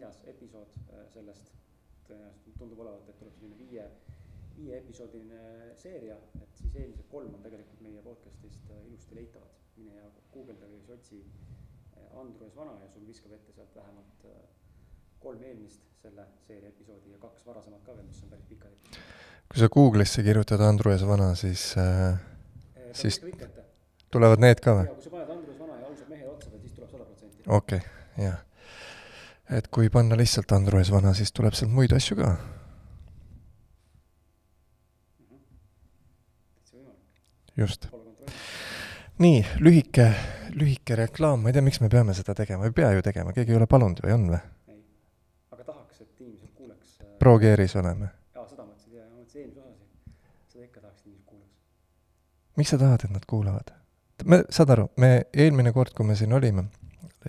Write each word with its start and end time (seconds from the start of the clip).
neljas 0.00 0.22
episood 0.32 0.76
äh, 0.88 1.04
sellest. 1.12 1.52
tõenäoliselt 2.08 2.56
tundub 2.58 2.80
olevat, 2.82 3.08
et 3.08 3.18
tuleb 3.20 3.34
selline 3.38 3.56
viie, 3.60 3.82
viieepisoodiline 4.56 5.74
seeria, 5.78 6.16
et 6.42 6.56
siis 6.58 6.72
eelmised 6.74 7.06
kolm 7.12 7.36
on 7.36 7.44
tegelikult 7.44 7.84
meie 7.84 8.00
podcast'ist 8.02 8.72
äh, 8.72 8.80
ilusti 8.88 9.14
leitavad. 9.14 9.58
mine 9.76 9.94
ja 9.94 10.08
guugelda 10.32 10.66
või 10.66 10.80
siis 10.80 10.90
otsi 10.90 11.18
äh, 11.20 12.18
Andrus 12.20 12.56
Vana 12.56 12.74
ja 12.82 12.88
sul 12.90 13.06
viskab 13.06 13.32
ette 13.32 13.52
sealt 13.52 13.76
vähemalt 13.76 14.26
äh, 14.28 14.42
kolm 15.20 15.42
eelmist 15.42 15.86
selle 16.02 16.26
seeria 16.46 16.68
episoodi 16.68 17.12
ja 17.12 17.20
kaks 17.22 17.46
varasemat 17.46 17.84
ka 17.86 17.94
veel, 17.96 18.08
mis 18.08 18.22
on 18.24 18.34
päris 18.34 18.50
pikad 18.50 18.98
kui 19.52 19.62
sa 19.62 19.70
Google'isse 19.76 20.22
kirjutad 20.26 20.60
Andrus 20.66 21.06
Vana, 21.06 21.34
siis 21.34 21.74
äh, 21.78 22.18
Siis- 22.92 23.20
tulevad 24.10 24.42
need 24.42 24.60
ka 24.60 24.74
või? 24.80 24.90
kui 24.90 25.06
sa 25.06 25.14
paned 25.16 25.34
Andrus 25.38 25.58
Vana 25.62 25.78
ja 25.80 25.86
ausad 25.86 26.08
mehed 26.10 26.28
otsa 26.28 26.58
siis 26.58 26.72
tuleb 26.72 26.90
sada 26.90 27.04
protsenti. 27.04 27.44
okei 27.46 27.78
okay,, 27.78 28.24
jah. 28.26 28.46
Et 29.50 29.68
kui 29.68 29.90
panna 29.90 30.16
lihtsalt 30.16 30.52
Andrus 30.52 30.92
Vana, 30.92 31.14
siis 31.14 31.32
tuleb 31.34 31.56
sealt 31.58 31.72
muid 31.74 31.92
asju 31.96 32.16
ka. 32.20 32.34
just. 37.60 37.88
nii, 39.18 39.40
lühike, 39.60 40.06
lühike 40.56 40.96
reklaam, 40.96 41.42
ma 41.42 41.50
ei 41.50 41.52
tea, 41.52 41.64
miks 41.66 41.80
me 41.82 41.90
peame 41.92 42.14
seda 42.16 42.32
tegema, 42.38 42.64
ei 42.64 42.72
pea 42.72 42.92
ju 42.94 43.02
tegema, 43.04 43.34
keegi 43.36 43.52
ei 43.52 43.58
ole 43.58 43.66
palunud 43.68 44.00
või 44.04 44.14
on 44.14 44.24
või? 44.30 44.38
ei, 44.70 44.78
aga 45.52 45.66
tahaks, 45.66 46.00
et 46.00 46.22
inimesed 46.24 46.54
kuuleks 46.56 46.94
äh, 47.02 47.10
Pro 47.20 47.34
Gearis 47.42 47.76
oleme. 47.76 48.08
jaa, 48.38 48.46
seda 48.48 48.64
mõtlesin 48.64 48.96
ja 48.96 49.04
ma 49.04 49.18
mõtlesin 49.18 49.42
eelmise 49.42 49.60
osasi. 49.60 49.84
seda 50.54 50.64
ikka 50.70 50.80
tahaks, 50.80 51.02
et 51.02 51.10
inimesed 51.10 51.28
kuulaks. 51.34 52.56
miks 52.62 52.72
sa 52.72 52.80
tahad, 52.80 53.04
et 53.04 53.16
nad 53.18 53.28
kuulavad? 53.34 53.74
me, 54.24 54.40
saad 54.48 54.72
aru, 54.76 54.88
me 54.96 55.12
eelmine 55.34 55.74
kord, 55.76 55.92
kui 55.96 56.08
me 56.08 56.16
siin 56.16 56.32
olime, 56.38 56.70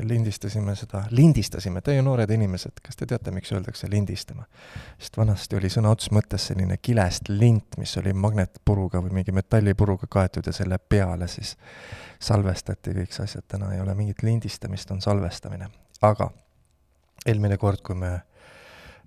lindistasime 0.07 0.75
seda, 0.75 1.03
lindistasime, 1.15 1.81
te 1.81 1.95
ju 1.95 2.03
noored 2.05 2.31
inimesed, 2.31 2.79
kas 2.83 2.97
te 2.99 3.07
teate, 3.09 3.33
miks 3.35 3.51
öeldakse 3.51 3.89
lindistama? 3.91 4.45
sest 4.99 5.17
vanasti 5.17 5.57
oli 5.57 5.69
sõna 5.73 5.91
otseses 5.93 6.13
mõttes 6.15 6.47
selline 6.51 6.77
kilest 6.81 7.29
lint, 7.29 7.77
mis 7.81 7.95
oli 8.01 8.13
magnetpuruga 8.13 9.01
või 9.03 9.19
mingi 9.19 9.35
metallipuruga 9.35 10.09
kaetud 10.09 10.47
ja 10.47 10.53
selle 10.55 10.77
peale 10.77 11.27
siis 11.31 11.55
salvestati 12.21 12.95
kõik 12.97 13.15
see 13.15 13.27
asjad, 13.27 13.47
täna 13.47 13.73
ei 13.75 13.81
ole 13.81 13.95
mingit 13.97 14.23
lindistamist, 14.23 14.91
on 14.91 15.01
salvestamine. 15.01 15.69
aga 16.01 16.31
eelmine 17.25 17.57
kord, 17.57 17.81
kui 17.85 17.95
me 17.95 18.19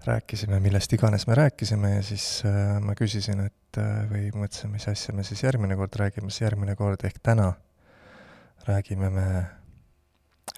rääkisime 0.05 0.61
millest 0.61 0.92
iganes 0.92 1.27
me 1.27 1.34
rääkisime 1.34 1.95
ja 1.95 2.03
siis 2.03 2.42
äh, 2.47 2.81
ma 2.81 2.95
küsisin, 2.95 3.41
et 3.47 3.79
äh, 3.81 4.05
või 4.11 4.29
mõtlesin, 4.34 4.73
mis 4.73 4.89
asja 4.89 5.14
me 5.17 5.24
siis 5.24 5.42
järgmine 5.42 5.77
kord 5.77 5.97
räägime, 5.97 6.30
siis 6.30 6.45
järgmine 6.45 6.77
kord 6.77 7.05
ehk 7.05 7.23
täna 7.23 7.52
räägime 8.68 9.11
me, 9.11 9.29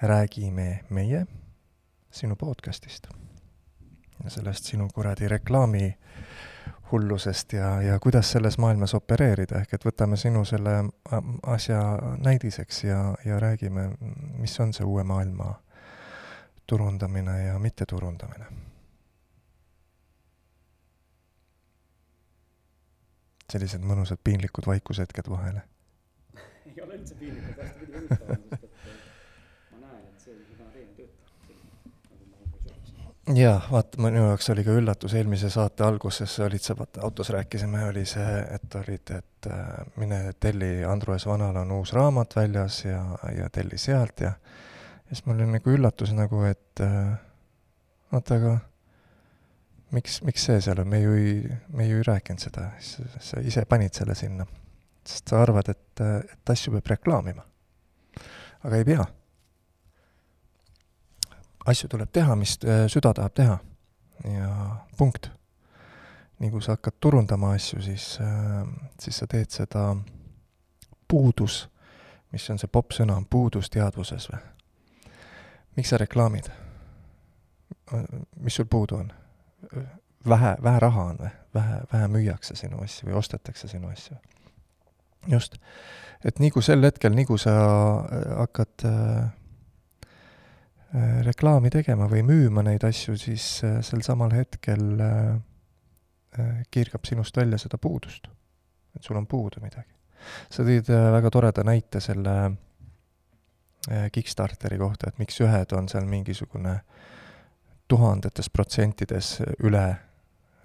räägime 0.03 0.85
meie 0.91 1.27
sinu 2.11 2.37
podcast'ist. 2.37 3.07
ja 4.25 4.31
sellest 4.31 4.65
sinu 4.65 4.89
kuradi 4.95 5.29
reklaami 5.29 5.99
hullusest 6.93 7.53
ja, 7.53 7.83
ja 7.83 7.99
kuidas 7.99 8.33
selles 8.33 8.59
maailmas 8.59 8.95
opereerida, 8.95 9.59
ehk 9.61 9.75
et 9.75 9.85
võtame 9.85 10.17
sinu 10.17 10.45
selle 10.45 10.77
a- 11.11 11.23
asja 11.43 11.81
näidiseks 12.19 12.85
ja, 12.85 13.15
ja 13.25 13.41
räägime, 13.41 13.91
mis 14.39 14.61
on 14.61 14.73
see 14.73 14.85
uue 14.87 15.05
maailma 15.05 15.55
turundamine 16.67 17.43
ja 17.47 17.59
mitteturundamine 17.59 18.47
sellised 23.53 23.85
mõnusad 23.87 24.19
piinlikud 24.25 24.67
vaikushetked 24.67 25.29
vahele. 25.31 25.63
ei 26.71 26.81
ole 26.83 26.99
üldse 26.99 27.15
piinlik, 27.19 27.53
vastupidi 27.59 27.93
huvitav 27.95 28.33
on, 28.35 28.43
sest 28.51 28.65
et 28.65 28.81
äh, 28.81 28.97
ma 29.71 29.83
näen, 29.85 30.03
et 30.11 30.25
see, 30.25 30.35
mis 30.39 30.49
ma 30.51 30.57
täna 30.59 30.71
teen, 30.75 30.89
ei 30.89 30.95
tööta. 30.99 31.15
nagu 32.11 32.25
ma 32.33 32.41
umbes 32.43 32.67
ütlesin. 32.67 33.16
Jaa, 33.35 33.61
vaata, 33.71 33.99
minu 34.03 34.23
jaoks 34.29 34.51
oli 34.55 34.65
ka 34.65 34.75
üllatus, 34.79 35.15
eelmise 35.19 35.51
saate 35.51 35.85
alguses 35.87 36.39
olid 36.47 36.63
sa, 36.63 36.77
vaata, 36.79 37.03
autos 37.07 37.31
rääkisime, 37.35 37.85
oli 37.89 38.05
see, 38.07 38.37
et 38.55 38.75
olid, 38.79 39.13
et 39.19 39.51
äh, 39.51 39.67
mine 39.97 40.21
telli, 40.41 40.85
Andrus 40.85 41.27
Vanal 41.27 41.57
on 41.57 41.73
uus 41.79 41.93
raamat 41.97 42.37
väljas 42.37 42.85
ja, 42.85 43.03
ja 43.35 43.51
telli 43.51 43.79
sealt 43.79 44.21
ja 44.21 44.33
siis 45.09 45.27
mul 45.27 45.41
oli 45.41 45.57
nagu 45.57 45.75
üllatus 45.75 46.15
nagu, 46.15 46.43
et 46.47 46.83
äh, 46.85 47.17
oota, 48.13 48.39
aga 48.39 48.55
miks, 49.95 50.21
miks 50.27 50.47
see 50.49 50.61
seal 50.65 50.81
on, 50.83 50.91
me 50.91 51.01
ju 51.03 51.19
ei, 51.19 51.35
me 51.75 51.89
ju 51.89 52.01
ei 52.01 52.07
rääkinud 52.07 52.43
seda, 52.43 52.71
sa 52.81 53.43
ise 53.43 53.67
panid 53.69 53.95
selle 53.97 54.17
sinna. 54.19 54.47
sest 55.07 55.31
sa 55.31 55.39
arvad, 55.43 55.69
et, 55.71 56.01
et 56.03 56.51
asju 56.51 56.73
peab 56.75 56.89
reklaamima. 56.97 57.45
aga 58.67 58.77
ei 58.77 58.85
pea. 58.85 59.05
Asju 61.67 61.89
tuleb 61.89 62.11
teha, 62.13 62.37
mis 62.37 62.59
äh, 62.65 62.85
süda 62.93 63.15
tahab 63.15 63.35
teha. 63.35 63.59
ja 64.25 64.77
punkt. 64.99 65.31
nii 66.39 66.51
kui 66.51 66.63
sa 66.63 66.77
hakkad 66.77 66.99
turundama 67.01 67.55
asju, 67.57 67.81
siis, 67.83 68.19
siis 69.01 69.19
sa 69.19 69.27
teed 69.27 69.51
seda 69.51 69.97
puudus, 71.09 71.69
mis 72.33 72.51
on 72.51 72.59
see 72.61 72.69
popp 72.69 72.93
sõna, 72.93 73.17
on 73.17 73.25
puudus 73.25 73.71
teadvuses 73.73 74.29
või? 74.33 74.41
miks 75.77 75.93
sa 75.93 76.01
reklaamid? 76.01 76.51
mis 78.41 78.55
sul 78.55 78.69
puudu 78.71 78.97
on? 78.97 79.13
vähe, 80.29 80.57
vähe 80.63 80.81
raha 80.81 81.05
on 81.05 81.19
või? 81.21 81.31
vähe, 81.55 81.81
vähe 81.93 82.09
müüakse 82.09 82.57
sinu 82.57 82.81
asju 82.85 83.11
või 83.11 83.19
ostetakse 83.21 83.69
sinu 83.69 83.89
asju. 83.89 84.17
just. 85.31 85.59
et 86.25 86.39
nii 86.39 86.51
kui 86.51 86.63
sel 86.63 86.85
hetkel, 86.85 87.15
nii 87.15 87.27
kui 87.29 87.39
sa 87.39 87.55
äh, 87.57 88.27
hakkad 88.43 88.85
äh, 88.85 88.93
äh, 88.93 89.31
reklaami 90.95 91.71
tegema 91.71 92.07
või 92.11 92.23
müüma 92.27 92.63
neid 92.63 92.85
asju, 92.87 93.17
siis 93.19 93.47
äh, 93.65 93.81
sel 93.83 94.03
samal 94.07 94.33
hetkel 94.33 95.01
äh, 95.01 95.35
äh, 96.39 96.63
kiirgab 96.71 97.05
sinust 97.05 97.37
välja 97.37 97.59
seda 97.59 97.79
puudust. 97.79 98.29
et 98.97 99.03
sul 99.03 99.17
on 99.17 99.27
puudu 99.27 99.61
midagi. 99.61 99.93
sa 100.51 100.63
tõid 100.63 100.91
äh, 100.91 101.11
väga 101.13 101.31
toreda 101.31 101.65
näite 101.65 102.01
selle 102.01 102.37
äh, 103.91 104.11
Kickstarteri 104.13 104.79
kohta, 104.79 105.09
et 105.09 105.19
miks 105.19 105.41
ühed 105.41 105.73
on 105.73 105.89
seal 105.89 106.07
mingisugune 106.07 106.81
tuhandetes 107.89 108.51
protsentides 108.51 109.41
üle 109.59 109.97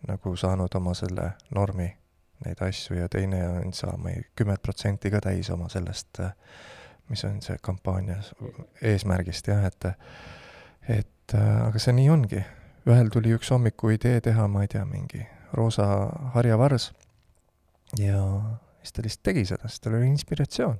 nagu 0.07 0.35
saanud 0.35 0.75
oma 0.75 0.93
selle 0.97 1.31
normi, 1.53 1.89
neid 2.45 2.61
asju, 2.61 2.95
ja 2.97 3.09
teine 3.09 3.41
on 3.49 3.73
saama 3.73 4.15
kümmet 4.35 4.61
protsenti 4.61 5.11
ka 5.11 5.19
täis 5.21 5.49
oma 5.49 5.69
sellest, 5.69 6.21
mis 7.11 7.23
on 7.27 7.41
see 7.43 7.59
kampaania 7.61 8.21
eesmärgist 8.93 9.51
jah, 9.51 9.67
et 9.67 9.91
et 10.89 11.35
äh, 11.37 11.67
aga 11.67 11.79
see 11.79 11.93
nii 11.99 12.09
ongi. 12.09 12.41
ühel 12.89 13.11
tuli 13.13 13.35
üks 13.35 13.51
hommiku 13.53 13.91
idee 13.93 14.21
teha, 14.25 14.47
ma 14.49 14.63
ei 14.65 14.71
tea, 14.71 14.81
mingi 14.89 15.21
roosa 15.53 15.85
harjavars 16.33 16.91
ja 17.99 18.21
siis 18.81 18.95
ta 18.95 19.03
lihtsalt 19.05 19.23
tegi 19.29 19.45
seda, 19.45 19.69
sest 19.69 19.83
tal 19.83 19.97
oli 19.99 20.09
inspiratsioon. 20.09 20.77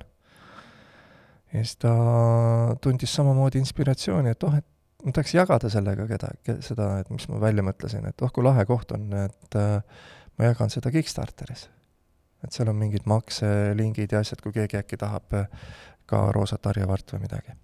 ja 1.52 1.62
siis 1.64 1.76
ta 1.76 1.92
tundis 2.80 3.14
samamoodi 3.14 3.60
inspiratsiooni, 3.62 4.32
et 4.32 4.48
oh, 4.48 4.56
et 4.56 4.66
ma 5.04 5.12
tahaks 5.12 5.34
jagada 5.34 5.70
sellega 5.72 6.06
keda, 6.10 6.32
seda, 6.64 6.88
et 7.02 7.12
mis 7.12 7.28
ma 7.30 7.40
välja 7.42 7.64
mõtlesin, 7.66 8.06
et 8.08 8.22
oh 8.22 8.32
kui 8.32 8.44
lahe 8.46 8.64
koht 8.68 8.94
on, 8.96 9.08
et 9.24 9.58
äh, 9.58 10.02
ma 10.38 10.50
jagan 10.50 10.72
seda 10.72 10.92
Kickstarteris. 10.94 11.68
et 12.42 12.50
seal 12.50 12.72
on 12.72 12.78
mingid 12.78 13.04
makselingid 13.06 14.12
ja 14.12 14.22
asjad, 14.22 14.40
kui 14.42 14.54
keegi 14.54 14.80
äkki 14.80 14.98
tahab 14.98 15.36
äh, 15.38 15.46
ka 16.06 16.24
roosat 16.34 16.66
harjavart 16.70 17.14
või 17.14 17.24
midagi. 17.26 17.54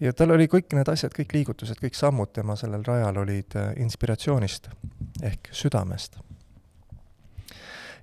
ja 0.00 0.12
tal 0.12 0.34
oli 0.34 0.48
kõik 0.50 0.74
need 0.76 0.88
asjad, 0.90 1.14
kõik 1.14 1.34
liigutused, 1.36 1.80
kõik 1.80 1.98
sammud 1.98 2.32
tema 2.32 2.56
sellel 2.56 2.84
rajal 2.86 3.22
olid 3.24 3.56
äh, 3.56 3.72
inspiratsioonist 3.84 4.70
ehk 5.22 5.52
südamest. 5.52 6.18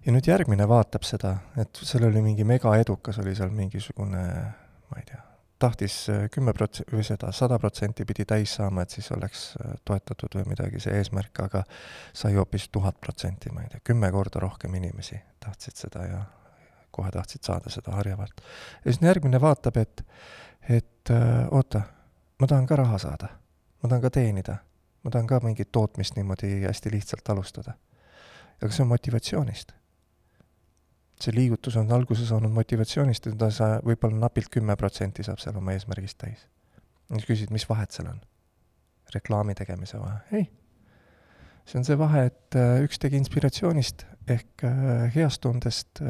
ja 0.06 0.12
nüüd 0.14 0.28
järgmine 0.28 0.68
vaatab 0.68 1.04
seda, 1.08 1.38
et 1.58 1.84
seal 1.84 2.08
oli 2.08 2.22
mingi 2.22 2.44
megaedukas, 2.44 3.20
oli 3.20 3.36
seal 3.36 3.50
mingisugune, 3.50 4.24
ma 4.90 4.98
ei 4.98 5.06
tea, 5.06 5.22
tahtis 5.62 6.08
kümme 6.34 6.54
prots- 6.58 6.84
või 6.92 7.04
seda 7.06 7.32
sada 7.32 7.60
protsenti 7.60 8.06
pidi 8.06 8.26
täis 8.26 8.56
saama, 8.58 8.82
et 8.82 8.90
siis 8.90 9.12
oleks 9.12 9.48
äh, 9.62 9.74
toetatud 9.86 10.40
või 10.40 10.50
midagi, 10.56 10.80
see 10.80 10.98
eesmärk, 10.98 11.44
aga 11.46 11.64
sai 12.14 12.36
hoopis 12.36 12.70
tuhat 12.70 13.00
protsenti, 13.02 13.54
ma 13.54 13.66
ei 13.66 13.74
tea, 13.74 13.84
kümme 13.92 14.12
korda 14.12 14.42
rohkem 14.42 14.76
inimesi 14.76 15.20
tahtsid 15.40 15.86
seda 15.86 16.06
ja 16.08 16.22
kohe 16.92 17.12
tahtsid 17.12 17.44
saada 17.48 17.70
seda 17.70 17.96
harjavalt. 17.98 18.42
ja 18.86 18.92
siis 18.92 19.02
järgmine 19.02 19.42
vaatab, 19.42 19.78
et, 19.78 20.06
et 20.70 21.12
äh, 21.12 21.48
oota, 21.52 21.82
ma 22.40 22.48
tahan 22.48 22.68
ka 22.68 22.76
raha 22.76 22.98
saada, 22.98 23.30
ma 23.84 23.90
tahan 23.90 24.02
ka 24.02 24.10
teenida, 24.10 24.58
ma 25.04 25.12
tahan 25.12 25.28
ka 25.28 25.40
mingit 25.44 25.72
tootmist 25.72 26.16
niimoodi 26.16 26.62
hästi 26.64 26.92
lihtsalt 26.92 27.30
alustada. 27.30 27.74
aga 28.62 28.72
see 28.72 28.84
on 28.84 28.92
motivatsioonist 28.94 29.72
see 31.22 31.36
liigutus 31.36 31.78
on 31.78 31.92
alguse 31.94 32.26
saanud 32.26 32.54
motivatsioonist 32.54 33.30
ja 33.30 33.36
ta 33.38 33.50
sa 33.54 33.70
võib-olla 33.86 34.18
napilt 34.26 34.50
kümme 34.54 34.76
protsenti 34.80 35.26
saab 35.26 35.42
seal 35.42 35.58
oma 35.60 35.76
eesmärgist 35.76 36.18
täis. 36.22 36.48
siis 37.12 37.28
küsid, 37.28 37.54
mis 37.54 37.68
vahet 37.70 37.92
seal 37.92 38.10
on? 38.14 38.22
reklaami 39.12 39.56
tegemise 39.58 40.00
vahe, 40.00 40.20
ei. 40.32 40.46
see 41.66 41.82
on 41.82 41.88
see 41.88 41.98
vahe, 42.00 42.26
et 42.32 42.58
äh, 42.60 42.78
üks 42.86 43.02
tegi 43.02 43.20
inspiratsioonist 43.20 44.06
ehk 44.32 44.66
äh, 44.68 45.10
heast 45.16 45.42
tundest 45.44 46.02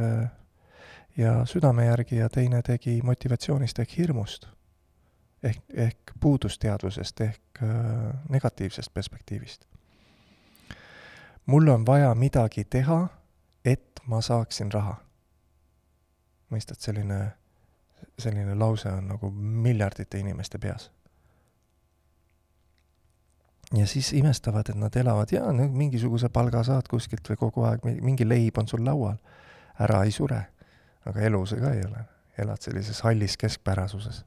ja 1.18 1.46
südame 1.46 1.86
järgi 1.86 2.16
ja 2.16 2.30
teine 2.30 2.62
tegi 2.62 3.02
motivatsioonist 3.04 3.80
ehk 3.80 3.98
hirmust. 3.98 4.48
ehk, 5.44 5.64
ehk 5.74 5.98
puudusteadvusest 6.20 7.22
ehk 7.22 7.60
negatiivsest 8.30 8.94
perspektiivist. 8.94 9.66
mul 11.46 11.68
on 11.68 11.86
vaja 11.86 12.16
midagi 12.16 12.64
teha, 12.64 13.08
et 13.66 14.00
ma 14.08 14.22
saaksin 14.22 14.72
raha. 14.72 14.96
mõistad, 16.52 16.80
selline, 16.80 17.32
selline 18.20 18.56
lause 18.56 18.90
on 18.90 19.08
nagu 19.08 19.32
miljardite 19.32 20.20
inimeste 20.20 20.58
peas 20.58 20.92
ja 23.78 23.88
siis 23.88 24.14
imestavad, 24.14 24.70
et 24.70 24.76
nad 24.76 24.96
elavad, 24.96 25.32
jaa, 25.32 25.52
no 25.54 25.68
mingisuguse 25.68 26.30
palga 26.30 26.64
saad 26.64 26.88
kuskilt 26.92 27.30
või 27.30 27.38
kogu 27.40 27.64
aeg 27.64 27.86
mingi 28.04 28.28
leib 28.28 28.58
on 28.58 28.68
sul 28.68 28.84
laual. 28.86 29.16
ära 29.80 30.04
ei 30.04 30.12
sure. 30.12 30.42
Aga 31.06 31.24
elu 31.30 31.46
see 31.46 31.62
ka 31.62 31.74
ei 31.74 31.86
ole. 31.86 32.06
elad 32.38 32.62
sellises 32.62 33.02
hallis 33.02 33.38
keskpärasuses. 33.38 34.26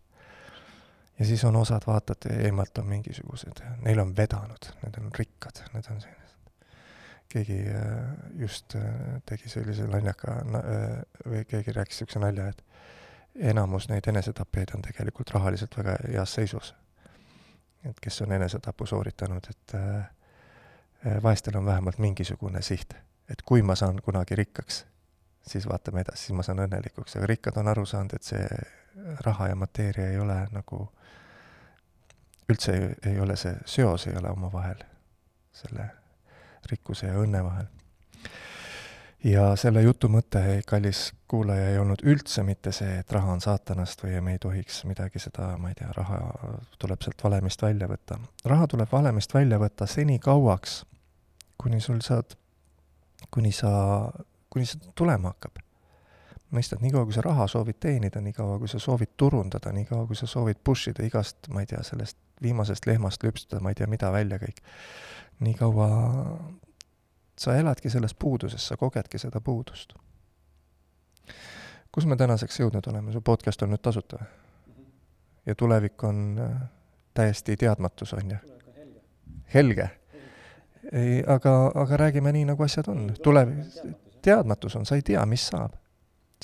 ja 1.19 1.25
siis 1.25 1.45
on 1.45 1.57
osad, 1.57 1.83
vaatad, 1.87 2.29
eemalt 2.31 2.79
on 2.79 2.87
mingisugused, 2.87 3.63
neil 3.83 3.99
on 3.99 4.17
vedanud, 4.17 4.71
need 4.83 5.01
on 5.01 5.11
rikkad, 5.19 5.65
need 5.73 5.91
on 5.91 6.01
sellised. 6.01 6.39
keegi 7.29 7.59
äh, 7.69 8.15
just 8.39 8.75
äh, 8.75 8.83
tegi 9.27 9.49
sellise 9.49 9.87
naljaka 9.91 10.39
äh, 10.39 11.03
või 11.27 11.45
keegi 11.45 11.73
rääkis 11.73 12.01
niisuguse 12.01 12.23
nalja, 12.23 12.49
et 12.49 12.65
enamus 13.51 13.89
neid 13.89 14.07
enesetapijaid 14.09 14.75
on 14.75 14.83
tegelikult 14.83 15.31
rahaliselt 15.35 15.79
väga 15.79 15.97
heas 16.09 16.35
seisus 16.35 16.75
et 17.85 18.01
kes 18.01 18.23
on 18.23 18.33
enesetapu 18.33 18.87
sooritanud, 18.87 19.45
et 19.51 19.73
vaestel 21.23 21.57
on 21.59 21.67
vähemalt 21.67 21.99
mingisugune 21.99 22.63
siht. 22.63 22.95
et 23.29 23.43
kui 23.43 23.63
ma 23.63 23.75
saan 23.75 24.01
kunagi 24.05 24.37
rikkaks, 24.37 24.87
siis 25.47 25.69
vaatame 25.69 26.05
edasi, 26.05 26.27
siis 26.27 26.37
ma 26.37 26.43
saan 26.47 26.65
õnnelikuks, 26.65 27.17
aga 27.19 27.29
rikkad 27.31 27.61
on 27.61 27.69
aru 27.73 27.87
saanud, 27.87 28.17
et 28.17 28.27
see 28.27 28.47
raha 29.27 29.49
ja 29.51 29.59
mateeria 29.59 30.09
ei 30.11 30.19
ole 30.19 30.39
nagu, 30.55 30.81
üldse 32.49 32.75
ei, 32.77 32.91
ei 33.13 33.21
ole 33.21 33.37
see, 33.37 33.55
seos 33.67 34.07
ei 34.09 34.17
ole 34.17 34.33
omavahel, 34.33 34.85
selle 35.53 35.89
rikkuse 36.71 37.11
ja 37.11 37.19
õnne 37.21 37.43
vahel 37.45 37.73
ja 39.25 39.45
selle 39.57 39.83
jutu 39.83 40.09
mõte, 40.13 40.43
kallis 40.69 41.09
kuulaja, 41.29 41.71
ei 41.73 41.79
olnud 41.81 42.05
üldse 42.07 42.45
mitte 42.45 42.73
see, 42.77 42.99
et 43.01 43.13
raha 43.13 43.33
on 43.33 43.41
saatanast 43.41 44.05
või 44.05 44.21
me 44.25 44.37
ei 44.37 44.43
tohiks 44.43 44.83
midagi 44.89 45.23
seda, 45.23 45.55
ma 45.61 45.73
ei 45.73 45.79
tea, 45.79 45.89
raha 45.97 46.21
tuleb 46.79 47.03
sealt 47.05 47.25
valemist 47.25 47.63
välja 47.63 47.89
võtta. 47.91 48.19
raha 48.45 48.69
tuleb 48.71 48.93
valemist 48.93 49.35
välja 49.35 49.59
võtta 49.59 49.89
senikauaks, 49.89 50.83
kuni 51.61 51.81
sul 51.81 52.03
saad, 52.05 52.37
kuni 53.31 53.53
sa, 53.53 53.73
kuni 54.55 54.67
see 54.71 54.93
tulema 54.95 55.35
hakkab. 55.35 55.63
mõistad, 56.55 56.79
niikaua 56.85 57.05
kui 57.09 57.15
sa 57.17 57.23
raha 57.25 57.49
soovid 57.51 57.81
teenida, 57.83 58.21
niikaua 58.23 58.59
kui 58.63 58.69
sa 58.71 58.79
soovid 58.79 59.17
turundada, 59.19 59.73
niikaua 59.75 60.07
kui 60.07 60.17
sa 60.17 60.27
soovid 60.31 60.61
push 60.65 60.93
ida 60.93 61.03
igast, 61.03 61.49
ma 61.51 61.65
ei 61.65 61.67
tea, 61.67 61.83
sellest 61.83 62.19
viimasest 62.43 62.87
lehmast 62.87 63.25
lüpstada, 63.27 63.63
ma 63.63 63.73
ei 63.73 63.79
tea, 63.79 63.89
mida 63.91 64.13
välja 64.15 64.39
kõik, 64.39 64.61
niikaua 65.43 65.89
sa 67.39 67.57
eladki 67.59 67.91
selles 67.91 68.15
puuduses, 68.15 68.69
sa 68.69 68.77
kogedki 68.77 69.19
seda 69.19 69.41
puudust. 69.41 69.95
kus 71.93 72.07
me 72.07 72.17
tänaseks 72.17 72.61
jõudnud 72.61 72.87
oleme, 72.91 73.13
su 73.13 73.21
podcast 73.21 73.63
on 73.63 73.75
nüüd 73.75 73.83
tasuta 73.83 74.19
või? 74.23 74.31
ja 75.47 75.55
tulevik 75.55 76.05
on 76.05 76.39
äh, 76.39 76.63
täiesti 77.15 77.57
teadmatus, 77.57 78.13
on 78.13 78.31
ju? 78.31 78.37
helge? 79.55 79.91
ei, 80.93 81.25
aga, 81.27 81.73
aga 81.75 81.97
räägime 81.97 82.33
nii, 82.33 82.45
nagu 82.45 82.63
asjad 82.63 82.89
on. 82.89 83.07
tulevik, 83.23 83.79
teadmatus 84.25 84.77
on, 84.79 84.87
sa 84.89 84.99
ei 84.99 85.05
tea, 85.07 85.25
mis 85.29 85.49
saab. 85.53 85.81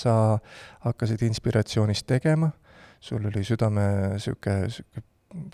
sa 0.01 0.13
hakkasid 0.81 1.21
inspiratsioonist 1.27 2.07
tegema, 2.09 2.49
sul 3.01 3.27
oli 3.29 3.43
südame 3.45 3.83
niisugune, 4.15 4.63
niisugune 4.63 5.09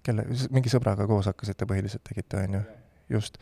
kelle, 0.06 0.24
mingi 0.54 0.70
sõbraga 0.72 1.06
koos 1.08 1.26
hakkasite 1.30 1.66
põhiliselt 1.68 2.04
tegite, 2.06 2.42
on 2.44 2.58
ju? 2.58 2.62
just, 3.16 3.38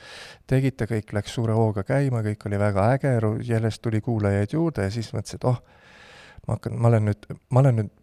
tegite, 0.51 0.87
kõik 0.89 1.13
läks 1.17 1.35
suure 1.37 1.55
hooga 1.57 1.85
käima, 1.89 2.23
kõik 2.25 2.47
oli 2.49 2.59
väga 2.61 2.89
äge, 2.97 3.15
järjest 3.49 3.83
tuli 3.83 4.01
kuulajaid 4.05 4.53
juurde 4.53 4.89
ja 4.89 4.93
siis 4.93 5.09
mõtlesin, 5.15 5.41
et 5.41 5.47
oh, 5.49 5.61
ma 6.47 6.59
hakkan, 6.59 6.77
ma 6.77 6.91
olen 6.93 7.09
nüüd, 7.11 7.29
ma 7.51 7.65
olen 7.65 7.81
nüüd 7.81 7.95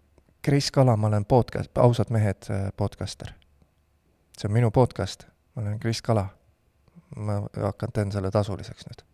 Kris 0.41 0.71
Kala, 0.73 0.95
ma 0.97 1.11
olen 1.11 1.25
podcast, 1.29 1.69
ausad 1.77 2.09
mehed 2.09 2.49
äh, 2.49 2.69
podcaster. 2.77 3.35
see 4.37 4.49
on 4.49 4.53
minu 4.55 4.71
podcast, 4.71 5.27
ma 5.55 5.61
olen 5.61 5.79
Kris 5.79 6.01
Kala. 6.01 6.29
ma 7.15 7.41
hakkan, 7.55 7.91
teen 7.93 8.11
selle 8.11 8.31
tasuliseks 8.31 8.87
nüüd. 8.87 9.10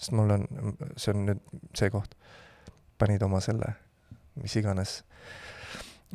Sest 0.00 0.16
mul 0.16 0.32
on, 0.32 0.48
see 0.96 1.12
on 1.12 1.26
nüüd 1.28 1.44
see 1.76 1.92
koht. 1.92 2.16
panid 3.00 3.22
oma 3.24 3.38
selle, 3.40 3.68
mis 4.40 4.56
iganes, 4.60 4.98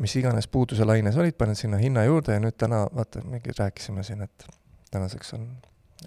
mis 0.02 0.14
iganes 0.20 0.46
puuduse 0.48 0.86
laines 0.86 1.16
olid, 1.18 1.34
paned 1.38 1.58
sinna 1.58 1.80
hinna 1.82 2.04
juurde 2.06 2.36
ja 2.36 2.42
nüüd 2.42 2.58
täna, 2.62 2.84
vaata, 2.94 3.24
mingi 3.26 3.54
rääkisime 3.58 4.04
siin, 4.06 4.22
et 4.22 4.46
tänaseks 4.92 5.34
on 5.38 5.48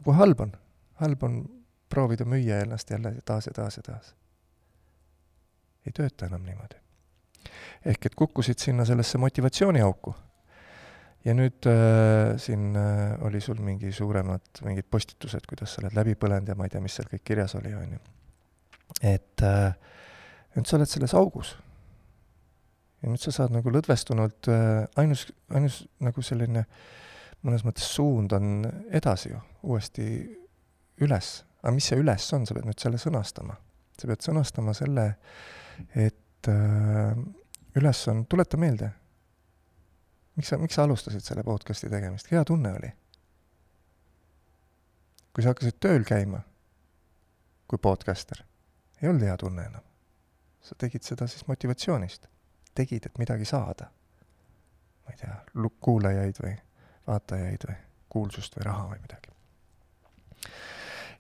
kui 0.04 0.14
halb 0.14 0.40
on, 0.40 0.52
halb 1.02 1.22
on 1.26 1.38
proovida 1.88 2.26
müüa 2.28 2.62
ennast 2.64 2.90
jälle 2.90 3.14
taas 3.25 3.46
ja 3.46 3.52
taas 3.52 3.76
ja 3.76 3.82
taas. 3.82 4.14
ei 5.86 5.92
tööta 5.92 6.26
enam 6.26 6.44
niimoodi. 6.44 6.76
ehk 7.84 8.06
et 8.06 8.14
kukkusid 8.14 8.58
sinna 8.58 8.84
sellesse 8.84 9.19
motivatsiooniauku. 9.19 10.14
Ja 11.26 11.35
nüüd 11.35 11.67
äh, 11.67 12.37
siin 12.41 12.76
äh, 12.79 13.17
oli 13.26 13.41
sul 13.44 13.61
mingi 13.65 13.93
suuremad 13.93 14.62
mingid 14.66 14.87
postitused, 14.90 15.47
kuidas 15.49 15.75
sa 15.75 15.83
oled 15.83 15.97
läbi 15.99 16.14
põlenud 16.19 16.49
ja 16.49 16.57
ma 16.59 16.69
ei 16.69 16.75
tea, 16.75 16.83
mis 16.85 16.99
seal 16.99 17.09
kõik 17.11 17.25
kirjas 17.26 17.57
oli, 17.59 17.75
on 17.75 17.97
ju. 17.97 18.02
et 19.02 19.47
äh, 19.47 19.73
nüüd 20.57 20.69
sa 20.69 20.78
oled 20.78 20.90
selles 20.90 21.14
augus. 21.19 21.57
ja 23.02 23.11
nüüd 23.11 23.23
sa 23.23 23.35
saad 23.35 23.54
nagu 23.54 23.73
lõdvestunult 23.75 24.50
äh,, 24.52 24.87
ainus, 25.00 25.26
ainus 25.54 25.83
nagu 26.02 26.23
selline 26.23 26.64
mõnes 27.47 27.64
mõttes 27.66 27.87
suund 27.95 28.33
on 28.35 28.66
edasi 28.95 29.33
ju, 29.33 29.40
uuesti 29.71 30.07
üles. 31.04 31.33
aga 31.62 31.75
mis 31.75 31.90
see 31.90 31.99
üles 31.99 32.26
on, 32.35 32.47
sa 32.47 32.54
pead 32.54 32.66
nüüd 32.69 32.81
selle 32.83 33.00
sõnastama. 33.02 33.59
sa 33.99 34.11
pead 34.11 34.23
sõnastama 34.23 34.75
selle, 34.75 35.11
et 35.95 36.50
äh, 36.50 37.19
üles 37.78 38.07
on, 38.11 38.25
tuleta 38.31 38.59
meelde, 38.61 38.92
miks 40.38 40.52
sa, 40.52 40.59
miks 40.59 40.78
sa 40.78 40.87
alustasid 40.87 41.25
selle 41.26 41.42
podcast'i 41.42 41.90
tegemist, 41.90 42.30
hea 42.30 42.45
tunne 42.47 42.73
oli. 42.78 42.92
kui 45.35 45.42
sa 45.42 45.52
hakkasid 45.52 45.76
tööl 45.83 46.07
käima 46.07 46.40
kui 47.68 47.78
podcaster, 47.78 48.40
ei 49.02 49.09
olnud 49.09 49.26
hea 49.26 49.37
tunne 49.37 49.64
enam. 49.64 49.83
sa 50.61 50.75
tegid 50.78 51.02
seda 51.02 51.26
siis 51.26 51.47
motivatsioonist. 51.47 52.26
tegid, 52.75 53.07
et 53.07 53.18
midagi 53.18 53.45
saada. 53.45 53.90
ma 55.04 55.11
ei 55.11 55.16
tea, 55.16 55.35
kuulajaid 55.80 56.38
või 56.45 56.54
vaatajaid 57.07 57.66
või 57.68 57.76
kuulsust 58.09 58.57
või 58.57 58.64
raha 58.64 58.87
või 58.92 59.02
midagi. 59.02 59.35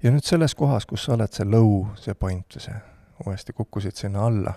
ja 0.02 0.14
nüüd 0.14 0.24
selles 0.24 0.54
kohas, 0.54 0.86
kus 0.86 1.04
sa 1.04 1.18
oled, 1.18 1.32
see 1.32 1.50
low, 1.50 1.86
see 1.96 2.14
point 2.14 2.58
see, 2.58 2.80
uuesti 3.26 3.52
kukkusid 3.52 3.96
sinna 3.96 4.26
alla, 4.26 4.54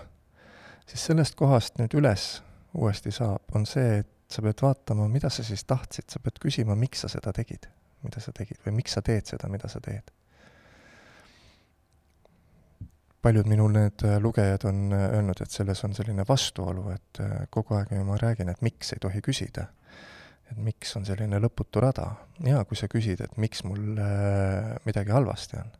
siis 0.86 1.04
sellest 1.10 1.34
kohast 1.34 1.78
nüüd 1.82 1.98
üles 1.98 2.42
uuesti 2.74 3.10
saab, 3.12 3.42
on 3.54 3.66
see, 3.66 3.98
et 3.98 4.11
sa 4.32 4.42
pead 4.44 4.64
vaatama, 4.64 5.06
mida 5.12 5.30
sa 5.30 5.44
siis 5.46 5.64
tahtsid, 5.68 6.08
sa 6.10 6.22
pead 6.24 6.40
küsima, 6.42 6.76
miks 6.78 7.04
sa 7.04 7.12
seda 7.12 7.32
tegid, 7.36 7.68
mida 8.02 8.20
sa 8.20 8.34
tegid 8.36 8.60
või 8.66 8.80
miks 8.80 8.98
sa 8.98 9.04
teed 9.04 9.28
seda, 9.34 9.50
mida 9.52 9.70
sa 9.72 9.80
teed. 9.84 10.10
paljud 13.22 13.46
minu 13.46 13.68
need 13.70 14.02
lugejad 14.18 14.64
on 14.66 14.90
öelnud, 14.96 15.38
et 15.44 15.50
selles 15.54 15.78
on 15.86 15.92
selline 15.94 16.24
vastuolu, 16.26 16.88
et 16.90 17.20
kogu 17.54 17.76
aeg 17.78 17.92
ma 18.02 18.16
räägin, 18.18 18.48
et 18.50 18.64
miks 18.66 18.90
ei 18.96 18.98
tohi 18.98 19.20
küsida 19.22 19.68
et 20.52 20.60
miks 20.60 20.96
on 20.98 21.06
selline 21.08 21.40
lõputu 21.40 21.82
rada. 21.82 22.08
jaa, 22.44 22.64
kui 22.68 22.78
sa 22.78 22.88
küsid, 22.92 23.22
et 23.24 23.38
miks 23.40 23.64
mul 23.68 23.96
äh, 24.00 24.74
midagi 24.86 25.14
halvasti 25.14 25.58
on. 25.60 25.70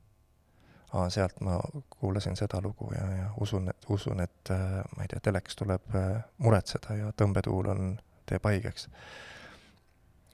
aa, 0.92 1.08
sealt 1.10 1.40
ma 1.40 1.58
kuulasin 1.90 2.36
seda 2.36 2.60
lugu 2.64 2.90
ja, 2.92 3.04
ja 3.16 3.28
usun, 3.40 3.68
et, 3.72 3.88
usun, 3.88 4.20
et 4.20 4.52
äh, 4.52 4.80
ma 4.96 5.04
ei 5.04 5.12
tea, 5.12 5.22
teleks 5.24 5.56
tuleb 5.60 5.96
äh, 5.96 6.16
muretseda 6.44 6.98
ja 6.98 7.12
tõmbetuul 7.16 7.70
on, 7.74 7.92
teeb 8.26 8.48
haigeks. 8.48 8.88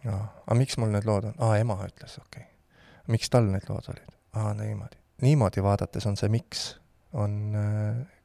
jaa, 0.05 0.23
aga 0.47 0.59
miks 0.59 0.79
mul 0.79 0.95
need 0.95 1.09
lood 1.09 1.31
on? 1.31 1.37
aa, 1.39 1.59
ema 1.63 1.79
ütles, 1.87 2.19
okei 2.23 2.43
okay.. 2.43 2.55
miks 3.15 3.31
tal 3.31 3.51
need 3.51 3.69
lood 3.69 3.93
olid? 3.95 4.17
aa, 4.35 4.55
niimoodi. 4.55 5.01
niimoodi 5.23 5.65
vaadates 5.65 6.07
on 6.07 6.17
see 6.17 6.31
miks, 6.33 6.71
on 7.13 7.57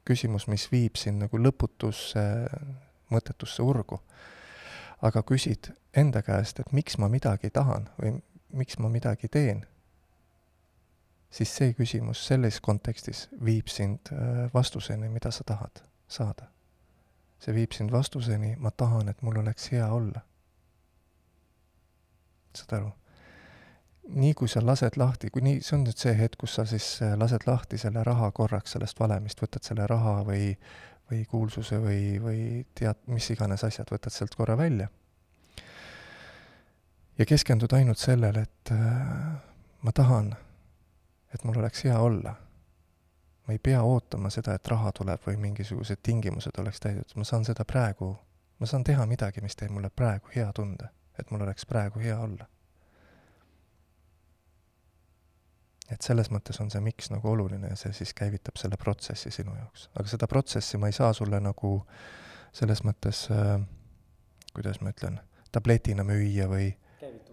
küsimus, 0.06 0.48
mis 0.52 0.68
viib 0.72 1.00
sind 1.00 1.24
nagu 1.24 1.40
lõputusse 1.40 2.24
mõttetusse 3.14 3.64
urgu 3.64 4.02
aga 5.04 5.24
küsid 5.28 5.72
enda 5.96 6.24
käest, 6.24 6.62
et 6.64 6.72
miks 6.76 6.98
ma 7.02 7.10
midagi 7.12 7.52
tahan 7.54 7.90
või 8.00 8.16
miks 8.56 8.80
ma 8.80 8.90
midagi 8.92 9.28
teen, 9.32 9.64
siis 11.34 11.52
see 11.58 11.74
küsimus 11.76 12.22
selles 12.28 12.62
kontekstis 12.64 13.28
viib 13.44 13.72
sind 13.72 14.12
äh, 14.14 14.46
vastuseni, 14.54 15.10
mida 15.10 15.32
sa 15.32 15.44
tahad 15.48 15.84
saada. 16.08 16.48
See 17.44 17.56
viib 17.56 17.76
sind 17.76 17.92
vastuseni, 17.92 18.56
ma 18.60 18.72
tahan, 18.72 19.10
et 19.12 19.22
mul 19.22 19.42
oleks 19.42 19.72
hea 19.74 19.88
olla. 19.92 20.22
saad 22.54 22.76
aru? 22.78 22.92
nii 24.04 24.34
kui 24.38 24.50
sa 24.52 24.62
lased 24.66 24.98
lahti, 25.00 25.30
kui 25.32 25.42
nii, 25.42 25.62
see 25.64 25.78
on 25.78 25.86
nüüd 25.88 26.00
see 26.00 26.14
hetk, 26.18 26.38
kus 26.44 26.58
sa 26.60 26.66
siis 26.68 26.88
äh, 27.02 27.14
lased 27.20 27.48
lahti 27.48 27.80
selle 27.80 28.04
raha 28.04 28.30
korraks 28.36 28.76
sellest 28.76 29.00
valemist, 29.00 29.40
võtad 29.42 29.64
selle 29.64 29.88
raha 29.90 30.18
või, 30.28 30.52
või 31.12 31.24
kuulsuse 31.30 31.80
või, 31.82 32.02
või 32.22 32.42
tead, 32.76 33.00
mis 33.08 33.30
iganes 33.34 33.64
asjad, 33.64 33.88
võtad 33.92 34.14
sealt 34.14 34.36
korra 34.36 34.58
välja. 34.60 34.90
ja 37.18 37.26
keskendud 37.26 37.74
ainult 37.74 38.02
sellele, 38.02 38.44
et 38.44 38.74
äh, 38.76 39.34
ma 39.82 39.92
tahan, 39.96 40.34
et 41.34 41.44
mul 41.48 41.64
oleks 41.64 41.86
hea 41.88 42.00
olla. 42.00 42.36
Ma 43.48 43.54
ei 43.54 43.60
pea 43.60 43.82
ootama 43.84 44.30
seda, 44.32 44.56
et 44.56 44.68
raha 44.68 44.92
tuleb 44.96 45.22
või 45.28 45.38
mingisugused 45.42 46.00
tingimused 46.04 46.58
oleks 46.60 46.80
täidetud, 46.80 47.18
ma 47.20 47.28
saan 47.28 47.46
seda 47.46 47.66
praegu, 47.68 48.14
ma 48.60 48.70
saan 48.70 48.84
teha 48.88 49.06
midagi, 49.10 49.44
mis 49.44 49.56
teeb 49.60 49.74
mulle 49.76 49.90
praegu 49.90 50.32
hea 50.36 50.50
tunde, 50.56 50.90
et 51.20 51.32
mul 51.32 51.44
oleks 51.44 51.66
praegu 51.66 52.00
hea 52.04 52.18
olla. 52.20 52.48
Et 55.92 56.02
selles 56.02 56.32
mõttes 56.32 56.58
on 56.64 56.72
see 56.72 56.82
miks 56.82 57.12
nagu 57.12 57.28
oluline 57.30 57.68
ja 57.70 57.76
see 57.78 57.92
siis 57.94 58.14
käivitab 58.18 58.56
selle 58.58 58.80
protsessi 58.80 59.32
sinu 59.32 59.56
jaoks. 59.58 59.90
aga 59.94 60.08
seda 60.10 60.28
protsessi 60.32 60.80
ma 60.80 60.88
ei 60.88 60.96
saa 60.96 61.12
sulle 61.14 61.40
nagu 61.44 61.74
selles 62.54 62.82
mõttes 62.88 63.28
äh,, 63.32 63.60
kuidas 64.56 64.80
ma 64.82 64.94
ütlen, 64.96 65.20
tabletina 65.52 66.06
müüa 66.08 66.48
või 66.50 66.72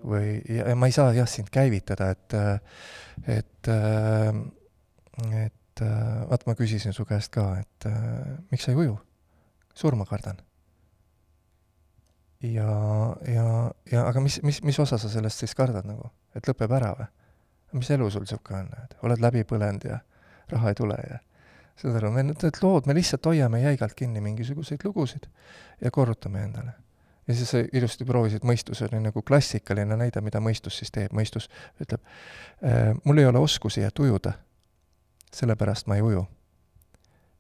või, 0.05 0.41
ja 0.49 0.75
ma 0.77 0.89
ei 0.89 0.95
saa 0.95 1.13
jah 1.15 1.29
sind 1.29 1.51
käivitada, 1.53 2.11
et 2.11 2.35
et 3.29 3.71
et 5.45 5.60
vaat 5.81 6.47
ma 6.47 6.55
küsisin 6.59 6.95
su 6.97 7.05
käest 7.09 7.33
ka, 7.35 7.47
et 7.61 7.89
miks 8.51 8.67
sa 8.67 8.75
ei 8.75 8.81
uju? 8.85 8.99
surma 9.75 10.05
kardan. 10.05 10.37
ja, 12.43 12.73
ja, 13.29 13.47
ja 13.93 14.05
aga 14.09 14.21
mis, 14.21 14.41
mis, 14.43 14.63
mis 14.67 14.79
osa 14.79 14.99
sa 14.99 15.09
sellest 15.09 15.41
siis 15.45 15.55
kardad 15.55 15.87
nagu, 15.89 16.11
et 16.35 16.49
lõpeb 16.49 16.73
ära 16.77 16.93
või? 16.99 17.09
mis 17.79 17.91
elu 17.95 18.11
sul 18.11 18.27
niisugune 18.27 18.65
on, 18.65 18.71
et 18.85 18.95
oled 19.07 19.23
läbi 19.23 19.45
põlenud 19.47 19.85
ja 19.87 20.01
raha 20.51 20.73
ei 20.73 20.79
tule 20.79 20.97
ja 21.07 21.21
saad 21.81 21.97
aru, 22.01 22.11
me 22.13 22.25
need 22.29 22.61
lood, 22.63 22.89
me 22.89 22.97
lihtsalt 22.97 23.27
hoiame 23.31 23.63
jäigalt 23.63 23.95
kinni 23.97 24.21
mingisuguseid 24.25 24.85
lugusid 24.85 25.29
ja 25.81 25.91
korrutame 25.91 26.43
endale. 26.43 26.73
ja 27.29 27.35
siis 27.35 27.51
sa 27.51 27.63
ilusti 27.73 28.05
proovisid, 28.05 28.45
mõistus 28.45 28.83
oli 28.89 29.01
nagu 29.01 29.23
klassikaline 29.23 29.97
näide, 29.97 30.21
mida 30.25 30.41
mõistus 30.43 30.81
siis 30.81 30.91
teeb, 30.91 31.13
mõistus 31.17 31.49
ütleb 31.81 32.03
äh,, 32.65 32.91
mul 33.05 33.23
ei 33.23 33.29
ole 33.29 33.39
oskusi, 33.39 33.85
et 33.87 33.99
ujuda, 33.99 34.35
sellepärast 35.35 35.87
ma 35.87 35.97
ei 35.97 36.03
uju. 36.03 36.27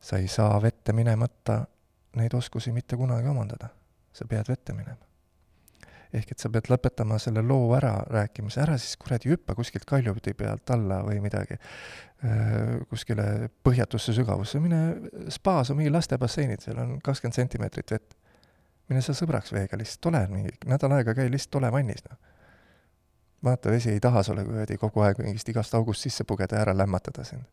sa 0.01 0.17
ei 0.17 0.29
saa 0.29 0.63
vette 0.63 0.93
minemata 0.93 1.67
neid 2.17 2.35
oskusi 2.35 2.73
mitte 2.73 2.97
kunagi 2.97 3.29
omandada. 3.29 3.69
sa 4.13 4.25
pead 4.25 4.49
vette 4.49 4.73
minema 4.73 5.11
ehk 6.15 6.33
et 6.35 6.43
sa 6.43 6.51
pead 6.51 6.69
lõpetama 6.71 7.19
selle 7.23 7.43
loo 7.47 7.71
ära 7.77 7.93
rääkimise, 8.11 8.61
ära 8.65 8.77
siis 8.81 8.97
kuradi 9.01 9.31
hüppa 9.31 9.55
kuskilt 9.59 9.87
kaljupidi 9.89 10.35
pealt 10.39 10.71
alla 10.75 11.01
või 11.07 11.21
midagi, 11.23 11.59
kuskile 12.91 13.51
põhjatusse 13.65 14.15
sügavusse, 14.17 14.61
mine 14.63 14.81
spaas 15.33 15.71
on 15.71 15.79
mingi 15.79 15.93
lastebasseinid, 15.95 16.65
seal 16.65 16.83
on 16.83 16.97
kakskümmend 17.05 17.39
sentimeetrit 17.39 17.95
vett. 17.95 18.19
mine 18.91 19.03
sa 19.07 19.15
sõbraks 19.15 19.53
veega 19.55 19.79
lihtsalt, 19.79 20.11
ole 20.11 20.25
mingi 20.33 20.51
nädal 20.67 20.97
aega, 20.97 21.15
käi 21.15 21.31
lihtsalt 21.31 21.61
ole 21.61 21.71
vannis, 21.73 22.03
noh. 22.09 22.19
vaata, 23.45 23.71
vesi 23.71 23.93
ei 23.95 24.01
taha 24.01 24.23
sulle 24.27 24.45
kuradi 24.45 24.77
kogu 24.77 25.07
aeg 25.07 25.23
mingist 25.23 25.49
igast 25.49 25.75
august 25.79 26.03
sisse 26.03 26.25
pugeda 26.25 26.57
ja 26.57 26.67
ära 26.67 26.75
lämmatada 26.77 27.25
sind. 27.25 27.47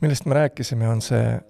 Millest 0.00 0.26
me 0.26 0.34
rääkisime, 0.34 0.88
on 0.88 1.02
see 1.02 1.40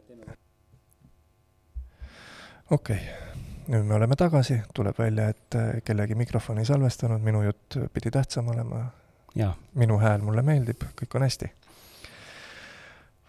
okei 2.71 2.97
okay 2.97 3.27
nüüd 3.69 3.83
me 3.87 3.95
oleme 3.95 4.17
tagasi, 4.17 4.61
tuleb 4.75 4.99
välja, 4.99 5.29
et 5.29 5.55
äh, 5.55 5.69
kellegi 5.85 6.15
mikrofon 6.15 6.59
ei 6.59 6.65
salvestanud, 6.65 7.23
minu 7.23 7.43
jutt 7.43 7.79
pidi 7.93 8.11
tähtsam 8.11 8.49
olema. 8.49 8.87
minu 9.75 9.99
hääl 9.99 10.23
mulle 10.23 10.43
meeldib, 10.43 10.83
kõik 11.01 11.17
on 11.17 11.23
hästi. 11.23 11.51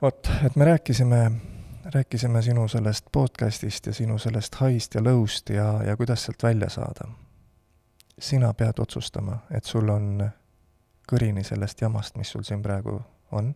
vot, 0.01 0.29
et 0.45 0.55
me 0.55 0.65
rääkisime, 0.65 1.31
rääkisime 1.93 2.41
sinu 2.41 2.67
sellest 2.67 3.05
podcast'ist 3.11 3.87
ja 3.87 3.93
sinu 3.93 4.17
sellest 4.17 4.55
high'st 4.61 4.95
ja 4.95 5.01
low'st 5.01 5.49
ja, 5.49 5.83
ja 5.83 5.97
kuidas 5.97 6.23
sealt 6.23 6.43
välja 6.43 6.69
saada. 6.69 7.07
sina 8.19 8.53
pead 8.53 8.79
otsustama, 8.79 9.37
et 9.51 9.63
sul 9.63 9.89
on 9.89 10.29
kõrini 11.11 11.43
sellest 11.43 11.81
jamast, 11.81 12.17
mis 12.17 12.29
sul 12.29 12.43
siin 12.43 12.61
praegu 12.61 13.01
on 13.31 13.55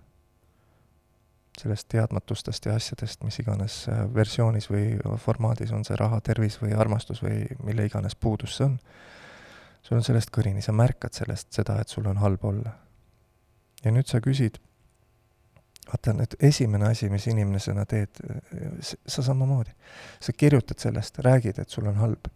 sellest 1.62 1.88
teadmatustest 1.92 2.66
ja 2.66 2.76
asjadest, 2.76 3.24
mis 3.24 3.40
iganes 3.44 3.84
äh, 3.90 4.04
versioonis 4.16 4.70
või 4.72 4.96
formaadis 5.22 5.74
on 5.76 5.86
see 5.86 5.98
raha, 6.00 6.22
tervis 6.26 6.58
või 6.62 6.74
armastus 6.78 7.22
või 7.24 7.44
mille 7.66 7.86
iganes 7.90 8.16
puudus 8.16 8.58
see 8.58 8.68
on, 8.68 8.80
sul 9.82 10.00
on 10.00 10.06
sellest 10.06 10.34
kõrini, 10.34 10.64
sa 10.66 10.74
märkad 10.76 11.14
sellest 11.18 11.52
seda, 11.54 11.78
et 11.82 11.94
sul 11.94 12.08
on 12.10 12.22
halb 12.22 12.46
olla. 12.46 12.74
ja 13.84 13.92
nüüd 13.92 14.10
sa 14.10 14.22
küsid, 14.22 14.60
vaata 15.88 16.14
nüüd 16.18 16.36
esimene 16.40 16.92
asi, 16.92 17.10
mis 17.10 17.28
inimesena 17.28 17.86
teed, 17.86 18.22
sa 18.82 19.24
samamoodi, 19.26 19.74
sa 20.22 20.34
kirjutad 20.34 20.80
sellest, 20.80 21.20
räägid, 21.26 21.60
et 21.60 21.70
sul 21.70 21.88
on 21.88 22.02
halb. 22.02 22.32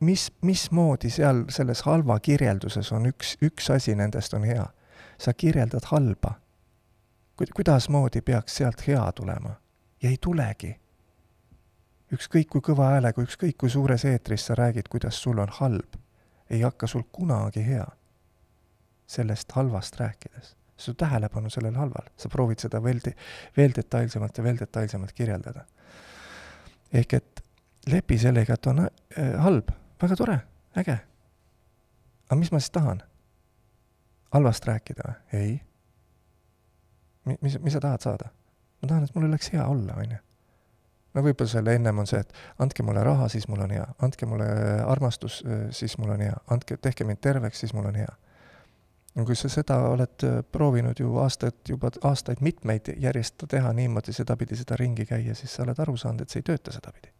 mis, 0.00 0.30
mismoodi 0.42 1.10
seal 1.10 1.44
selles 1.48 1.82
halva 1.88 2.18
kirjelduses 2.20 2.92
on 2.92 3.08
üks, 3.12 3.36
üks 3.40 3.70
asi 3.70 3.94
nendest 3.94 4.34
on 4.34 4.44
hea? 4.44 4.68
sa 5.20 5.32
kirjeldad 5.36 5.84
halba 5.92 6.38
kuidasmoodi 7.56 8.20
peaks 8.20 8.56
sealt 8.56 8.86
hea 8.86 9.12
tulema? 9.12 9.54
ja 10.02 10.10
ei 10.10 10.16
tulegi. 10.20 10.80
ükskõik 12.12 12.48
kui 12.50 12.60
kõva 12.60 12.90
häälega, 12.94 13.22
ükskõik 13.22 13.56
kui 13.56 13.70
suures 13.70 14.04
eetris 14.04 14.46
sa 14.46 14.54
räägid, 14.54 14.88
kuidas 14.90 15.22
sul 15.22 15.38
on 15.38 15.48
halb, 15.60 15.96
ei 16.50 16.60
hakka 16.60 16.86
sul 16.86 17.02
kunagi 17.12 17.66
hea 17.66 17.86
sellest 19.06 19.52
halvast 19.52 20.00
rääkides. 20.00 20.56
su 20.76 20.94
tähelepanu 20.94 21.50
sellel 21.50 21.74
halval, 21.76 22.06
sa 22.16 22.28
proovid 22.28 22.58
seda 22.58 22.82
veel, 22.82 23.00
veel 23.56 23.72
detailsemalt 23.76 24.38
ja 24.38 24.44
veel 24.44 24.58
detailsemalt 24.58 25.12
kirjeldada. 25.12 25.64
ehk 26.92 27.12
et 27.12 27.44
lepi 27.86 28.18
sellega, 28.18 28.54
et 28.54 28.66
on 28.66 28.78
äh, 28.80 28.90
halb, 29.38 29.70
väga 30.02 30.16
tore, 30.16 30.40
äge. 30.76 30.98
aga 32.28 32.38
mis 32.38 32.52
ma 32.52 32.60
siis 32.60 32.70
tahan? 32.70 33.02
halvast 34.32 34.66
rääkida 34.66 35.02
või? 35.08 35.40
ei 35.40 35.69
mis, 37.40 37.58
mis 37.60 37.72
sa 37.72 37.80
tahad 37.80 38.00
saada? 38.00 38.30
ma 38.82 38.88
tahan, 38.88 39.04
et 39.04 39.14
mul 39.14 39.28
oleks 39.28 39.52
hea 39.52 39.66
olla, 39.66 39.94
on 39.96 40.10
ju. 40.14 40.18
no 41.14 41.22
võib-olla 41.26 41.50
selle 41.50 41.74
ennem 41.76 41.98
on 41.98 42.08
see, 42.08 42.20
et 42.22 42.32
andke 42.62 42.84
mulle 42.86 43.04
raha, 43.04 43.28
siis 43.28 43.48
mul 43.50 43.60
on 43.64 43.74
hea, 43.74 43.84
andke 44.06 44.26
mulle 44.30 44.48
armastus, 44.86 45.42
siis 45.76 45.98
mul 45.98 46.14
on 46.14 46.24
hea, 46.24 46.36
andke, 46.54 46.76
tehke 46.76 47.04
mind 47.04 47.20
terveks, 47.20 47.60
siis 47.64 47.74
mul 47.76 47.90
on 47.90 47.98
hea. 48.00 48.12
no 49.14 49.26
kui 49.26 49.36
sa 49.36 49.50
seda 49.52 49.80
oled 49.90 50.26
proovinud 50.52 51.00
ju 51.00 51.16
aastaid, 51.18 51.60
juba 51.68 51.90
aastaid 52.08 52.40
mitmeid 52.40 52.92
järjest 52.96 53.44
teha 53.48 53.72
niimoodi, 53.76 54.14
sedapidi 54.16 54.56
seda 54.56 54.78
ringi 54.80 55.06
käia, 55.06 55.34
siis 55.34 55.54
sa 55.54 55.64
oled 55.66 55.78
aru 55.78 55.96
saanud, 55.96 56.22
et 56.22 56.30
see 56.30 56.40
ei 56.44 56.48
tööta 56.52 56.72
sedapidi. 56.72 57.12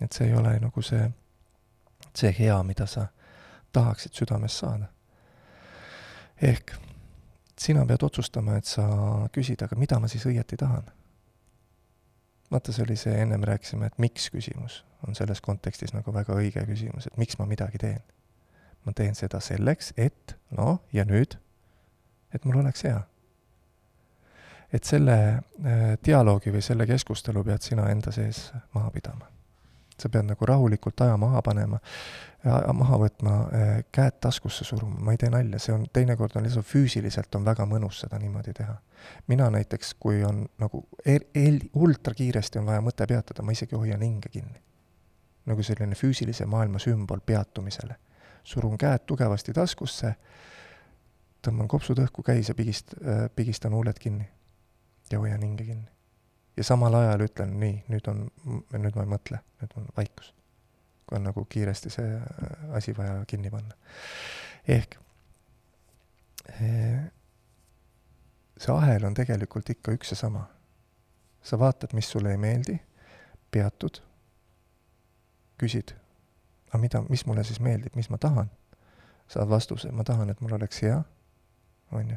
et 0.00 0.12
see 0.12 0.28
ei 0.28 0.34
ole 0.34 0.58
nagu 0.60 0.82
see, 0.82 1.10
see 2.14 2.34
hea, 2.38 2.62
mida 2.62 2.86
sa 2.86 3.08
tahaksid 3.72 4.12
südames 4.14 4.58
saada. 4.58 4.86
ehk 6.42 6.76
sina 7.58 7.84
pead 7.86 8.02
otsustama, 8.02 8.58
et 8.58 8.68
sa 8.68 8.84
küsid, 9.32 9.62
aga 9.64 9.76
mida 9.78 9.98
ma 10.00 10.10
siis 10.10 10.26
õieti 10.26 10.58
tahan. 10.60 10.90
vaata, 12.50 12.72
see 12.72 12.84
oli 12.84 12.96
see, 12.96 13.14
ennem 13.18 13.42
rääkisime, 13.42 13.86
et 13.86 13.98
miks 13.98 14.28
küsimus 14.30 14.84
on 15.06 15.14
selles 15.14 15.40
kontekstis 15.40 15.94
nagu 15.94 16.12
väga 16.14 16.36
õige 16.38 16.62
küsimus, 16.68 17.06
et 17.06 17.16
miks 17.16 17.38
ma 17.38 17.46
midagi 17.46 17.78
teen. 17.78 18.02
ma 18.84 18.92
teen 18.92 19.14
seda 19.14 19.40
selleks, 19.40 19.92
et 19.96 20.36
noh, 20.50 20.82
ja 20.92 21.04
nüüd, 21.08 21.38
et 22.34 22.44
mul 22.44 22.60
oleks 22.60 22.84
hea. 22.84 23.02
et 24.72 24.84
selle 24.84 25.16
äh, 25.34 25.94
dialoogi 26.04 26.50
või 26.50 26.62
selle 26.62 26.86
keskustelu 26.86 27.44
pead 27.44 27.62
sina 27.62 27.88
enda 27.90 28.12
sees 28.12 28.50
maha 28.74 28.90
pidama 28.90 29.34
sa 29.98 30.08
pead 30.08 30.26
nagu 30.26 30.46
rahulikult 30.46 31.00
aja 31.00 31.16
maha 31.20 31.42
panema, 31.42 31.78
maha 32.44 32.98
võtma, 33.00 33.34
eh, 33.52 33.84
käed 33.92 34.18
taskusse 34.20 34.64
suruma, 34.64 34.98
ma 35.00 35.12
ei 35.14 35.20
tee 35.20 35.30
nalja, 35.32 35.58
see 35.58 35.72
on, 35.74 35.86
teinekord 35.92 36.36
on 36.36 36.44
lihtsalt 36.44 36.66
füüsiliselt 36.68 37.34
on 37.38 37.44
väga 37.44 37.64
mõnus 37.68 38.02
seda 38.04 38.18
niimoodi 38.18 38.52
teha. 38.52 38.76
mina 39.26 39.50
näiteks, 39.50 39.94
kui 40.00 40.24
on 40.24 40.46
nagu 40.58 40.84
el-, 41.06 41.26
el-, 41.34 41.70
ultrakiiresti 41.74 42.58
on 42.58 42.66
vaja 42.66 42.80
mõte 42.80 43.06
peatada, 43.06 43.42
ma 43.42 43.52
isegi 43.52 43.76
hoian 43.76 44.02
hinge 44.02 44.28
kinni. 44.28 44.60
nagu 45.46 45.62
selline 45.62 45.94
füüsilise 45.94 46.46
maailma 46.46 46.78
sümbol 46.78 47.20
peatumisele. 47.20 47.96
surun 48.44 48.78
käed 48.78 49.06
tugevasti 49.06 49.52
taskusse, 49.52 50.14
tõmban 51.42 51.68
kopsud 51.68 51.98
õhku 51.98 52.22
käis 52.22 52.48
ja 52.48 52.54
pigist-, 52.54 52.96
eh, 53.00 53.28
pigistan 53.36 53.72
huuled 53.72 53.98
kinni 53.98 54.28
ja 55.10 55.18
hoian 55.18 55.42
hinge 55.42 55.64
kinni 55.64 55.90
ja 56.56 56.64
samal 56.64 56.94
ajal 56.94 57.26
ütlen, 57.26 57.58
nii, 57.60 57.84
nüüd 57.88 58.08
on, 58.08 58.24
nüüd 58.76 58.94
ma 58.94 59.02
ei 59.02 59.12
mõtle, 59.16 59.40
nüüd 59.60 59.78
on 59.80 59.88
vaikus. 59.96 60.34
On 61.12 61.24
nagu 61.24 61.44
kiiresti 61.44 61.90
see 61.90 62.14
äh, 62.16 62.76
asi 62.76 62.96
vaja 62.96 63.24
kinni 63.26 63.50
panna. 63.50 63.74
ehk 64.68 64.96
äh, 66.50 67.10
see 68.58 68.74
ahel 68.74 69.04
on 69.04 69.14
tegelikult 69.14 69.70
ikka 69.70 69.94
üks 69.96 70.12
ja 70.14 70.16
sama. 70.16 70.46
sa 71.42 71.58
vaatad, 71.58 71.92
mis 71.92 72.08
sulle 72.10 72.30
ei 72.32 72.36
meeldi, 72.40 72.78
peatud, 73.52 73.98
küsid, 75.60 75.92
aga 76.68 76.78
mida, 76.80 77.02
mis 77.08 77.26
mulle 77.26 77.44
siis 77.44 77.60
meeldib, 77.60 77.96
mis 77.96 78.08
ma 78.10 78.18
tahan? 78.18 78.50
saad 79.28 79.48
vastuse, 79.48 79.90
ma 79.92 80.04
tahan, 80.04 80.30
et 80.30 80.40
mul 80.40 80.52
oleks 80.56 80.82
hea, 80.82 81.02
on 81.92 82.10
ju, 82.10 82.16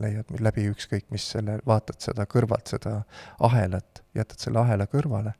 leiad 0.00 0.30
läbi 0.40 0.66
ükskõik 0.70 1.08
mis 1.12 1.24
selle, 1.32 1.58
vaatad 1.66 2.00
seda 2.04 2.24
kõrvalt, 2.28 2.68
seda 2.72 2.98
ahelat, 3.48 4.02
jätad 4.16 4.40
selle 4.40 4.60
ahela 4.60 4.86
kõrvale, 4.92 5.34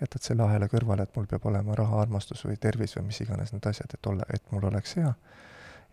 jätad 0.00 0.24
selle 0.24 0.42
ahela 0.42 0.68
kõrvale, 0.68 1.04
et 1.04 1.16
mul 1.16 1.26
peab 1.30 1.46
olema 1.46 1.74
raha, 1.76 2.00
armastus 2.02 2.44
või 2.46 2.56
tervis 2.56 2.96
või 2.96 3.10
mis 3.10 3.20
iganes 3.20 3.52
need 3.52 3.66
asjad, 3.66 3.94
et 3.94 4.06
olla, 4.06 4.26
et 4.34 4.42
mul 4.52 4.64
oleks 4.70 4.96
hea, 4.96 5.12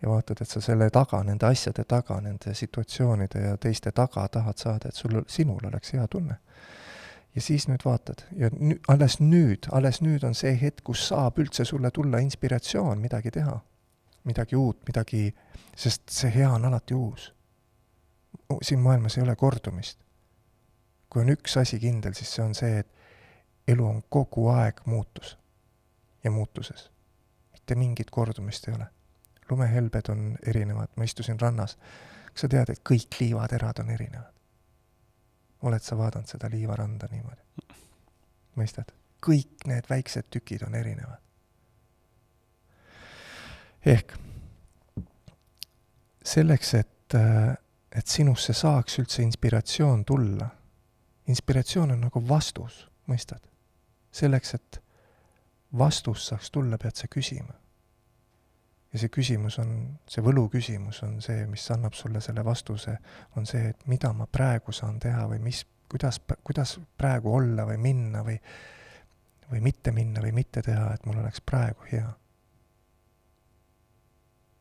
ja 0.02 0.08
vaatad, 0.08 0.40
et 0.42 0.48
sa 0.48 0.60
selle 0.64 0.90
taga, 0.90 1.22
nende 1.26 1.46
asjade 1.46 1.84
taga, 1.84 2.20
nende 2.24 2.54
situatsioonide 2.54 3.44
ja 3.44 3.56
teiste 3.56 3.92
taga 3.92 4.28
tahad 4.28 4.58
saada, 4.58 4.88
et 4.88 4.94
sul, 4.94 5.22
sinul 5.26 5.68
oleks 5.70 5.92
hea 5.92 6.06
tunne 6.08 6.38
ja 7.38 7.42
siis 7.42 7.68
nüüd 7.68 7.84
vaatad 7.84 8.24
ja 8.36 8.50
nü-, 8.58 8.80
alles 8.88 9.20
nüüd, 9.20 9.68
alles 9.72 10.00
nüüd 10.02 10.24
on 10.26 10.34
see 10.34 10.54
hetk, 10.60 10.82
kus 10.88 11.04
saab 11.10 11.38
üldse 11.38 11.64
sulle 11.68 11.90
tulla 11.94 12.18
inspiratsioon 12.24 12.98
midagi 12.98 13.30
teha. 13.30 13.60
midagi 14.24 14.56
uut, 14.56 14.80
midagi, 14.86 15.34
sest 15.76 16.10
see 16.12 16.30
hea 16.34 16.50
on 16.52 16.64
alati 16.64 16.94
uus. 16.94 17.32
siin 18.62 18.80
maailmas 18.80 19.16
ei 19.16 19.22
ole 19.22 19.36
kordumist. 19.36 19.98
kui 21.10 21.22
on 21.22 21.30
üks 21.32 21.56
asi 21.60 21.78
kindel, 21.78 22.14
siis 22.14 22.34
see 22.34 22.44
on 22.44 22.54
see, 22.54 22.78
et 22.78 22.97
elu 23.68 23.86
on 23.86 24.02
kogu 24.08 24.48
aeg 24.48 24.80
muutus 24.86 25.38
ja 26.24 26.30
muutuses. 26.30 26.90
mitte 27.52 27.74
mingit 27.74 28.10
kordumist 28.10 28.68
ei 28.68 28.74
ole. 28.74 28.86
lumehelbed 29.50 30.08
on 30.08 30.38
erinevad, 30.46 30.88
ma 30.96 31.04
istusin 31.04 31.40
rannas. 31.40 31.78
kas 32.32 32.40
sa 32.40 32.48
tead, 32.48 32.70
et 32.70 32.80
kõik 32.90 33.20
liivaterad 33.20 33.78
on 33.78 33.90
erinevad? 33.90 34.32
oled 35.62 35.82
sa 35.82 35.98
vaadanud 35.98 36.26
seda 36.26 36.50
liivaranda 36.50 37.08
niimoodi? 37.10 37.42
mõistad? 38.56 38.94
kõik 39.26 39.66
need 39.66 39.90
väiksed 39.90 40.30
tükid 40.30 40.62
on 40.66 40.74
erinevad. 40.74 41.20
ehk 43.86 44.16
selleks, 46.24 46.74
et, 46.74 47.14
et 47.92 48.06
sinusse 48.06 48.52
saaks 48.52 48.98
üldse 48.98 49.22
inspiratsioon 49.22 50.04
tulla, 50.04 50.48
inspiratsioon 51.26 51.94
on 51.94 52.00
nagu 52.08 52.22
vastus, 52.28 52.82
mõistad? 53.08 53.40
Selleks, 54.18 54.54
et 54.58 54.82
vastus 55.78 56.28
saaks 56.30 56.50
tulla, 56.50 56.78
pead 56.78 56.96
sa 56.96 57.08
küsima 57.10 57.54
ja 58.92 58.98
see 59.02 59.10
küsimus 59.12 59.58
on, 59.60 59.72
see 60.08 60.24
võluküsimus 60.24 61.02
on 61.04 61.18
see, 61.24 61.44
mis 61.50 61.66
annab 61.74 61.96
sulle 61.96 62.22
selle 62.24 62.44
vastuse, 62.44 62.94
on 63.36 63.46
see, 63.46 63.74
et 63.74 63.84
mida 63.86 64.14
ma 64.16 64.26
praegu 64.32 64.72
saan 64.72 64.96
teha 65.02 65.26
või 65.28 65.42
mis, 65.44 65.60
kuidas, 65.92 66.22
kuidas 66.44 66.78
praegu 66.96 67.34
olla 67.36 67.68
või 67.68 67.76
minna 67.84 68.24
või 68.24 68.38
või 69.50 69.60
mitte 69.60 69.92
minna 69.92 70.20
või 70.20 70.32
mitte 70.32 70.62
teha, 70.62 70.92
et 70.94 71.06
mul 71.06 71.18
oleks 71.22 71.40
praegu 71.40 71.86
hea. 71.92 72.08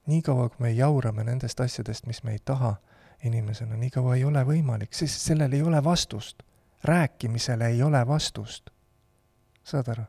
niikaua, 0.08 0.50
kui 0.50 0.64
me 0.64 0.72
jaurame 0.72 1.24
nendest 1.28 1.60
asjadest, 1.60 2.06
mis 2.08 2.24
me 2.24 2.32
ei 2.32 2.40
taha 2.40 2.78
inimesena, 3.24 3.76
nii 3.76 3.90
kaua 3.92 4.16
ei 4.16 4.24
ole 4.24 4.44
võimalik, 4.48 4.94
sest 4.96 5.20
sellel 5.22 5.54
ei 5.54 5.62
ole 5.62 5.84
vastust. 5.84 6.44
rääkimisele 6.84 7.68
ei 7.68 7.82
ole 7.84 8.08
vastust. 8.08 8.70
Saad 9.68 9.92
aru? 9.94 10.08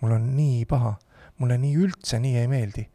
mul 0.00 0.18
on 0.18 0.28
nii 0.36 0.64
paha 0.68 0.96
mulle 1.42 1.58
nii 1.58 1.76
üldse 1.84 2.18
nii 2.22 2.36
ei 2.38 2.48
meeldi. 2.48 2.88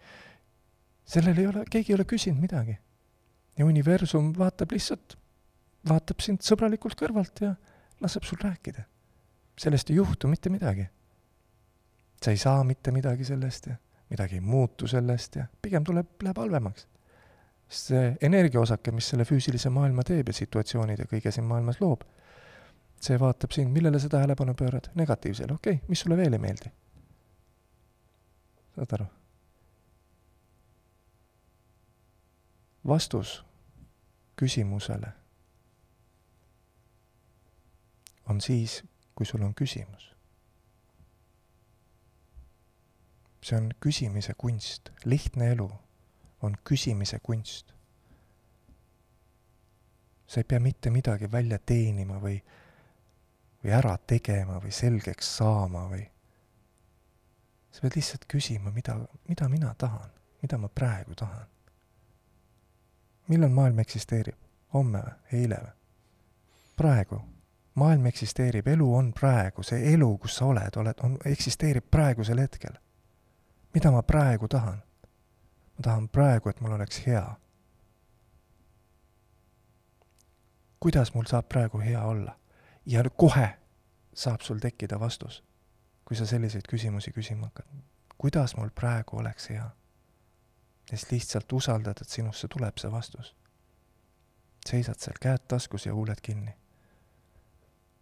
sellel 1.07 1.37
ei 1.37 1.47
ole, 1.47 1.63
keegi 1.71 1.93
ei 1.93 1.95
ole 1.97 2.05
küsinud 2.07 2.41
midagi. 2.41 2.77
ja 3.57 3.65
universum 3.65 4.33
vaatab 4.37 4.71
lihtsalt, 4.75 5.17
vaatab 5.89 6.21
sind 6.23 6.45
sõbralikult 6.45 6.99
kõrvalt 6.99 7.41
ja 7.41 7.55
laseb 8.01 8.27
sul 8.27 8.39
rääkida. 8.43 8.85
sellest 9.57 9.89
ei 9.89 9.99
juhtu 9.99 10.27
mitte 10.27 10.49
midagi. 10.49 10.87
sa 12.23 12.31
ei 12.31 12.37
saa 12.37 12.63
mitte 12.63 12.91
midagi 12.91 13.25
sellest 13.25 13.67
ja 13.67 13.75
midagi 14.09 14.35
ei 14.35 14.41
muutu 14.41 14.87
sellest 14.87 15.35
ja 15.35 15.47
pigem 15.61 15.83
tuleb, 15.83 16.07
läheb 16.21 16.37
halvemaks. 16.37 16.87
see 17.67 18.15
energiaosake, 18.21 18.91
mis 18.91 19.09
selle 19.09 19.25
füüsilise 19.25 19.69
maailma 19.69 20.03
teeb 20.03 20.29
ja 20.29 20.33
situatsioonid 20.33 20.99
ja 20.99 21.05
kõige 21.05 21.31
siin 21.31 21.43
maailmas 21.45 21.81
loob, 21.81 22.05
see 23.01 23.19
vaatab 23.19 23.51
sind, 23.51 23.71
millele 23.71 23.99
sa 23.99 24.09
tähelepanu 24.09 24.53
pöörad? 24.53 24.89
negatiivsele, 24.95 25.53
okei 25.53 25.73
okay,, 25.73 25.87
mis 25.87 25.99
sulle 25.99 26.17
veel 26.17 26.33
ei 26.33 26.39
meeldi? 26.39 26.71
saad 28.75 28.97
aru? 28.99 29.05
vastus 32.87 33.43
küsimusele 34.35 35.11
on 38.29 38.41
siis, 38.41 38.83
kui 39.15 39.25
sul 39.25 39.41
on 39.41 39.55
küsimus. 39.55 40.13
see 43.47 43.57
on 43.57 43.69
küsimise 43.79 44.33
kunst, 44.37 44.89
lihtne 45.05 45.51
elu 45.51 45.69
on 46.41 46.55
küsimise 46.69 47.19
kunst. 47.23 47.73
sa 50.27 50.39
ei 50.39 50.43
pea 50.43 50.59
mitte 50.59 50.89
midagi 50.89 51.31
välja 51.31 51.59
teenima 51.59 52.19
või, 52.19 52.41
või 53.67 53.75
ära 53.75 53.97
tegema 54.07 54.61
või 54.63 54.71
selgeks 54.71 55.37
saama 55.37 55.89
või 55.91 56.05
sa 57.71 57.81
pead 57.83 57.97
lihtsalt 57.99 58.25
küsima, 58.31 58.71
mida, 58.71 58.95
mida 59.27 59.49
mina 59.49 59.73
tahan, 59.77 60.09
mida 60.41 60.57
ma 60.57 60.67
praegu 60.67 61.15
tahan. 61.15 61.45
millal 63.27 63.49
maailm 63.49 63.79
eksisteerib? 63.79 64.35
homme 64.73 64.99
või? 64.99 65.41
eile 65.41 65.57
või? 65.61 65.73
praegu. 66.75 67.21
maailm 67.75 68.05
eksisteerib, 68.05 68.67
elu 68.67 68.95
on 68.95 69.13
praegu, 69.13 69.63
see 69.63 69.93
elu, 69.93 70.17
kus 70.17 70.37
sa 70.37 70.45
oled, 70.45 70.77
oled, 70.77 71.03
on, 71.03 71.17
eksisteerib 71.25 71.91
praegusel 71.91 72.39
hetkel. 72.39 72.79
mida 73.73 73.91
ma 73.91 74.01
praegu 74.01 74.47
tahan? 74.47 74.81
ma 75.77 75.83
tahan 75.83 76.09
praegu, 76.09 76.49
et 76.49 76.61
mul 76.61 76.71
oleks 76.71 77.03
hea. 77.05 77.35
kuidas 80.79 81.13
mul 81.13 81.25
saab 81.25 81.49
praegu 81.49 81.77
hea 81.77 82.03
olla? 82.03 82.39
Ja 82.87 83.03
kohe 83.09 83.49
saab 84.15 84.41
sul 84.41 84.59
tekkida 84.63 84.99
vastus 84.99 85.43
kui 86.07 86.15
sa 86.15 86.25
selliseid 86.25 86.63
küsimusi 86.69 87.11
küsima 87.11 87.49
hakkad. 87.49 87.65
kuidas 88.17 88.55
mul 88.55 88.69
praegu 88.75 89.17
oleks 89.17 89.49
hea? 89.49 89.69
ja 90.91 90.97
siis 90.97 91.11
lihtsalt 91.11 91.53
usaldad, 91.53 91.99
et 92.01 92.09
sinusse 92.09 92.47
tuleb 92.47 92.77
see 92.79 92.91
vastus. 92.91 93.35
seisad 94.69 94.99
seal, 94.99 95.19
käed 95.21 95.43
taskus 95.47 95.85
ja 95.85 95.93
huuled 95.93 96.21
kinni. 96.21 96.53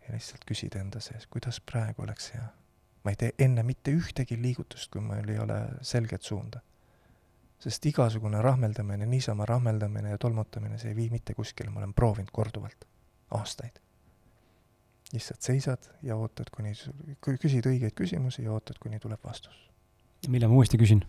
ja 0.08 0.13
lihtsalt 0.13 0.45
küsid 0.45 0.78
enda 0.78 1.02
sees, 1.02 1.26
kuidas 1.28 1.60
praegu 1.71 2.06
oleks 2.06 2.34
hea. 2.34 2.45
ma 3.04 3.12
ei 3.12 3.15
tee 3.15 3.32
enne 3.39 3.63
mitte 3.63 3.91
ühtegi 3.91 4.38
liigutust, 4.41 4.91
kui 4.91 5.02
mul 5.02 5.30
ei 5.30 5.39
ole 5.39 5.58
selget 5.82 6.21
suunda. 6.21 6.62
sest 7.60 7.86
igasugune 7.86 8.41
rahmeldamine, 8.41 9.06
niisama 9.06 9.45
rahmeldamine 9.45 10.13
ja 10.13 10.17
tolmutamine, 10.17 10.78
see 10.78 10.93
ei 10.93 10.95
vii 10.95 11.10
mitte 11.10 11.34
kuskile, 11.34 11.69
ma 11.69 11.82
olen 11.82 11.93
proovinud 11.93 12.30
korduvalt, 12.32 12.86
aastaid 13.32 13.82
lihtsalt 15.13 15.41
seisad 15.41 15.89
ja 16.04 16.15
ootad, 16.18 16.50
kuni, 16.54 16.74
küsid 17.22 17.68
õigeid 17.70 17.94
küsimusi 17.98 18.46
ja 18.46 18.54
ootad, 18.56 18.80
kuni 18.82 19.00
tuleb 19.00 19.22
vastus. 19.24 19.56
mille 20.28 20.48
ma 20.48 20.58
uuesti 20.58 20.78
küsin? 20.82 21.04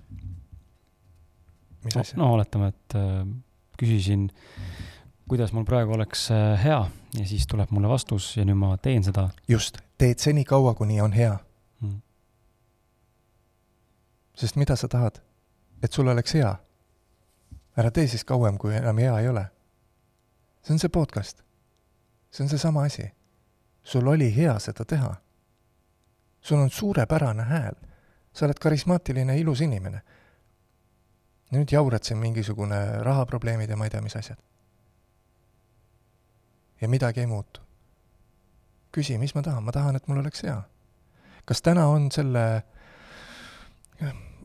mis 1.84 1.96
asja? 1.96 2.18
no 2.18 2.32
oletame, 2.34 2.68
et 2.68 2.96
äh, 2.98 3.24
küsisin, 3.80 4.28
kuidas 5.28 5.52
mul 5.56 5.64
praegu 5.64 5.96
oleks 5.96 6.28
äh, 6.30 6.64
hea 6.64 6.80
ja 7.16 7.26
siis 7.26 7.46
tuleb 7.46 7.70
mulle 7.70 7.88
vastus 7.88 8.34
ja 8.36 8.44
nüüd 8.44 8.60
ma 8.60 8.76
teen 8.76 9.04
seda. 9.04 9.28
just, 9.48 9.80
teed 9.98 10.20
senikaua, 10.22 10.74
kuni 10.74 11.00
on 11.00 11.16
hea 11.16 11.38
mm.. 11.80 11.98
sest 14.36 14.60
mida 14.60 14.76
sa 14.76 14.88
tahad? 14.92 15.22
et 15.82 15.92
sul 15.92 16.08
oleks 16.08 16.34
hea. 16.34 16.54
ära 17.76 17.90
tee 17.90 18.06
siis 18.06 18.24
kauem, 18.24 18.58
kui 18.58 18.76
enam 18.76 18.98
hea 18.98 19.18
ei 19.20 19.28
ole. 19.28 19.46
see 20.62 20.74
on 20.76 20.84
see 20.84 20.92
podcast. 20.92 21.42
see 22.30 22.44
on 22.44 22.52
seesama 22.52 22.84
asi 22.90 23.16
sul 23.86 24.06
oli 24.06 24.36
hea 24.36 24.58
seda 24.58 24.84
teha. 24.84 25.14
sul 26.40 26.58
on 26.58 26.70
suurepärane 26.70 27.42
hääl. 27.42 27.74
sa 28.32 28.46
oled 28.46 28.58
karismaatiline, 28.60 29.38
ilus 29.38 29.60
inimene. 29.60 30.00
nüüd 31.52 31.72
jaurad 31.72 32.02
siin 32.02 32.18
mingisugune 32.18 33.02
rahaprobleemid 33.02 33.70
ja 33.70 33.76
ma 33.76 33.84
ei 33.86 33.90
tea, 33.90 34.02
mis 34.02 34.16
asjad. 34.16 34.38
ja 36.80 36.88
midagi 36.88 37.20
ei 37.20 37.26
muutu. 37.26 37.60
küsi, 38.92 39.18
mis 39.18 39.34
ma 39.34 39.42
tahan, 39.42 39.62
ma 39.62 39.72
tahan, 39.72 39.96
et 39.96 40.08
mul 40.08 40.18
oleks 40.18 40.42
hea. 40.42 40.62
kas 41.44 41.62
täna 41.62 41.86
on 41.86 42.10
selle, 42.10 42.62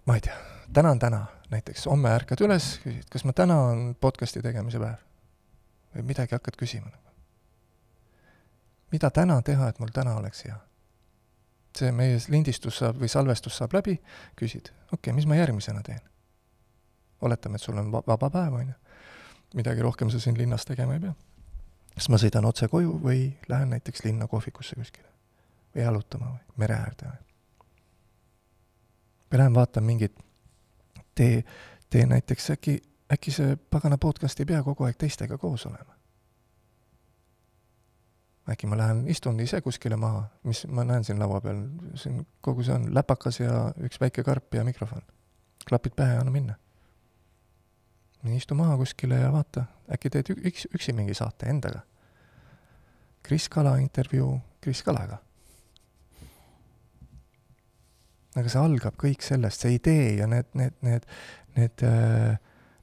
ma 0.06 0.16
ei 0.16 0.22
tea, 0.22 0.38
täna 0.74 0.92
on 0.92 1.00
täna, 1.00 1.26
näiteks 1.50 1.86
homme 1.86 2.14
ärkad 2.14 2.46
üles, 2.46 2.76
küsid, 2.86 3.10
kas 3.10 3.26
ma 3.26 3.34
täna 3.34 3.62
on 3.74 3.96
podcast'i 3.96 4.42
tegemise 4.42 4.80
päev? 4.80 5.08
või 5.96 6.12
midagi 6.14 6.38
hakkad 6.38 6.56
küsima 6.56 6.88
nagu 6.88 7.11
mida 8.92 9.10
täna 9.10 9.42
teha, 9.42 9.70
et 9.70 9.80
mul 9.80 9.94
täna 9.94 10.16
oleks 10.16 10.46
hea? 10.46 10.58
see 11.78 11.92
meie 11.96 12.18
lindistus 12.28 12.82
saab 12.82 12.98
või 13.00 13.08
salvestus 13.08 13.56
saab 13.58 13.72
läbi, 13.78 13.96
küsid, 14.36 14.74
okei 14.90 14.98
okay,, 14.98 15.14
mis 15.16 15.28
ma 15.28 15.38
järgmisena 15.40 15.84
teen? 15.88 16.02
oletame, 17.22 17.56
et 17.56 17.62
sul 17.62 17.78
on 17.78 17.92
vaba 17.92 18.30
päev, 18.30 18.54
on 18.54 18.68
ju. 18.68 18.74
midagi 19.54 19.82
rohkem 19.82 20.10
sa 20.10 20.20
siin 20.20 20.38
linnas 20.38 20.66
tegema 20.66 20.98
ei 20.98 21.00
pea. 21.00 21.14
kas 21.96 22.10
ma 22.10 22.20
sõidan 22.20 22.46
otse 22.46 22.68
koju 22.68 22.98
või 23.04 23.32
lähen 23.50 23.70
näiteks 23.76 24.04
linna 24.04 24.28
kohvikusse 24.28 24.76
kuskile? 24.76 25.08
või 25.76 25.86
jalutama 25.86 26.34
või 26.34 26.66
mere 26.66 26.76
äärde 26.76 27.08
või? 27.08 27.22
või 29.32 29.40
lähen 29.40 29.56
vaatan 29.56 29.84
mingit, 29.84 30.20
tee, 31.16 31.44
tee 31.90 32.06
näiteks 32.06 32.50
äkki, 32.58 32.82
äkki 33.14 33.32
see 33.32 33.56
pagana 33.56 33.98
podcast 33.98 34.40
ei 34.40 34.46
pea 34.46 34.64
kogu 34.64 34.84
aeg 34.84 34.98
teistega 35.00 35.38
koos 35.38 35.66
olema. 35.66 36.01
Äkki 38.50 38.68
ma 38.68 38.78
lähen 38.78 39.08
istun 39.08 39.40
ise 39.40 39.62
kuskile 39.62 39.96
maha, 39.96 40.24
mis 40.44 40.66
ma 40.68 40.84
näen 40.88 41.04
siin 41.04 41.20
laua 41.20 41.42
peal, 41.42 41.62
siin 41.96 42.26
kogu 42.42 42.64
see 42.66 42.74
on 42.76 42.90
läpakas 42.96 43.40
ja 43.40 43.68
üks 43.86 44.02
väike 44.02 44.24
karp 44.24 44.54
ja 44.54 44.64
mikrofon. 44.64 45.02
klapid 45.70 45.96
pähe 45.96 46.18
anna 46.18 46.32
minna. 46.32 46.56
istu 48.36 48.56
maha 48.56 48.78
kuskile 48.78 49.20
ja 49.22 49.32
vaata, 49.32 49.66
äkki 49.94 50.10
teed 50.10 50.34
üks, 50.36 50.68
üksi 50.76 50.94
mingi 50.94 51.14
saate 51.14 51.50
endaga. 51.50 51.82
Kris 53.24 53.50
Kala 53.50 53.78
intervjuu 53.78 54.40
Kris 54.62 54.84
Kalaga 54.84 55.18
aga 58.40 58.52
see 58.52 58.62
algab 58.62 58.98
kõik 59.00 59.24
sellest, 59.26 59.64
see 59.64 59.76
idee 59.76 60.16
ja 60.22 60.28
need, 60.30 60.48
need, 60.58 60.76
need, 60.86 61.08
need, 61.58 61.84
äh, 61.84 62.36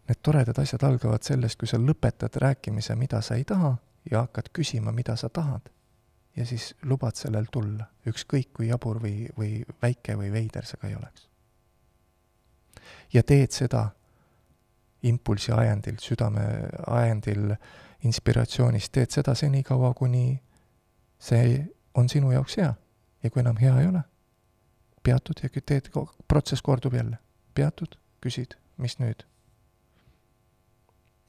need 0.09 0.21
toredad 0.25 0.59
asjad 0.61 0.85
algavad 0.89 1.25
sellest, 1.25 1.59
kui 1.61 1.71
sa 1.71 1.81
lõpetad 1.81 2.37
rääkimise, 2.43 2.97
mida 3.01 3.23
sa 3.25 3.39
ei 3.39 3.47
taha, 3.49 3.75
ja 4.11 4.25
hakkad 4.25 4.51
küsima, 4.53 4.93
mida 4.93 5.17
sa 5.17 5.29
tahad. 5.29 5.71
ja 6.37 6.47
siis 6.47 6.75
lubad 6.83 7.17
sellel 7.19 7.47
tulla, 7.53 7.85
ükskõik 8.07 8.53
kui 8.55 8.69
jabur 8.69 9.01
või, 9.03 9.27
või 9.39 9.65
väike 9.83 10.15
või 10.17 10.31
veider 10.33 10.65
see 10.65 10.79
ka 10.81 10.89
ei 10.89 10.97
oleks. 10.97 11.29
ja 13.13 13.23
teed 13.23 13.51
seda 13.51 13.89
impulsi 15.03 15.53
ajendil, 15.53 15.97
südame 15.99 16.45
ajendil, 16.87 17.55
inspiratsioonist, 18.05 18.93
teed 18.93 19.11
seda 19.11 19.35
senikaua, 19.35 19.95
kuni 19.95 20.43
see 21.19 21.67
on 21.95 22.09
sinu 22.09 22.33
jaoks 22.33 22.57
hea. 22.57 22.75
ja 23.23 23.31
kui 23.31 23.41
enam 23.41 23.57
hea 23.57 23.81
ei 23.81 23.87
ole 23.87 24.03
peatud 25.09 25.41
ja 25.43 25.49
teed, 25.67 25.91
protsess 26.29 26.63
kordub 26.63 26.95
jälle. 26.95 27.19
peatud, 27.55 27.97
küsid, 28.21 28.55
mis 28.77 28.99
nüüd? 28.99 29.25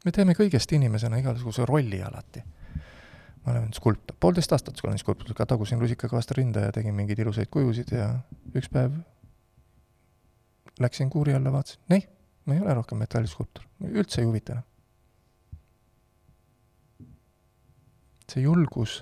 me 0.05 0.11
teeme 0.15 0.35
kõigest 0.37 0.71
inimesena 0.75 1.19
igasuguse 1.19 1.65
rolli 1.67 2.01
alati. 2.03 2.43
Ma 3.45 3.52
olen 3.54 3.73
skulptor, 3.73 4.17
poolteist 4.19 4.54
aastat 4.56 4.82
olen 4.84 4.99
skulptor, 5.02 5.34
ka 5.38 5.45
tagusin 5.45 5.82
rusikaga 5.82 6.17
vastu 6.17 6.38
rinda 6.38 6.67
ja 6.67 6.71
tegin 6.75 6.95
mingeid 6.95 7.19
ilusaid 7.19 7.52
kujusid 7.52 7.91
ja 7.95 8.10
üks 8.56 8.69
päev 8.73 8.99
läksin 10.80 11.10
kuuri 11.10 11.34
alla, 11.34 11.52
vaatasin, 11.52 11.82
ei, 11.89 12.08
ma 12.45 12.54
ei 12.54 12.62
ole 12.62 12.73
rohkem 12.73 12.97
metalliskulptor, 12.97 13.65
üldse 13.84 14.21
ei 14.21 14.28
huvita 14.28 14.58
enam. 14.58 14.67
see 18.30 18.43
julgus 18.43 18.99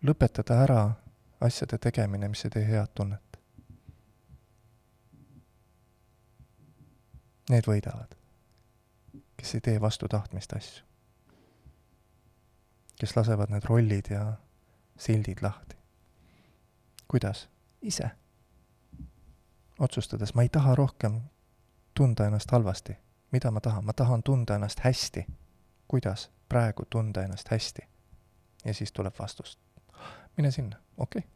lõpetada 0.00 0.56
ära 0.64 0.82
asjade 1.44 1.76
tegemine, 1.78 2.28
mis 2.32 2.44
ei 2.46 2.54
tee 2.54 2.64
head 2.64 2.94
tunnet. 2.96 3.20
need 7.50 7.66
võidavad, 7.68 8.14
kes 9.36 9.54
ei 9.58 9.60
tee 9.66 9.80
vastu 9.80 10.08
tahtmist 10.08 10.54
asju. 10.56 10.91
Kes 13.02 13.16
lasevad 13.16 13.50
need 13.50 13.64
rollid 13.66 14.10
ja 14.10 14.36
sildid 14.96 15.42
lahti. 15.42 15.76
kuidas? 17.08 17.48
ise. 17.82 18.10
otsustades, 19.78 20.34
ma 20.34 20.42
ei 20.42 20.48
taha 20.48 20.74
rohkem 20.74 21.20
tunda 21.94 22.26
ennast 22.26 22.50
halvasti. 22.50 22.96
mida 23.32 23.50
ma 23.50 23.60
tahan? 23.60 23.84
ma 23.84 23.92
tahan 23.92 24.22
tunda 24.22 24.54
ennast 24.54 24.84
hästi. 24.84 25.26
kuidas 25.88 26.30
praegu 26.48 26.84
tunda 26.90 27.22
ennast 27.22 27.50
hästi? 27.50 27.82
ja 28.64 28.74
siis 28.74 28.92
tuleb 28.92 29.14
vastus. 29.18 29.58
mine 30.36 30.50
sinna, 30.50 30.76
okei 30.96 31.18
okay 31.18 31.30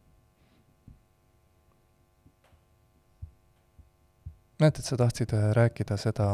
mäletad, 4.60 4.82
sa 4.82 4.96
tahtsid 4.96 5.32
äh, 5.34 5.50
rääkida 5.52 5.96
seda, 5.96 6.26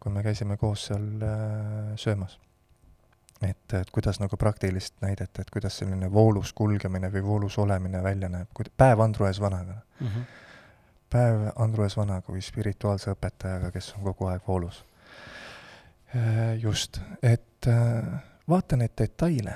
kui 0.00 0.12
me 0.12 0.22
käisime 0.22 0.56
koos 0.56 0.86
seal 0.86 1.22
äh, 1.22 1.96
söömas? 1.96 2.40
Et, 3.42 3.72
et 3.72 3.90
kuidas 3.90 4.20
nagu 4.20 4.36
praktilist 4.36 4.94
näidet, 5.00 5.38
et 5.38 5.50
kuidas 5.50 5.78
selline 5.78 6.10
voolus 6.12 6.52
kulgemine 6.52 7.10
või 7.12 7.22
voolus 7.24 7.58
olemine 7.58 8.02
välja 8.02 8.28
näeb, 8.28 8.48
kui 8.54 8.68
päev 8.76 9.00
Andru 9.00 9.26
ees 9.26 9.40
vanaga 9.40 9.74
mm. 10.00 10.06
-hmm. 10.06 10.24
päev 11.10 11.48
Andru 11.56 11.82
ees 11.82 11.96
vanaga 11.96 12.32
või 12.32 12.42
spirituaalse 12.42 13.10
õpetajaga, 13.14 13.70
kes 13.70 13.94
on 13.98 14.04
kogu 14.04 14.26
aeg 14.26 14.46
voolus. 14.48 14.84
Äh, 16.16 16.56
just, 16.62 17.00
et 17.22 17.66
vaata 18.48 18.76
neid 18.76 18.96
detaile. 18.98 19.54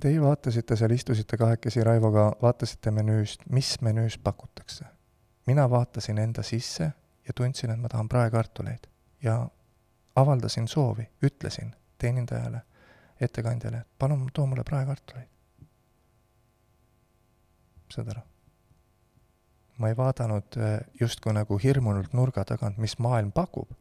Teie 0.00 0.20
vaatasite 0.20 0.76
seal, 0.76 0.90
istusite 0.90 1.36
kahekesi 1.36 1.84
Raivoga, 1.84 2.32
vaatasite 2.42 2.90
menüüst, 2.90 3.46
mis 3.50 3.76
menüüs 3.80 4.18
pakutakse 4.18 4.84
mina 5.46 5.70
vaatasin 5.70 6.18
enda 6.18 6.42
sisse 6.42 6.84
ja 7.28 7.32
tundsin, 7.34 7.70
et 7.70 7.80
ma 7.80 7.88
tahan 7.88 8.08
praekartuleid 8.08 8.86
ja 9.22 9.48
avaldasin 10.16 10.68
soovi, 10.68 11.08
ütlesin 11.22 11.74
teenindajale, 12.02 12.62
ettekandjale, 13.20 13.84
et 13.84 13.98
palun 13.98 14.26
too 14.34 14.46
mulle 14.46 14.64
praekartuleid. 14.66 15.28
saad 17.92 18.08
aru? 18.08 18.22
ma 19.78 19.88
ei 19.88 19.96
vaadanud 19.96 20.56
äh, 20.58 20.80
justkui 21.00 21.32
nagu 21.34 21.58
hirmunult 21.58 22.12
nurga 22.12 22.44
tagant, 22.44 22.78
mis 22.78 22.98
maailm 22.98 23.32
pakub, 23.32 23.72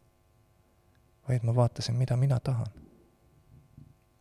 vaid 1.30 1.44
ma 1.48 1.56
vaatasin, 1.56 1.96
mida 1.96 2.18
mina 2.18 2.40
tahan. 2.40 2.68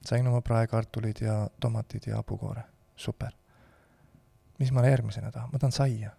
sain 0.07 0.27
oma 0.27 0.41
praekartulid 0.41 1.21
ja 1.21 1.35
tomatid 1.61 2.07
ja 2.07 2.17
hapukoore, 2.17 2.63
super. 2.97 3.33
mis 4.59 4.73
ma 4.73 4.87
järgmisena 4.87 5.31
tahan, 5.33 5.51
ma 5.53 5.59
tahan 5.59 5.73
saia 5.73 6.11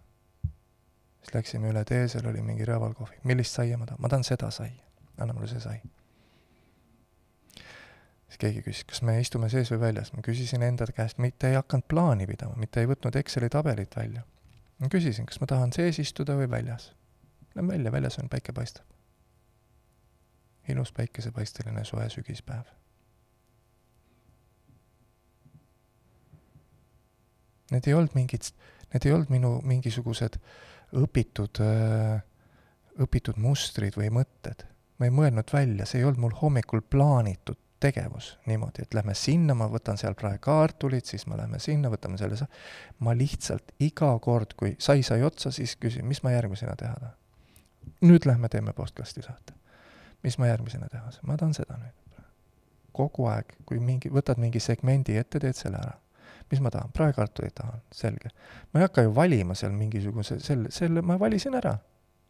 siis 1.22 1.34
läksime 1.34 1.70
üle 1.70 1.84
tee, 1.86 2.06
seal 2.08 2.26
oli 2.26 2.42
mingi 2.42 2.66
röövalkohvik, 2.66 3.24
millist 3.24 3.54
saia 3.54 3.78
ma 3.78 3.86
tahan, 3.86 4.02
ma 4.02 4.10
tahan 4.10 4.26
seda 4.26 4.50
saia, 4.50 4.82
anna 5.18 5.34
mulle 5.34 5.48
see 5.50 5.62
sai. 5.62 5.78
Siis 8.32 8.40
keegi 8.40 8.62
küsis, 8.64 8.86
kas 8.88 9.02
me 9.04 9.18
istume 9.20 9.48
sees 9.52 9.70
või 9.74 9.80
väljas, 9.82 10.12
ma 10.16 10.24
küsisin 10.24 10.64
enda 10.64 10.86
käest, 10.88 11.20
mitte 11.20 11.50
ei 11.50 11.58
hakanud 11.58 11.84
plaani 11.88 12.26
pidama, 12.26 12.56
mitte 12.56 12.80
ei 12.80 12.88
võtnud 12.88 13.16
Exceli 13.20 13.50
tabelit 13.52 13.96
välja. 13.96 14.24
ma 14.80 14.88
küsisin, 14.88 15.26
kas 15.26 15.40
ma 15.40 15.46
tahan 15.46 15.72
sees 15.72 15.98
istuda 15.98 16.34
või 16.36 16.48
väljas. 16.50 16.92
Lähen 17.54 17.68
välja, 17.68 17.92
väljas 17.92 18.18
on 18.18 18.28
päike 18.28 18.52
paistab. 18.52 18.86
ilus 20.68 20.92
päikesepaisteline 20.92 21.84
soe 21.84 22.08
sügispäev. 22.08 22.64
Need 27.70 27.86
ei 27.86 27.94
olnud 27.94 28.14
mingid, 28.14 28.48
need 28.92 29.06
ei 29.06 29.12
olnud 29.12 29.30
minu 29.30 29.60
mingisugused 29.64 30.38
õpitud, 30.92 31.60
õpitud 33.00 33.36
mustrid 33.36 33.96
või 33.96 34.08
mõtted. 34.10 34.64
ma 34.98 35.06
ei 35.06 35.10
mõelnud 35.10 35.52
välja, 35.52 35.86
see 35.86 35.98
ei 35.98 36.04
olnud 36.04 36.20
mul 36.20 36.34
hommikul 36.40 36.80
plaanitud 36.80 37.58
tegevus 37.82 38.32
niimoodi, 38.46 38.84
et 38.86 38.94
lähme 38.94 39.14
sinna, 39.18 39.56
ma 39.58 39.68
võtan 39.70 39.98
seal 40.00 40.14
praegu 40.18 40.42
kaartulid, 40.46 41.06
siis 41.08 41.26
me 41.30 41.38
lähme 41.40 41.58
sinna, 41.62 41.90
võtame 41.92 42.20
selle 42.20 42.38
sa-, 42.38 42.50
ma 43.02 43.14
lihtsalt 43.18 43.74
iga 43.82 44.12
kord, 44.22 44.54
kui 44.58 44.76
sai 44.82 45.02
sai 45.06 45.24
otsa, 45.26 45.52
siis 45.54 45.74
küsin, 45.80 46.06
mis 46.08 46.22
ma 46.22 46.34
järgmisena 46.36 46.76
teha 46.78 46.94
tahan. 47.00 47.18
nüüd 48.06 48.26
lähme 48.26 48.48
teeme 48.48 48.72
postkasti 48.72 49.22
saate. 49.22 49.58
mis 50.22 50.38
ma 50.38 50.46
järgmisena 50.46 50.86
teha 50.88 51.10
saan, 51.10 51.26
ma 51.26 51.36
tahan 51.36 51.54
seda 51.54 51.78
nüüd. 51.80 52.22
kogu 52.92 53.26
aeg, 53.26 53.56
kui 53.66 53.80
mingi, 53.80 54.10
võtad 54.12 54.38
mingi 54.38 54.60
segmendi 54.60 55.16
ette, 55.16 55.40
teed 55.40 55.56
selle 55.56 55.80
ära 55.80 55.98
mis 56.52 56.60
ma 56.60 56.70
tahan, 56.70 56.90
praekartulit 56.92 57.54
tahan, 57.56 57.80
selge. 57.92 58.28
ma 58.72 58.80
ei 58.80 58.84
hakka 58.86 59.06
ju 59.06 59.14
valima 59.16 59.54
seal 59.56 59.72
mingisuguse, 59.72 60.36
selle, 60.44 60.70
selle 60.70 61.00
ma 61.02 61.16
valisin 61.20 61.56
ära. 61.56 61.78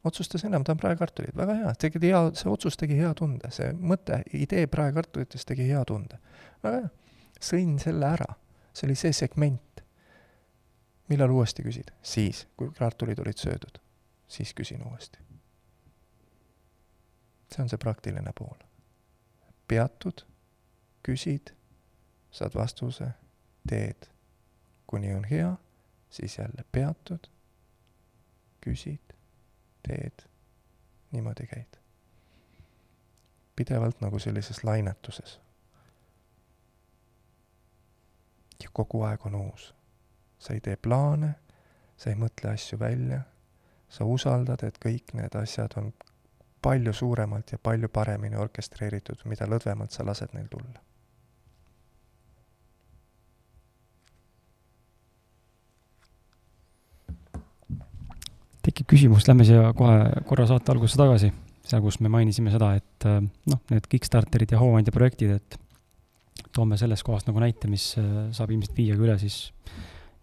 Otsustasin 0.04 0.52
ära, 0.52 0.58
ma 0.58 0.64
tahan 0.64 0.80
praekartulit, 0.80 1.36
väga 1.36 1.54
hea, 1.60 1.74
tegi 1.78 2.00
hea, 2.02 2.22
see 2.38 2.50
otsus 2.50 2.76
tegi 2.78 2.98
hea 2.98 3.12
tunde, 3.18 3.50
see 3.54 3.70
mõte, 3.72 4.22
idee 4.34 4.66
praekartulitest 4.70 5.48
tegi 5.48 5.68
hea 5.68 5.84
tunde. 5.88 6.18
väga 6.62 6.82
hea, 6.82 6.90
sõin 7.40 7.78
selle 7.82 8.08
ära, 8.08 8.34
see 8.72 8.88
oli 8.88 8.98
see 8.98 9.12
segment. 9.16 9.84
millal 11.08 11.30
uuesti 11.30 11.62
küsid? 11.62 11.92
siis, 12.02 12.46
kui 12.56 12.70
kartulid 12.78 13.18
olid 13.18 13.38
söödud. 13.38 13.78
siis 14.28 14.54
küsin 14.54 14.82
uuesti. 14.86 15.18
see 17.54 17.62
on 17.62 17.68
see 17.68 17.78
praktiline 17.78 18.32
pool. 18.34 18.58
peatud, 19.68 20.24
küsid, 21.02 21.54
saad 22.30 22.54
vastuse, 22.54 23.12
teed 23.68 24.12
kuni 24.92 25.14
on 25.14 25.24
hea, 25.24 25.56
siis 26.10 26.38
jälle 26.38 26.64
peatud, 26.72 27.26
küsid, 28.60 29.11
teed, 29.88 30.26
niimoodi 31.12 31.46
käid. 31.46 31.78
pidevalt 33.56 34.00
nagu 34.00 34.18
sellises 34.18 34.64
lainetuses. 34.64 35.40
ja 38.62 38.68
kogu 38.72 39.02
aeg 39.02 39.26
on 39.26 39.34
uus. 39.34 39.74
sa 40.38 40.52
ei 40.52 40.60
tee 40.60 40.76
plaane, 40.76 41.34
sa 41.96 42.10
ei 42.10 42.16
mõtle 42.16 42.54
asju 42.54 42.78
välja, 42.78 43.20
sa 43.88 44.04
usaldad, 44.04 44.62
et 44.62 44.78
kõik 44.78 45.14
need 45.14 45.34
asjad 45.34 45.76
on 45.76 45.92
palju 46.62 46.92
suuremalt 46.92 47.52
ja 47.52 47.58
palju 47.58 47.88
paremini 47.88 48.36
orkestreeritud, 48.36 49.24
mida 49.24 49.46
lõdvemalt 49.46 49.90
sa 49.90 50.06
lased 50.06 50.34
neil 50.34 50.48
tulla 50.48 50.91
tekib 58.72 58.88
küsimus, 58.94 59.26
lähme 59.28 59.44
siia 59.46 59.72
kohe 59.76 60.24
korra 60.28 60.46
saate 60.48 60.72
algusesse 60.72 61.00
tagasi, 61.00 61.28
seal, 61.68 61.82
kus 61.84 62.00
me 62.00 62.10
mainisime 62.12 62.52
seda, 62.52 62.72
et 62.80 63.06
äh, 63.08 63.20
noh, 63.20 63.60
need 63.70 63.86
Kickstarterid 63.92 64.54
ja 64.54 64.60
hooandja 64.62 64.94
projektid, 64.94 65.36
et 65.36 65.58
toome 66.56 66.78
sellest 66.80 67.04
kohast 67.06 67.28
nagu 67.28 67.42
näite, 67.42 67.68
mis 67.70 67.92
äh, 68.00 68.10
saab 68.34 68.52
ilmselt 68.54 68.76
viia 68.76 68.96
ka 68.96 69.04
üle 69.04 69.16
siis 69.20 69.38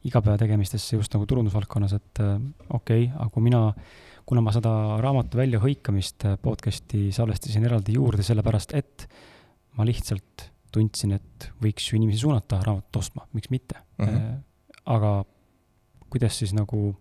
igapäevategemistesse 0.09 0.97
just 0.97 1.13
nagu 1.13 1.27
turundusvaldkonnas, 1.29 1.95
et 1.99 2.21
äh, 2.25 2.37
okei 2.73 3.05
okay,, 3.05 3.09
aga 3.13 3.29
kui 3.35 3.45
mina, 3.45 3.63
kuna 4.29 4.43
ma 4.45 4.53
seda 4.55 4.71
raamatu 5.03 5.39
väljahõikamist 5.39 6.25
podcast'i 6.41 7.09
salvestasin 7.15 7.65
eraldi 7.69 7.97
juurde, 7.97 8.25
sellepärast 8.25 8.73
et 8.79 9.05
ma 9.77 9.85
lihtsalt 9.87 10.49
tundsin, 10.73 11.15
et 11.17 11.49
võiks 11.61 11.87
ju 11.89 11.97
inimesi 11.97 12.23
suunata 12.25 12.61
raamatut 12.65 13.01
ostma, 13.01 13.25
miks 13.33 13.49
mitte 13.53 13.77
mm. 13.97 14.05
-hmm. 14.05 14.41
aga 14.97 15.13
kuidas 16.09 16.37
siis 16.41 16.53
nagu 16.57 16.93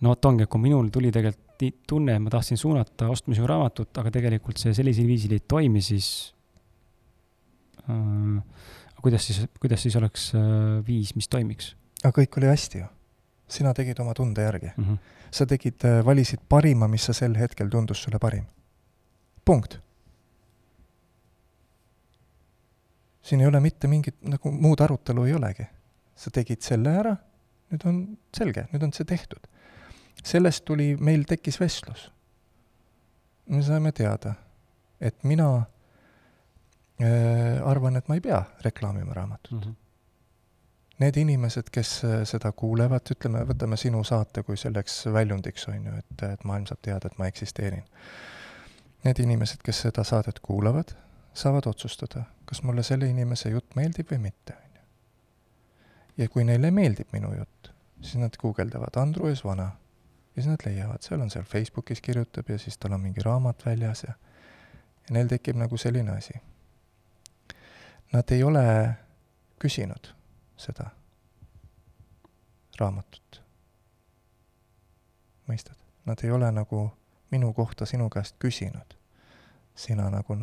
no 0.00 0.14
vot 0.14 0.28
ongi, 0.30 0.46
kui 0.50 0.62
minul 0.68 0.88
tuli 0.92 1.12
tegelikult 1.14 1.48
tunne, 1.60 2.14
et 2.16 2.22
ma 2.24 2.30
tahtsin 2.32 2.56
suunata 2.56 3.10
ostma 3.12 3.36
sinu 3.36 3.48
raamatut, 3.48 3.92
aga 4.00 4.12
tegelikult 4.14 4.60
see 4.60 4.72
sellisel 4.76 5.08
viisil 5.08 5.34
ei 5.36 5.42
toimi, 5.44 5.82
siis 5.84 6.06
äh, 7.84 8.62
kuidas 9.02 9.26
siis, 9.28 9.42
kuidas 9.60 9.84
siis 9.84 9.96
oleks 10.00 10.30
äh, 10.38 10.80
viis, 10.86 11.12
mis 11.18 11.28
toimiks? 11.28 11.74
aga 12.00 12.14
kõik 12.16 12.40
oli 12.40 12.48
hästi 12.48 12.80
ju. 12.80 12.88
sina 13.50 13.74
tegid 13.76 13.98
oma 14.00 14.14
tunde 14.16 14.42
järgi 14.42 14.70
mm. 14.70 14.84
-hmm. 14.84 14.98
sa 15.30 15.46
tegid 15.46 15.84
äh,, 15.84 16.00
valisid 16.04 16.40
parima, 16.48 16.88
mis 16.88 17.04
sa 17.04 17.12
sel 17.12 17.36
hetkel 17.36 17.68
tundus 17.68 18.02
sulle 18.02 18.18
parim. 18.18 18.44
punkt. 19.44 19.80
siin 23.22 23.40
ei 23.40 23.46
ole 23.46 23.60
mitte 23.60 23.88
mingit 23.88 24.16
nagu 24.22 24.50
muud 24.50 24.80
arutelu 24.80 25.24
ei 25.24 25.34
olegi. 25.34 25.66
sa 26.14 26.30
tegid 26.30 26.62
selle 26.62 26.90
ära, 26.90 27.16
nüüd 27.70 27.86
on 27.86 28.18
selge, 28.36 28.68
nüüd 28.72 28.82
on 28.82 28.92
see 28.92 29.04
tehtud 29.04 29.50
sellest 30.24 30.64
tuli, 30.64 30.96
meil 31.00 31.24
tekkis 31.28 31.60
vestlus. 31.60 32.12
me 33.50 33.62
saime 33.62 33.92
teada, 33.92 34.34
et 35.00 35.24
mina 35.24 35.56
äh, 37.02 37.60
arvan, 37.66 37.96
et 37.96 38.08
ma 38.08 38.14
ei 38.14 38.20
pea 38.20 38.42
reklaamima 38.64 39.14
raamatut 39.14 39.52
mm. 39.52 39.60
-hmm. 39.60 39.74
Need 41.00 41.16
inimesed, 41.16 41.70
kes 41.72 42.04
äh, 42.04 42.10
seda 42.28 42.52
kuulevad, 42.52 43.08
ütleme, 43.10 43.40
võtame 43.48 43.76
sinu 43.80 44.02
saate 44.04 44.42
kui 44.42 44.56
selleks 44.60 45.06
väljundiks, 45.12 45.68
on 45.68 45.86
ju, 45.86 45.92
et, 45.96 46.22
et 46.22 46.44
maailm 46.44 46.66
saab 46.68 46.82
teada, 46.82 47.08
et 47.08 47.18
ma 47.18 47.26
eksisteerin. 47.26 47.86
Need 49.04 49.22
inimesed, 49.24 49.62
kes 49.64 49.80
seda 49.86 50.04
saadet 50.04 50.42
kuulavad, 50.44 50.92
saavad 51.34 51.66
otsustada, 51.66 52.26
kas 52.44 52.60
mulle 52.62 52.82
selle 52.82 53.08
inimese 53.08 53.48
jutt 53.48 53.78
meeldib 53.80 54.12
või 54.12 54.18
mitte, 54.18 54.52
on 54.52 54.76
ju. 54.76 54.82
ja 56.16 56.28
kui 56.28 56.44
neile 56.44 56.70
meeldib 56.70 57.16
minu 57.16 57.32
jutt, 57.32 57.72
siis 58.02 58.20
nad 58.20 58.36
guugeldavad 58.36 59.00
Andrus 59.00 59.44
Vana 59.44 59.70
ja 60.40 60.44
siis 60.44 60.50
nad 60.56 60.64
leiavad, 60.64 61.04
seal 61.04 61.20
on 61.20 61.30
seal 61.30 61.44
Facebookis 61.44 62.00
kirjutab 62.00 62.48
ja 62.48 62.58
siis 62.58 62.78
tal 62.78 62.96
on 62.96 63.00
mingi 63.00 63.20
raamat 63.24 63.66
väljas 63.66 64.04
ja 64.08 64.14
ja 65.10 65.14
neil 65.14 65.28
tekib 65.28 65.58
nagu 65.58 65.76
selline 65.76 66.14
asi. 66.16 66.34
Nad 68.12 68.30
ei 68.30 68.42
ole 68.42 68.62
küsinud 69.58 70.12
seda 70.56 70.90
raamatut. 72.78 73.42
mõistad? 75.50 75.74
Nad 76.06 76.22
ei 76.22 76.30
ole 76.30 76.52
nagu 76.52 76.90
minu 77.30 77.52
kohta 77.52 77.86
sinu 77.86 78.08
käest 78.10 78.36
küsinud. 78.38 78.96
sina 79.74 80.10
nagu 80.10 80.36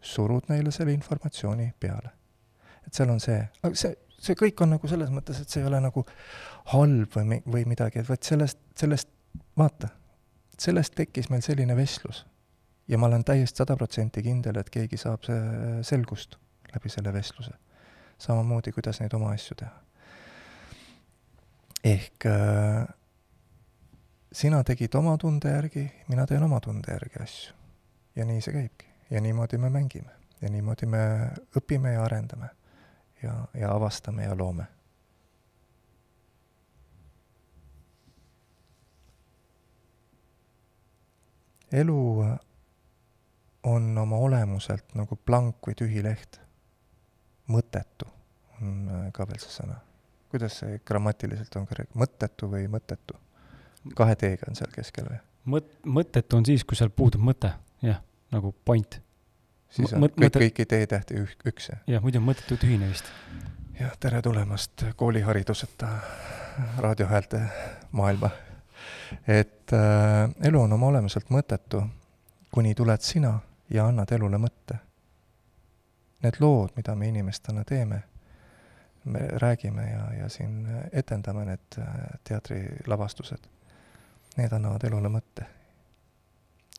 surud 0.00 0.48
neile 0.48 0.70
selle 0.70 0.92
informatsiooni 0.92 1.72
peale. 1.80 2.10
et 2.86 2.94
seal 2.94 3.10
on 3.10 3.20
see, 3.20 3.48
aga 3.62 3.74
see, 3.74 3.96
see 4.20 4.36
kõik 4.38 4.60
on 4.64 4.74
nagu 4.74 4.90
selles 4.90 5.10
mõttes, 5.14 5.40
et 5.40 5.48
see 5.48 5.62
ei 5.62 5.68
ole 5.68 5.80
nagu 5.82 6.04
halb 6.74 7.16
või, 7.16 7.40
või 7.46 7.64
midagi, 7.68 8.02
et 8.02 8.08
vot 8.08 8.22
sellest, 8.22 8.60
sellest, 8.78 9.08
vaata, 9.58 9.88
sellest 10.60 10.94
tekkis 10.98 11.30
meil 11.32 11.42
selline 11.46 11.76
vestlus. 11.76 12.26
ja 12.88 12.98
ma 12.98 13.06
olen 13.06 13.24
täiesti 13.24 13.62
sada 13.62 13.76
protsenti 13.78 14.22
kindel, 14.22 14.58
et 14.58 14.70
keegi 14.70 14.98
saab 14.98 15.26
selgust 15.86 16.36
läbi 16.74 16.88
selle 16.88 17.12
vestluse. 17.12 17.52
samamoodi, 18.18 18.72
kuidas 18.72 19.00
neid 19.00 19.14
oma 19.14 19.32
asju 19.32 19.56
teha. 19.56 19.72
ehk 21.84 22.26
äh, 22.26 22.86
sina 24.32 24.64
tegid 24.64 24.94
oma 24.94 25.16
tunde 25.18 25.50
järgi, 25.50 25.92
mina 26.08 26.26
teen 26.26 26.42
oma 26.42 26.60
tunde 26.60 26.92
järgi 26.92 27.22
asju. 27.22 27.54
ja 28.16 28.24
nii 28.24 28.40
see 28.40 28.52
käibki. 28.52 28.86
ja 29.10 29.20
niimoodi 29.20 29.58
me 29.58 29.70
mängime. 29.70 30.10
ja 30.40 30.50
niimoodi 30.50 30.86
me 30.86 31.30
õpime 31.56 31.94
ja 31.94 32.04
arendame 32.04 32.59
ja, 33.22 33.34
ja 33.54 33.72
avastame 33.74 34.24
ja 34.24 34.36
loome. 34.38 34.66
elu 41.72 42.24
on 43.62 43.98
oma 43.98 44.16
olemuselt 44.16 44.94
nagu 44.98 45.16
blank 45.26 45.66
või 45.66 45.76
tühi 45.78 46.02
leht. 46.02 46.40
mõttetu 47.50 48.06
on 48.60 48.88
äh, 48.88 49.12
ka 49.12 49.26
veel 49.26 49.38
see 49.42 49.52
sõna. 49.54 49.76
kuidas 50.30 50.58
see 50.62 50.80
grammatiliselt 50.86 51.56
on 51.56 51.66
korrekt-, 51.66 51.94
mõttetu 51.94 52.50
või 52.50 52.66
mõttetu? 52.68 53.14
kahe 53.96 54.16
T-ga 54.16 54.50
on 54.50 54.58
seal 54.58 54.72
keskel 54.74 55.06
või? 55.10 55.20
mõt-, 55.46 55.78
mõttetu 55.84 56.36
on 56.36 56.46
siis, 56.46 56.64
kui 56.64 56.76
seal 56.76 56.90
puudub 56.90 57.22
mõte, 57.22 57.52
jah, 57.82 58.02
nagu 58.32 58.54
point 58.64 59.00
siis 59.70 59.92
on 59.94 60.04
Mõt, 60.04 60.16
kõik, 60.18 60.34
kõiki 60.36 60.66
teetähti 60.66 61.20
ük, 61.22 61.46
üks. 61.46 61.70
jah, 61.86 62.02
muidu 62.02 62.20
on 62.20 62.26
mõttetu 62.30 62.58
tühine 62.60 62.88
vist. 62.90 63.08
jah, 63.78 63.94
tere 64.00 64.22
tulemast 64.22 64.84
koolihariduseta 64.96 65.88
raadiohäälte 66.78 67.40
maailma. 67.92 68.30
et 69.28 69.72
äh, 69.72 70.30
elu 70.42 70.60
on 70.60 70.72
oma 70.72 70.86
olemuselt 70.86 71.30
mõttetu, 71.30 71.82
kuni 72.50 72.74
tuled 72.74 73.00
sina 73.00 73.38
ja 73.70 73.86
annad 73.86 74.12
elule 74.12 74.38
mõtte. 74.38 74.78
Need 76.22 76.36
lood, 76.40 76.74
mida 76.76 76.94
me 76.94 77.08
inimestena 77.08 77.64
teeme, 77.64 78.02
me 79.04 79.20
räägime 79.40 79.86
ja, 79.90 80.02
ja 80.18 80.28
siin 80.28 80.66
etendame 80.92 81.44
need 81.44 81.78
äh, 81.78 81.94
teatrilavastused, 82.24 83.48
need 84.36 84.52
annavad 84.52 84.84
elule 84.84 85.08
mõtte. 85.08 85.46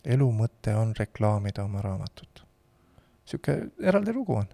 elu 0.06 0.32
mõte 0.32 0.76
on 0.76 0.94
reklaamida 0.98 1.64
oma 1.64 1.82
raamatut 1.82 2.51
niisugune 3.32 3.72
eraldi 3.88 4.14
lugu 4.14 4.36
on. 4.36 4.48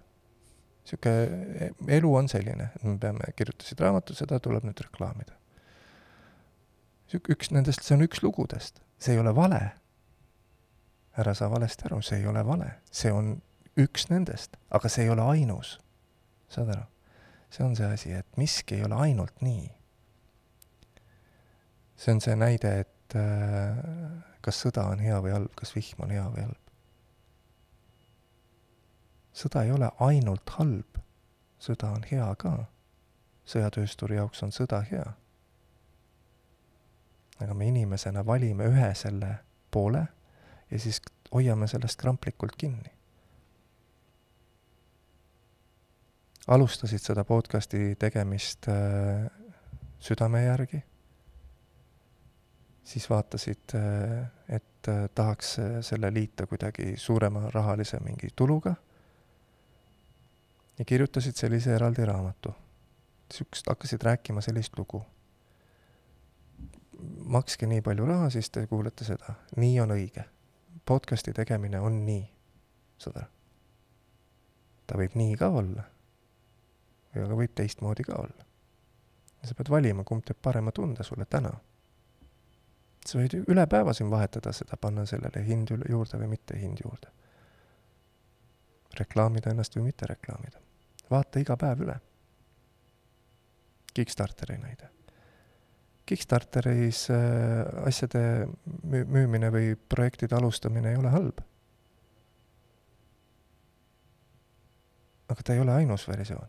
niisugune 0.84 1.70
elu 1.96 2.14
on 2.14 2.28
selline, 2.28 2.70
et 2.76 2.84
me 2.84 2.98
peame, 2.98 3.32
kirjutasid 3.36 3.80
raamatu, 3.80 4.14
seda 4.14 4.38
tuleb 4.40 4.64
nüüd 4.64 4.80
reklaamida. 4.86 5.34
Sihuke 7.08 7.32
üks 7.32 7.50
nendest, 7.52 7.82
see 7.84 7.96
on 7.96 8.04
üks 8.04 8.22
lugudest, 8.22 8.80
see 9.00 9.14
ei 9.16 9.20
ole 9.20 9.34
vale. 9.34 9.60
ära 11.18 11.34
saa 11.34 11.50
valesti 11.50 11.88
aru, 11.88 12.00
see 12.02 12.20
ei 12.20 12.26
ole 12.30 12.44
vale, 12.46 12.70
see 12.94 13.10
on 13.12 13.40
üks 13.76 14.06
nendest, 14.10 14.56
aga 14.70 14.88
see 14.88 15.04
ei 15.04 15.10
ole 15.10 15.22
ainus. 15.22 15.78
saad 16.48 16.70
aru? 16.76 16.86
see 17.50 17.64
on 17.64 17.76
see 17.76 17.86
asi, 17.86 18.12
et 18.12 18.36
miski 18.36 18.76
ei 18.76 18.84
ole 18.84 18.94
ainult 18.94 19.40
nii. 19.40 19.68
see 21.96 22.14
on 22.14 22.20
see 22.20 22.36
näide, 22.36 22.72
et 22.84 23.16
äh, 23.16 23.76
kas 24.40 24.62
sõda 24.62 24.86
on 24.92 25.00
hea 25.02 25.20
või 25.24 25.32
halb, 25.34 25.52
kas 25.56 25.74
vihm 25.74 26.04
on 26.04 26.10
hea 26.14 26.24
või 26.28 26.44
halb 26.44 26.67
sõda 29.32 29.62
ei 29.64 29.72
ole 29.72 29.90
ainult 30.00 30.50
halb, 30.58 30.98
sõda 31.58 31.92
on 31.94 32.04
hea 32.10 32.28
ka. 32.38 32.56
sõjatöösturi 33.48 34.16
jaoks 34.16 34.42
on 34.42 34.52
sõda 34.52 34.82
hea. 34.90 35.12
aga 37.40 37.54
me 37.54 37.68
inimesena 37.68 38.26
valime 38.26 38.64
ühe 38.64 38.94
selle 38.94 39.38
poole 39.70 40.06
ja 40.70 40.78
siis 40.78 41.00
hoiame 41.34 41.68
sellest 41.68 42.00
kramplikult 42.00 42.56
kinni. 42.56 42.92
alustasid 46.48 46.98
seda 47.04 47.24
podcasti 47.24 47.96
tegemist 48.00 48.68
äh, 48.68 49.26
südame 50.00 50.44
järgi, 50.44 50.80
siis 52.84 53.10
vaatasid 53.10 53.74
äh,, 53.74 54.30
et 54.48 54.88
äh, 54.88 55.10
tahaks 55.14 55.58
äh, 55.58 55.74
selle 55.84 56.14
liita 56.14 56.46
kuidagi 56.46 56.94
suurema 56.96 57.50
rahalise 57.52 58.00
mingi 58.00 58.30
tuluga 58.36 58.74
ja 60.78 60.84
kirjutasid 60.84 61.34
sellise 61.34 61.74
eraldi 61.74 62.04
raamatu. 62.04 62.54
Siukest, 63.34 63.66
hakkasid 63.68 64.02
rääkima 64.02 64.40
sellist 64.40 64.78
lugu. 64.78 65.02
makske 67.24 67.66
nii 67.66 67.82
palju 67.82 68.06
raha, 68.06 68.30
siis 68.30 68.50
te 68.50 68.66
kuulete 68.66 69.04
seda. 69.04 69.34
nii 69.56 69.80
on 69.80 69.90
õige. 69.90 70.24
podcast'i 70.86 71.32
tegemine 71.32 71.80
on 71.80 72.06
nii, 72.06 72.30
aru? 73.06 73.26
ta 74.86 74.96
võib 74.96 75.14
nii 75.14 75.36
ka 75.36 75.48
olla. 75.48 75.82
aga 77.24 77.34
võib 77.34 77.54
teistmoodi 77.54 78.04
ka 78.04 78.14
olla. 78.14 78.44
sa 79.44 79.54
pead 79.54 79.70
valima, 79.70 80.04
kumb 80.04 80.24
teeb 80.24 80.38
parema 80.42 80.72
tunde 80.72 81.04
sulle 81.04 81.24
täna. 81.24 81.52
sa 83.06 83.18
võid 83.18 83.34
üle 83.48 83.66
päeva 83.66 83.92
siin 83.92 84.10
vahetada 84.10 84.52
seda, 84.52 84.76
panna 84.76 85.06
sellele 85.06 85.44
hind 85.46 85.70
juurde 85.88 86.18
või 86.18 86.28
mitte 86.28 86.58
hind 86.58 86.78
juurde 86.84 87.12
reklaamida 88.98 89.50
ennast 89.50 89.76
või 89.76 89.82
mitte 89.82 90.06
reklaamida 90.06 90.67
vaata 91.10 91.40
iga 91.42 91.56
päev 91.56 91.82
üle. 91.86 91.98
Kickstarteri 93.94 94.58
näide. 94.62 94.90
Kickstarteris 96.08 97.08
äh, 97.10 97.86
asjade 97.88 98.22
müü-, 98.84 99.04
müümine 99.04 99.52
või 99.52 99.74
projektide 99.88 100.36
alustamine 100.38 100.92
ei 100.92 101.00
ole 101.00 101.12
halb. 101.12 101.42
aga 105.28 105.44
ta 105.44 105.54
ei 105.54 105.60
ole 105.60 105.72
ainus 105.72 106.08
versioon. 106.08 106.48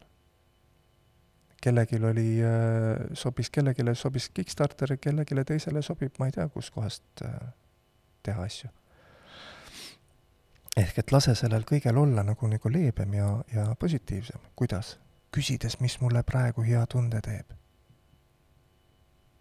kellelgi 1.62 1.98
oli, 2.06 2.40
äh, 2.40 3.10
sobis, 3.14 3.50
kellelegi 3.50 3.84
sobis 3.94 4.30
Kickstarter, 4.30 4.94
kellelegi 4.98 5.44
teisele 5.44 5.82
sobib, 5.84 6.14
ma 6.20 6.30
ei 6.30 6.32
tea, 6.32 6.48
kuskohast 6.48 7.24
äh, 7.28 7.34
teha 8.24 8.46
asju. 8.48 8.70
Ehk 10.78 11.00
et 11.00 11.12
lase 11.12 11.36
sellel 11.36 11.64
kõigel 11.68 11.98
olla 11.98 12.24
nagu, 12.24 12.48
nagu 12.48 12.70
leebem 12.70 13.14
ja, 13.14 13.30
ja 13.54 13.76
positiivsem. 13.80 14.40
kuidas? 14.56 14.98
küsides, 15.32 15.80
mis 15.80 16.00
mulle 16.02 16.24
praegu 16.24 16.64
hea 16.66 16.86
tunde 16.90 17.22
teeb 17.22 17.60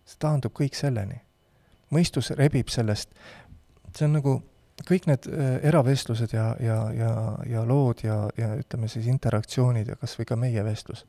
see 0.08 0.20
taandub 0.22 0.54
kõik 0.56 0.76
selleni. 0.76 1.20
mõistus 1.92 2.30
rebib 2.36 2.68
sellest, 2.68 3.12
see 3.96 4.04
on 4.04 4.18
nagu 4.18 4.34
kõik 4.88 5.06
need 5.08 5.26
äh, 5.28 5.54
eravestlused 5.68 6.32
ja, 6.36 6.50
ja, 6.60 6.78
ja, 6.92 7.12
ja 7.48 7.62
lood 7.66 8.04
ja, 8.04 8.18
ja 8.36 8.52
ütleme 8.60 8.88
siis 8.92 9.08
interaktsioonid 9.08 9.88
ja 9.88 9.96
kas 9.96 10.18
või 10.18 10.28
ka 10.28 10.36
meie 10.36 10.64
vestlus, 10.64 11.04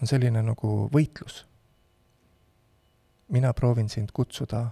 on 0.00 0.10
selline 0.10 0.42
nagu 0.44 0.88
võitlus. 0.92 1.46
mina 3.28 3.52
proovin 3.54 3.88
sind 3.88 4.12
kutsuda 4.12 4.64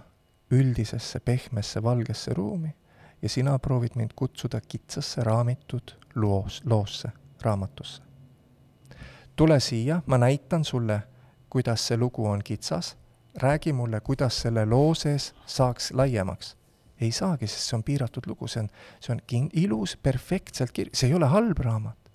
üldisesse 0.51 1.19
pehmesse 1.19 1.83
valgesse 1.83 2.33
ruumi 2.33 2.73
ja 3.21 3.29
sina 3.29 3.59
proovid 3.59 3.95
mind 3.95 4.11
kutsuda 4.15 4.61
kitsasse 4.61 5.23
raamitud 5.23 5.95
loos, 6.15 6.61
loosse, 6.65 7.09
raamatusse. 7.41 8.03
tule 9.35 9.59
siia, 9.59 10.01
ma 10.05 10.17
näitan 10.17 10.65
sulle, 10.65 11.01
kuidas 11.49 11.87
see 11.87 11.97
lugu 11.97 12.25
on 12.25 12.43
kitsas 12.43 12.97
räägi 13.35 13.73
mulle, 13.73 13.99
kuidas 13.99 14.41
selle 14.41 14.65
loo 14.65 14.93
sees 14.93 15.35
saaks 15.45 15.91
laiemaks. 15.91 16.57
ei 17.01 17.11
saagi, 17.11 17.47
sest 17.47 17.69
see 17.69 17.77
on 17.77 17.83
piiratud 17.83 18.25
lugu, 18.27 18.47
see 18.47 18.59
on, 18.59 18.65
see 18.99 19.13
on 19.13 19.21
kin-, 19.31 19.49
ilus, 19.55 19.93
perfektselt 20.03 20.73
kir-, 20.75 20.89
see 20.93 21.07
ei 21.07 21.15
ole 21.15 21.29
halb 21.31 21.61
raamat. 21.63 22.09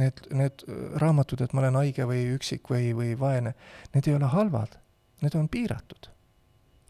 Need, 0.00 0.22
need 0.32 0.64
raamatud, 0.96 1.42
et 1.44 1.52
ma 1.52 1.60
olen 1.60 1.76
haige 1.76 2.06
või 2.08 2.22
üksik 2.32 2.70
või, 2.72 2.94
või 2.96 3.10
vaene, 3.20 3.52
need 3.92 4.08
ei 4.08 4.16
ole 4.16 4.30
halvad, 4.32 4.78
need 5.20 5.36
on 5.36 5.50
piiratud 5.52 6.08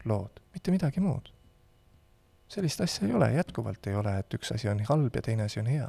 lood, 0.07 0.39
mitte 0.55 0.71
midagi 0.71 1.03
muud. 1.03 1.32
Sellist 2.53 2.81
asja 2.81 3.07
ei 3.07 3.13
ole, 3.13 3.31
jätkuvalt 3.33 3.87
ei 3.87 3.95
ole, 3.97 4.17
et 4.19 4.33
üks 4.37 4.53
asi 4.53 4.69
on 4.69 4.83
halb 4.89 5.15
ja 5.15 5.21
teine 5.25 5.47
asi 5.47 5.59
on 5.59 5.69
hea. 5.71 5.87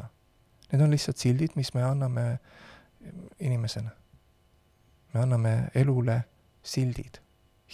Need 0.73 0.83
on 0.83 0.91
lihtsalt 0.95 1.21
sildid, 1.21 1.53
mis 1.61 1.75
me 1.75 1.85
anname 1.85 2.39
inimesena. 3.41 3.91
me 5.15 5.21
anname 5.21 5.51
elule 5.75 6.25
sildid, 6.63 7.21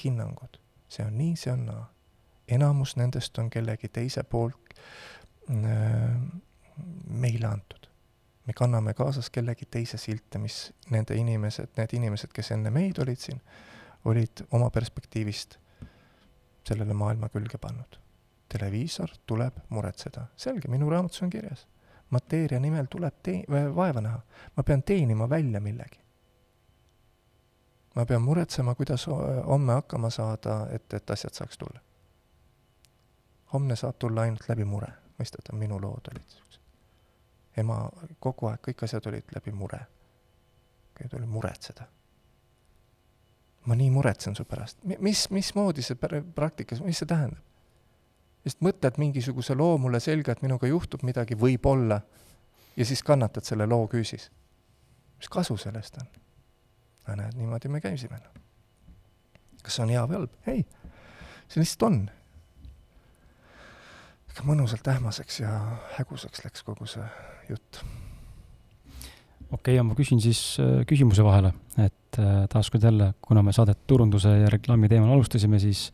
hinnangud, 0.05 0.59
see 0.89 1.07
on 1.07 1.17
nii, 1.19 1.37
see 1.37 1.53
on 1.53 1.67
naa. 1.67 1.85
enamus 2.51 2.97
nendest 2.99 3.39
on 3.39 3.51
kellegi 3.51 3.89
teise 3.89 4.23
poolt 4.23 4.75
äh, 4.75 6.17
meile 7.07 7.47
antud. 7.47 7.87
me 8.47 8.53
kanname 8.53 8.95
kaasas 8.95 9.31
kellegi 9.31 9.67
teise 9.71 9.99
silte, 9.99 10.39
mis 10.39 10.73
nende 10.91 11.15
inimesed, 11.15 11.71
need 11.77 11.95
inimesed, 11.95 12.33
kes 12.35 12.51
enne 12.51 12.71
meid 12.75 12.99
olid 12.99 13.19
siin, 13.19 13.41
olid 14.05 14.45
oma 14.51 14.71
perspektiivist 14.71 15.59
sellele 16.67 16.95
maailma 16.95 17.29
külge 17.29 17.59
pannud. 17.59 18.01
Televiisor 18.51 19.11
tuleb 19.27 19.63
muretseda, 19.69 20.27
selge, 20.37 20.69
minu 20.69 20.91
raamatus 20.91 21.23
on 21.23 21.31
kirjas. 21.31 21.67
mateeria 22.11 22.61
nimel 22.61 22.87
tuleb 22.91 23.15
tee-, 23.23 23.45
vaeva 23.75 24.01
näha. 24.01 24.21
ma 24.57 24.63
pean 24.63 24.83
teenima 24.83 25.29
välja 25.31 25.61
millegi 25.61 26.01
ma 27.95 28.07
pean 28.07 28.23
muretsema, 28.23 28.75
kuidas 28.75 29.07
homme 29.47 29.73
hakkama 29.73 30.11
saada, 30.11 30.67
et, 30.71 30.95
et 30.95 31.11
asjad 31.11 31.35
saaks 31.35 31.59
tulla. 31.59 31.81
homne 33.53 33.77
saab 33.77 33.97
tulla 33.99 34.23
ainult 34.23 34.49
läbi 34.49 34.65
mure, 34.65 34.93
mõistate, 35.19 35.53
minu 35.53 35.81
lood 35.81 36.11
olid 36.13 36.23
niisugused. 36.23 36.61
ema, 37.57 37.81
kogu 38.21 38.47
aeg 38.47 38.63
kõik 38.69 38.85
asjad 38.87 39.07
olid 39.07 39.35
läbi 39.35 39.53
mure. 39.53 39.81
tuli 41.11 41.27
muretseda. 41.27 41.85
ma 43.67 43.75
nii 43.75 43.91
muretsen 43.91 44.37
su 44.37 44.45
pärast, 44.45 44.79
mis, 44.99 45.31
mismoodi 45.31 45.83
see 45.83 45.97
praktikas, 46.35 46.81
mis 46.81 46.99
see 46.99 47.07
tähendab? 47.07 47.50
Lihtsalt 48.45 48.65
mõtled 48.65 48.99
mingisuguse 49.01 49.55
loo 49.55 49.77
mulle 49.79 50.01
selga, 50.01 50.33
et 50.33 50.43
minuga 50.43 50.69
juhtub 50.71 51.03
midagi, 51.05 51.37
võib-olla, 51.37 52.01
ja 52.77 52.87
siis 52.89 53.03
kannatad 53.05 53.45
selle 53.45 53.67
loo 53.69 53.87
küüsis. 53.93 54.31
mis 55.19 55.29
kasu 55.29 55.57
sellest 55.57 55.99
on? 56.01 56.09
aga 57.05 57.17
näed, 57.23 57.37
niimoodi 57.37 57.69
me 57.69 57.81
käisime. 57.81 58.21
kas 59.63 59.77
see 59.77 59.85
on 59.85 59.93
hea 59.93 60.05
või 60.07 60.21
halb? 60.21 60.37
ei, 60.47 60.65
see 61.49 61.61
lihtsalt 61.63 61.87
on. 61.89 61.99
ikka 64.31 64.47
mõnusalt 64.49 64.93
ähmaseks 64.95 65.41
ja 65.43 65.57
hägusaks 65.99 66.45
läks 66.45 66.65
kogu 66.65 66.87
see 66.89 67.05
jutt. 67.51 67.83
okei 67.83 69.59
okay,, 69.59 69.77
ja 69.77 69.85
ma 69.85 69.99
küsin 69.99 70.23
siis 70.23 70.43
äh, 70.63 70.81
küsimuse 70.89 71.27
vahele, 71.27 71.53
et 71.77 72.21
äh, 72.23 72.45
taaskord 72.53 72.89
jälle, 72.89 73.13
kuna 73.21 73.43
me 73.43 73.53
saadet 73.53 73.87
turunduse 73.87 74.37
ja 74.45 74.53
reklaami 74.53 74.89
teemal 74.89 75.13
alustasime, 75.17 75.59
siis 75.59 75.91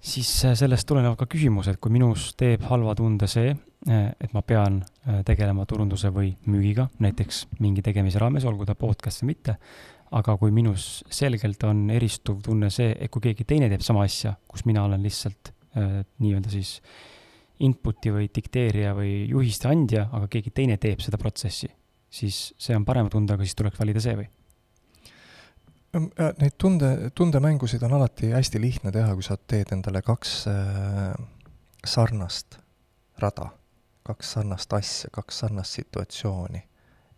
siis 0.00 0.30
äh, 0.44 0.56
sellest 0.58 0.88
tuleneb 0.88 1.16
ka 1.18 1.28
küsimus, 1.30 1.68
et 1.70 1.80
kui 1.82 1.92
minus 1.92 2.32
teeb 2.38 2.64
halva 2.70 2.94
tunde 2.98 3.28
see, 3.30 3.52
äh, 3.52 4.08
et 4.20 4.34
ma 4.36 4.42
pean 4.46 4.80
äh, 4.80 5.20
tegelema 5.26 5.66
turunduse 5.68 6.10
või 6.14 6.32
müügiga, 6.48 6.88
näiteks 7.04 7.46
mingi 7.60 7.84
tegemise 7.84 8.22
raames, 8.22 8.46
olgu 8.48 8.66
ta 8.68 8.76
podcast 8.78 9.22
või 9.22 9.34
mitte, 9.34 9.56
aga 10.16 10.34
kui 10.40 10.50
minus 10.54 11.04
selgelt 11.12 11.62
on 11.68 11.84
eristuv 11.94 12.40
tunne 12.42 12.70
see, 12.74 12.94
et 12.98 13.12
kui 13.12 13.28
keegi 13.28 13.46
teine 13.46 13.70
teeb 13.70 13.84
sama 13.86 14.04
asja, 14.08 14.34
kus 14.50 14.66
mina 14.66 14.82
olen 14.88 15.02
lihtsalt 15.06 15.52
nii-öelda 15.70 16.50
siis 16.50 16.80
input'i 17.62 18.10
või 18.10 18.26
dikteerija 18.34 18.90
või 18.96 19.12
juhiste 19.30 19.68
andja, 19.70 20.08
aga 20.10 20.26
keegi 20.32 20.50
teine 20.50 20.80
teeb 20.82 20.98
seda 21.04 21.20
protsessi, 21.20 21.70
siis 22.10 22.48
see 22.58 22.74
on 22.74 22.82
parema 22.88 23.12
tundega, 23.12 23.46
siis 23.46 23.54
tuleks 23.54 23.78
valida 23.78 24.02
see 24.02 24.16
või? 24.18 24.26
Äh, 25.94 26.34
neid 26.38 26.52
tunde, 26.58 27.10
tundemängusid 27.14 27.82
on 27.82 27.92
alati 27.92 28.30
hästi 28.30 28.60
lihtne 28.60 28.92
teha, 28.94 29.14
kui 29.14 29.24
sa 29.26 29.34
teed 29.36 29.72
endale 29.74 30.02
kaks 30.06 30.34
äh, 30.46 31.16
sarnast 31.86 32.60
rada, 33.18 33.48
kaks 34.06 34.36
sarnast 34.36 34.72
asja, 34.78 35.10
kaks 35.12 35.42
sarnast 35.42 35.80
situatsiooni 35.80 36.62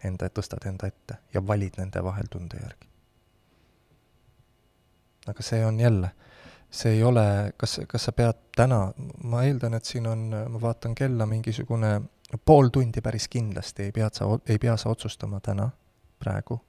enda, 0.09 0.31
tõstad 0.33 0.65
enda 0.71 0.89
ette 0.89 1.19
ja 1.35 1.45
valid 1.47 1.77
nende 1.83 2.01
vahel 2.05 2.33
tunde 2.33 2.63
järgi. 2.63 2.89
aga 5.29 5.43
see 5.45 5.61
on 5.67 5.81
jälle, 5.81 6.11
see 6.71 6.97
ei 6.97 7.05
ole, 7.05 7.53
kas, 7.57 7.81
kas 7.89 8.09
sa 8.09 8.17
pead 8.17 8.41
täna, 8.57 8.87
ma 9.23 9.45
eeldan, 9.45 9.75
et 9.75 9.85
siin 9.85 10.09
on, 10.09 10.27
ma 10.49 10.65
vaatan 10.65 10.95
kella, 10.95 11.29
mingisugune 11.29 11.99
pool 12.45 12.73
tundi 12.73 13.05
päris 13.05 13.29
kindlasti 13.29 13.91
ei 13.91 13.93
pea 13.93 14.09
sa, 14.13 14.33
ei 14.49 14.59
pea 14.59 14.77
sa 14.81 14.89
otsustama 14.97 15.45
täna, 15.45 15.71
praegu 16.19 16.63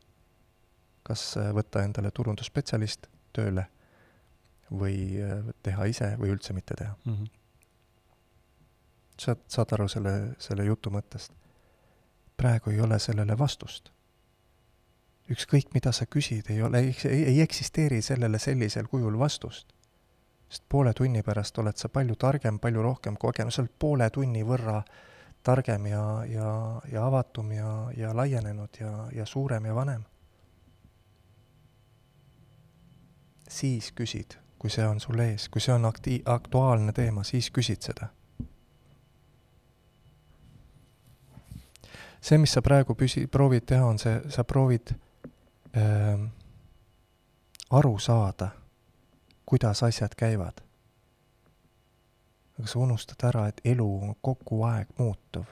kas 1.04 1.38
äh, 1.38 1.52
võtta 1.56 1.84
endale 1.84 2.12
turundusspetsialist 2.12 3.08
tööle 3.36 3.68
või 4.72 5.22
äh, 5.22 5.40
teha 5.64 5.88
ise 5.92 6.14
või 6.20 6.34
üldse 6.34 6.54
mitte 6.54 6.76
teha 6.80 6.96
mm. 7.06 7.14
-hmm. 7.14 7.28
saad, 9.26 9.44
saad 9.48 9.74
aru 9.78 9.88
selle, 9.88 10.14
selle 10.40 10.66
jutu 10.66 10.94
mõttest? 10.94 11.34
praegu 12.38 12.70
ei 12.70 12.82
ole 12.82 13.00
sellele 13.00 13.38
vastust. 13.38 13.92
ükskõik, 15.30 15.70
mida 15.74 15.92
sa 15.92 16.06
küsid, 16.06 16.50
ei 16.50 16.62
ole, 16.62 16.80
ei, 16.80 17.24
ei 17.26 17.42
eksisteeri 17.42 18.02
sellele 18.02 18.40
sellisel 18.40 18.88
kujul 18.88 19.20
vastust. 19.20 19.74
sest 20.50 20.64
poole 20.70 20.94
tunni 20.94 21.24
pärast 21.24 21.58
oled 21.58 21.78
sa 21.78 21.90
palju 21.90 22.16
targem, 22.16 22.60
palju 22.60 22.82
rohkem 22.82 23.18
kogenud, 23.18 23.54
sa 23.54 23.62
oled 23.62 23.72
poole 23.80 24.10
tunni 24.10 24.44
võrra 24.44 24.84
targem 25.44 25.86
ja, 25.86 26.26
ja, 26.26 26.82
ja 26.92 27.06
avatum 27.06 27.52
ja, 27.52 27.92
ja 27.98 28.16
laienenud 28.16 28.80
ja, 28.80 29.08
ja 29.12 29.26
suurem 29.26 29.66
ja 29.66 29.76
vanem 29.76 30.04
siis 33.50 33.92
küsid, 33.92 34.38
kui 34.60 34.70
see 34.70 34.86
on 34.88 35.00
sul 35.00 35.20
ees, 35.20 35.50
kui 35.50 35.62
see 35.62 35.74
on 35.74 35.86
akti-, 35.86 36.22
aktuaalne 36.26 36.94
teema, 36.94 37.24
siis 37.24 37.52
küsid 37.52 37.82
seda. 37.82 38.08
see, 42.24 42.38
mis 42.38 42.54
sa 42.56 42.62
praegu 42.64 42.96
püsi-, 42.96 43.28
proovid 43.28 43.66
teha, 43.68 43.86
on 43.86 44.00
see, 44.00 44.22
sa 44.32 44.46
proovid 44.48 44.94
äh, 45.76 46.22
aru 47.70 47.98
saada, 48.00 48.48
kuidas 49.46 49.84
asjad 49.84 50.16
käivad. 50.18 50.64
aga 52.60 52.68
sa 52.68 52.80
unustad 52.80 53.28
ära, 53.28 53.48
et 53.48 53.62
elu 53.66 53.90
on 53.98 54.16
kogu 54.22 54.64
aeg 54.64 54.88
muutuv. 54.98 55.46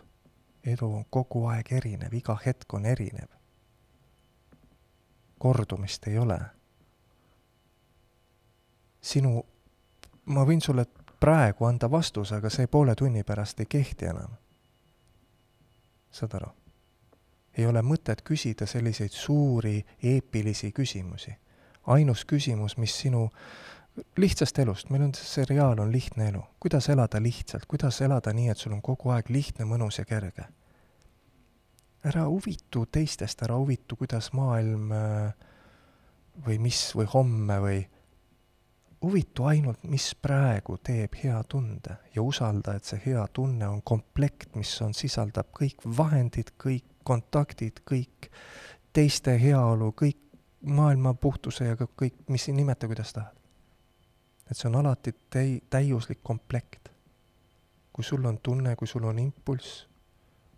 elu 0.64 0.96
on 0.96 1.06
kogu 1.10 1.46
aeg 1.46 1.72
erinev, 1.72 2.14
iga 2.14 2.38
hetk 2.46 2.74
on 2.74 2.86
erinev. 2.86 3.28
kordumist 5.38 6.08
ei 6.08 6.18
ole 6.18 6.40
sinu, 9.02 9.46
ma 10.26 10.46
võin 10.46 10.62
sulle 10.62 10.86
praegu 11.20 11.66
anda 11.66 11.90
vastuse, 11.92 12.36
aga 12.36 12.50
see 12.50 12.68
poole 12.68 12.96
tunni 12.96 13.24
pärast 13.24 13.60
ei 13.60 13.70
kehti 13.70 14.06
enam. 14.06 14.38
saad 16.12 16.34
aru? 16.34 16.50
ei 17.58 17.66
ole 17.66 17.82
mõtet 17.84 18.22
küsida 18.24 18.66
selliseid 18.68 19.12
suuri 19.12 19.82
eepilisi 20.04 20.72
küsimusi. 20.72 21.34
ainus 21.88 22.26
küsimus, 22.26 22.78
mis 22.78 22.96
sinu 23.00 23.30
lihtsast 24.18 24.60
elust, 24.60 24.90
meil 24.90 25.04
on 25.04 25.14
see 25.16 25.28
seriaal 25.28 25.80
on 25.80 25.92
Lihtne 25.92 26.30
elu, 26.30 26.42
kuidas 26.60 26.90
elada 26.90 27.22
lihtsalt, 27.22 27.66
kuidas 27.68 28.02
elada 28.02 28.34
nii, 28.34 28.50
et 28.50 28.58
sul 28.58 28.74
on 28.74 28.82
kogu 28.82 29.12
aeg 29.12 29.30
lihtne, 29.30 29.66
mõnus 29.66 30.00
ja 30.00 30.06
kerge. 30.06 30.46
ära 32.04 32.26
huvitu 32.26 32.86
teistest, 32.86 33.44
ära 33.44 33.58
huvitu, 33.58 33.96
kuidas 33.96 34.32
maailm 34.34 34.90
või 36.46 36.58
mis 36.60 36.96
või 36.96 37.06
homme 37.14 37.60
või 37.62 37.82
huvitu 39.02 39.46
ainult, 39.50 39.84
mis 39.84 40.12
praegu 40.22 40.78
teeb 40.84 41.16
hea 41.24 41.44
tunde 41.50 41.98
ja 42.16 42.22
usalda, 42.22 42.76
et 42.78 42.86
see 42.86 43.02
hea 43.06 43.26
tunne 43.34 43.68
on 43.68 43.82
komplekt, 43.82 44.56
mis 44.56 44.74
on, 44.82 44.94
sisaldab 44.94 45.50
kõik 45.58 45.82
vahendid, 45.98 46.54
kõik 46.62 46.86
kontaktid, 47.04 47.82
kõik 47.88 48.30
teiste 48.94 49.38
heaolu, 49.42 49.92
kõik 49.98 50.20
maailma 50.62 51.14
puhtuse 51.14 51.66
ja 51.66 51.76
kõik, 51.76 52.20
mis 52.30 52.48
nimeta, 52.54 52.88
kuidas 52.88 53.14
tahad 53.18 53.42
et 54.52 54.58
see 54.58 54.68
on 54.68 54.76
alati 54.76 55.14
täi-, 55.30 55.62
täiuslik 55.70 56.20
komplekt. 56.24 56.90
kui 57.92 58.04
sul 58.04 58.26
on 58.26 58.38
tunne, 58.40 58.76
kui 58.76 58.88
sul 58.88 59.04
on 59.04 59.18
impulss, 59.20 59.88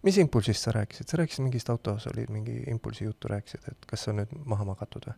mis 0.05 0.17
impulsist 0.21 0.67
sa 0.67 0.71
rääkisid, 0.71 1.07
sa 1.09 1.17
rääkisid 1.17 1.41
mingist 1.41 1.69
autos 1.69 2.05
oli 2.07 2.27
mingi 2.29 2.59
impulsi 2.69 3.07
juttu 3.07 3.27
rääkisid, 3.27 3.65
et 3.71 3.87
kas 3.89 4.03
see 4.03 4.11
on 4.13 4.19
nüüd 4.21 4.35
maha 4.45 4.67
magatud 4.69 5.07
või? 5.09 5.15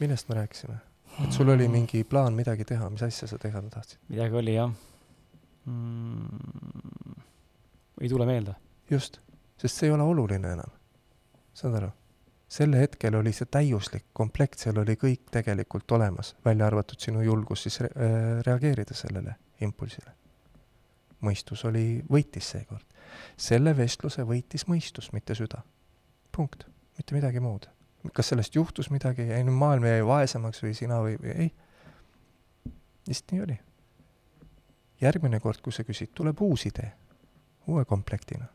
Millest 0.00 0.28
me 0.28 0.34
rääkisime? 0.40 0.78
et 1.24 1.32
sul 1.32 1.48
oli 1.48 1.68
mingi 1.68 2.04
plaan 2.04 2.34
midagi 2.34 2.64
teha, 2.64 2.90
mis 2.90 3.02
asja 3.02 3.28
sa 3.28 3.38
teha 3.38 3.62
tahtsid? 3.70 3.98
midagi 4.08 4.34
oli 4.34 4.54
jah 4.54 4.72
mm,. 5.64 7.22
ei 8.00 8.08
tule 8.08 8.26
meelde. 8.26 8.54
just, 8.90 9.20
sest 9.56 9.76
see 9.76 9.88
ei 9.88 9.94
ole 9.94 10.02
oluline 10.02 10.52
enam. 10.52 10.70
saad 11.54 11.74
aru? 11.80 11.90
sel 12.48 12.74
hetkel 12.74 13.14
oli 13.14 13.32
see 13.36 13.48
täiuslik 13.50 14.06
komplekt, 14.16 14.62
seal 14.62 14.78
oli 14.80 14.96
kõik 14.96 15.28
tegelikult 15.32 15.90
olemas, 15.92 16.34
välja 16.44 16.66
arvatud 16.66 17.00
sinu 17.00 17.22
julgus 17.22 17.66
siis 17.66 17.80
re 17.84 17.90
äh, 17.92 18.28
reageerida 18.46 18.96
sellele 18.96 19.36
impulsile. 19.60 20.14
mõistus 21.20 21.64
oli, 21.68 22.04
võitis 22.10 22.54
seekord. 22.54 22.86
selle 23.36 23.76
vestluse 23.76 24.22
võitis 24.22 24.66
mõistus, 24.68 25.12
mitte 25.12 25.34
süda. 25.34 25.62
punkt, 26.32 26.64
mitte 26.96 27.14
midagi 27.14 27.40
muud. 27.40 27.68
Kas 28.14 28.28
sellest 28.32 28.54
juhtus 28.54 28.90
midagi, 28.90 29.22
ei 29.22 29.44
no 29.44 29.52
maailm 29.52 29.84
jäi 29.88 30.04
vaesemaks 30.06 30.62
või 30.62 30.74
sina 30.74 31.00
või, 31.04 31.16
või 31.22 31.34
ei. 31.46 31.50
lihtsalt 33.06 33.32
nii 33.32 33.42
oli. 33.46 33.58
järgmine 35.00 35.40
kord, 35.40 35.60
kui 35.62 35.72
sa 35.72 35.84
küsid, 35.84 36.14
tuleb 36.14 36.40
uus 36.42 36.66
idee, 36.66 36.92
uue 37.66 37.84
komplektina 37.84 38.46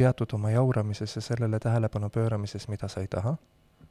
peatud 0.00 0.32
oma 0.32 0.50
jauramises 0.50 1.16
ja 1.16 1.20
sellele 1.22 1.58
tähelepanu 1.58 2.08
pööramises, 2.10 2.68
mida 2.68 2.88
sa 2.88 3.00
ei 3.00 3.08
taha, 3.08 3.34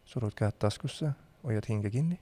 surud 0.05 0.33
käed 0.33 0.55
taskusse, 0.59 1.11
hoiad 1.43 1.67
hinge 1.69 1.91
kinni, 1.93 2.17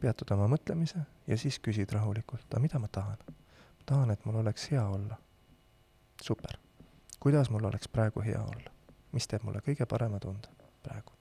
peatud 0.00 0.34
oma 0.36 0.48
mõtlemise 0.52 1.00
ja 1.26 1.38
siis 1.40 1.56
küsid 1.64 1.94
rahulikult, 1.96 2.44
aga 2.50 2.60
mida 2.60 2.80
ma 2.82 2.90
tahan? 2.92 3.16
ma 3.24 3.86
tahan, 3.86 4.12
et 4.12 4.28
mul 4.28 4.42
oleks 4.42 4.68
hea 4.70 4.84
olla. 4.84 5.16
super. 6.22 6.58
kuidas 7.20 7.50
mul 7.50 7.64
oleks 7.64 7.88
praegu 7.88 8.20
hea 8.20 8.42
olla? 8.42 8.73
Mis 9.14 9.26
teeb 9.30 9.44
mulle 9.46 9.62
kõige 9.64 9.86
parema 9.86 10.20
tunde 10.20 10.50
praegu? 10.82 11.12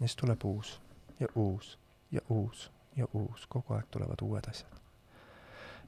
ja 0.00 0.06
siis 0.06 0.16
tuleb 0.16 0.44
uus 0.44 0.80
ja 1.20 1.28
uus 1.34 1.78
ja 2.10 2.20
uus 2.28 2.70
ja 2.96 3.06
uus, 3.12 3.46
kogu 3.46 3.74
aeg 3.74 3.88
tulevad 3.90 4.22
uued 4.22 4.48
asjad. 4.50 4.80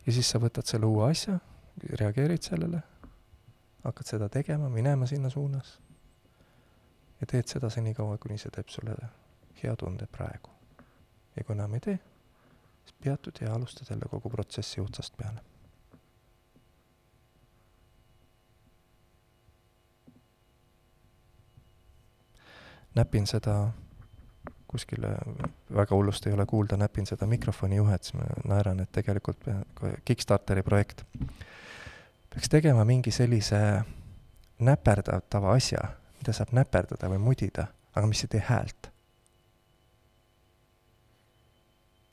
ja 0.06 0.12
siis 0.12 0.30
sa 0.30 0.38
võtad 0.38 0.68
selle 0.68 0.86
uue 0.86 1.10
asja, 1.10 1.38
reageerid 2.00 2.42
sellele 2.42 2.82
hakkad 3.84 4.06
seda 4.06 4.28
tegema, 4.28 4.68
minema 4.68 5.06
sinna 5.06 5.30
suunas 5.30 5.78
ja 7.20 7.26
teed 7.26 7.48
seda 7.48 7.70
senikaua, 7.70 8.18
kuni 8.18 8.38
see 8.40 8.52
teeb 8.54 8.68
sulle 8.72 8.96
hea 9.62 9.76
tunde 9.76 10.06
praegu. 10.06 10.50
ja 11.36 11.44
kui 11.44 11.54
enam 11.56 11.74
ei 11.74 11.80
tee, 11.80 11.98
siis 12.84 12.96
peatud 13.04 13.40
ja 13.40 13.54
alustad 13.54 13.90
jälle 13.90 14.08
kogu 14.10 14.30
protsessi 14.30 14.80
otsast 14.80 15.16
peale. 15.16 15.40
Näpin 22.94 23.26
seda 23.26 23.70
kuskile, 24.74 25.14
väga 25.74 25.94
hullust 25.94 26.26
ei 26.26 26.32
ole 26.34 26.46
kuulda, 26.46 26.76
näpin 26.76 27.06
seda 27.06 27.26
mikrofoni 27.30 27.76
juhet, 27.76 28.02
siis 28.02 28.16
ma 28.18 28.26
naeran, 28.50 28.80
et 28.82 28.90
tegelikult 28.92 29.46
Kickstarteri 30.04 30.62
projekt 30.66 31.04
peaks 32.34 32.50
tegema 32.50 32.84
mingi 32.84 33.12
sellise 33.14 33.60
näperdatava 34.58 35.54
asja, 35.54 35.78
mida 36.18 36.34
saab 36.34 36.50
näperdada 36.56 37.10
või 37.12 37.20
mudida, 37.22 37.68
aga 37.94 38.10
mis 38.10 38.24
ei 38.26 38.34
tee 38.34 38.42
häält. 38.48 38.90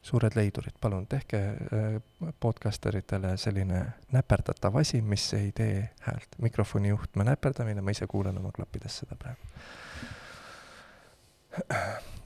suured 0.01 0.33
leidurid, 0.35 0.73
palun 0.81 1.03
tehke 1.07 1.37
äh, 1.37 2.31
podcasteritele 2.41 3.35
selline 3.37 3.83
näperdatav 4.11 4.75
asi, 4.81 4.97
mis 5.01 5.27
ei 5.37 5.51
tee 5.51 5.89
häält. 6.01 6.35
mikrofoni 6.41 6.89
juhtme 6.89 7.23
näperdamine, 7.23 7.81
ma 7.81 7.93
ise 7.93 8.07
kuulan 8.07 8.37
oma 8.37 8.51
klappides 8.51 8.97
seda 9.03 9.15
praegu. 9.15 9.45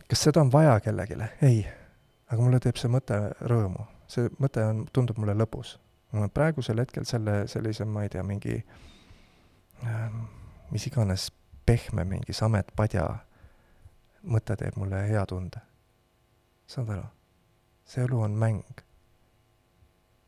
Kas 0.10 0.22
seda 0.28 0.42
on 0.42 0.52
vaja 0.52 0.80
kellelegi? 0.80 1.18
ei. 1.42 1.66
aga 2.32 2.42
mulle 2.42 2.60
teeb 2.60 2.78
see 2.82 2.92
mõte 2.92 3.20
rõõmu. 3.42 3.88
see 4.08 4.30
mõte 4.40 4.64
on, 4.66 4.86
tundub 4.94 5.18
mulle 5.22 5.38
lõbus 5.38 5.78
on 6.14 6.30
praegusel 6.30 6.80
hetkel 6.80 7.06
selle, 7.06 7.48
sellise, 7.48 7.86
ma 7.86 8.04
ei 8.04 8.10
tea, 8.10 8.24
mingi 8.24 8.56
äh, 9.84 10.12
mis 10.72 10.88
iganes 10.88 11.30
pehme 11.66 12.06
mingi 12.06 12.34
sametpadja 12.34 13.06
mõte 14.26 14.58
teeb 14.58 14.78
mulle 14.80 15.06
hea 15.10 15.26
tunde. 15.30 15.62
saad 16.68 16.90
aru? 16.90 17.06
see 17.86 18.04
elu 18.04 18.22
on 18.22 18.38
mäng. 18.42 18.82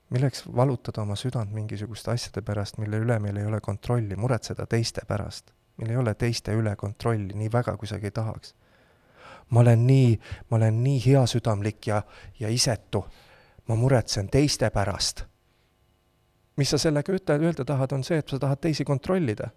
milleks 0.10 0.44
valutada 0.56 1.02
oma 1.02 1.16
südant 1.16 1.52
mingisuguste 1.52 2.12
asjade 2.12 2.42
pärast, 2.42 2.78
mille 2.78 3.00
üle 3.04 3.20
meil 3.20 3.38
ei 3.38 3.46
ole 3.46 3.62
kontrolli, 3.62 4.16
muretseda 4.16 4.66
teiste 4.66 5.02
pärast, 5.08 5.52
meil 5.78 5.92
ei 5.92 5.98
ole 5.98 6.14
teiste 6.14 6.54
üle 6.54 6.76
kontrolli 6.76 7.34
nii 7.34 7.52
väga, 7.52 7.78
kui 7.78 7.88
sa 7.88 7.98
ei 7.98 8.12
tahaks. 8.12 8.56
Ma 9.50 9.60
olen 9.60 9.88
nii, 9.88 10.20
ma 10.50 10.58
olen 10.58 10.84
nii 10.84 11.00
heasüdamlik 11.06 11.88
ja, 11.88 12.02
ja 12.40 12.50
isetu, 12.50 13.06
ma 13.68 13.76
muretsen 13.76 14.30
teiste 14.30 14.70
pärast 14.70 15.26
mis 16.58 16.70
sa 16.70 16.78
sellega 16.82 17.14
ütle, 17.14 17.38
öelda 17.46 17.66
tahad, 17.66 17.94
on 17.94 18.04
see, 18.04 18.18
et 18.22 18.30
sa 18.30 18.40
tahad 18.40 18.62
teisi 18.62 18.86
kontrollida. 18.86 19.50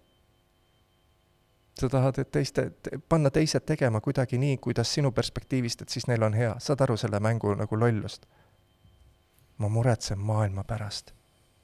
sa 1.79 1.89
tahad, 1.89 2.19
et 2.19 2.31
teiste, 2.31 2.71
panna 3.09 3.29
teised 3.29 3.63
tegema 3.65 4.01
kuidagi 4.01 4.37
nii, 4.37 4.57
kuidas 4.57 4.93
sinu 4.93 5.11
perspektiivist, 5.11 5.81
et 5.81 5.89
siis 5.89 6.05
neil 6.07 6.23
on 6.23 6.33
hea, 6.33 6.55
saad 6.59 6.81
aru 6.81 6.97
selle 6.97 7.19
mängu 7.19 7.55
nagu 7.55 7.79
lollust? 7.79 8.25
ma 9.57 9.69
muretsen 9.69 10.19
maailma 10.19 10.63
pärast. 10.63 11.13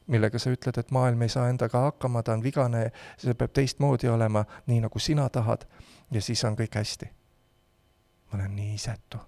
millega 0.08 0.40
sa 0.40 0.50
ütled, 0.50 0.78
et 0.78 0.92
maailm 0.92 1.22
ei 1.22 1.30
saa 1.30 1.50
endaga 1.50 1.82
hakkama, 1.82 2.24
ta 2.24 2.34
on 2.34 2.44
vigane, 2.44 2.92
see 3.18 3.34
peab 3.34 3.52
teistmoodi 3.54 4.08
olema, 4.08 4.46
nii 4.68 4.80
nagu 4.82 5.00
sina 5.00 5.30
tahad, 5.30 5.66
ja 6.12 6.22
siis 6.22 6.44
on 6.48 6.56
kõik 6.56 6.78
hästi. 6.80 7.10
Ma 8.28 8.40
olen 8.40 8.56
nii 8.56 8.74
isetu 8.76 9.20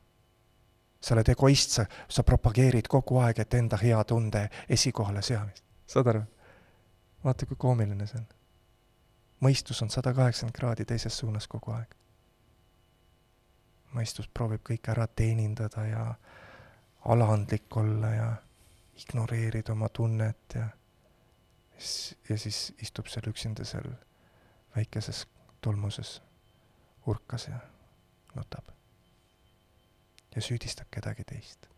sa 1.02 1.16
oled 1.16 1.30
egoist, 1.32 1.78
sa, 1.78 1.86
sa 2.10 2.24
propageerid 2.24 2.88
kogu 2.91 3.22
aeg, 3.24 3.39
et 3.39 3.54
enda 3.54 3.78
hea 3.80 4.04
tunde 4.04 4.50
esikohale 4.70 5.22
seamist 5.22 5.64
saad 5.88 6.08
aru? 6.08 6.24
vaata, 7.24 7.45
kui 7.45 7.58
koomiline 7.60 8.08
see 8.08 8.20
on. 8.20 8.28
mõistus 9.43 9.82
on 9.84 9.89
sada 9.89 10.14
kaheksakümmend 10.14 10.56
kraadi 10.56 10.86
teises 10.86 11.18
suunas 11.18 11.47
kogu 11.47 11.72
aeg. 11.76 11.95
mõistus 13.95 14.28
proovib 14.34 14.64
kõik 14.72 14.91
ära 14.91 15.08
teenindada 15.08 15.86
ja 15.88 16.04
alandlik 17.06 17.78
olla 17.78 18.12
ja 18.14 18.30
ignoreerida 18.95 19.74
oma 19.74 19.89
tunnet 19.89 20.56
ja 20.56 20.68
ja 22.30 22.38
siis 22.38 22.74
istub 22.84 23.08
seal 23.08 23.30
üksinda 23.32 23.66
seal 23.66 23.88
väikeses 24.76 25.28
tolmuses 25.62 26.22
urkas 27.08 27.47
ja 27.47 27.60
nutab. 28.36 28.78
Ja 30.39 30.45
süüdistab 30.45 30.87
kedagi 30.95 31.27
teist 31.27 31.69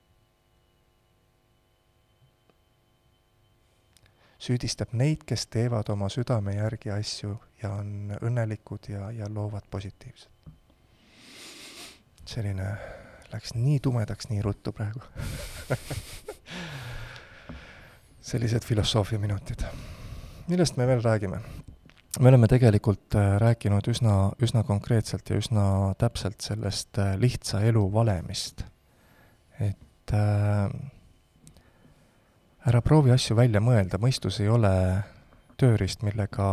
süüdistab 4.41 4.95
neid, 4.97 5.21
kes 5.27 5.45
teevad 5.53 5.89
oma 5.93 6.09
südame 6.09 6.55
järgi 6.55 6.91
asju 6.93 7.35
ja 7.61 7.75
on 7.77 8.15
õnnelikud 8.21 8.89
ja, 8.89 9.11
ja 9.13 9.29
loovad 9.29 9.67
positiivselt. 9.69 10.31
selline 12.25 12.65
läks 13.33 13.53
nii 13.55 13.79
tumedaks 13.79 14.29
nii 14.29 14.41
ruttu 14.41 14.73
praegu 14.73 15.01
sellised 18.31 18.65
filosoofiaminutid. 18.65 19.65
millest 20.47 20.77
me 20.77 20.87
veel 20.87 21.03
räägime? 21.03 21.41
Me 22.19 22.29
oleme 22.29 22.47
tegelikult 22.47 23.15
äh, 23.15 23.37
rääkinud 23.39 23.87
üsna, 23.87 24.15
üsna 24.43 24.63
konkreetselt 24.67 25.29
ja 25.29 25.37
üsna 25.39 25.65
täpselt 25.99 26.43
sellest 26.43 26.99
äh, 26.99 27.15
lihtsa 27.19 27.61
elu 27.67 27.85
valemist. 27.93 28.65
et 29.59 30.13
äh, 30.13 30.69
ära 32.67 32.81
proovi 32.81 33.11
asju 33.11 33.35
välja 33.35 33.61
mõelda, 33.61 33.99
mõistus 34.01 34.41
ei 34.41 34.49
ole 34.49 34.73
tööriist, 35.61 36.01
millega 36.03 36.45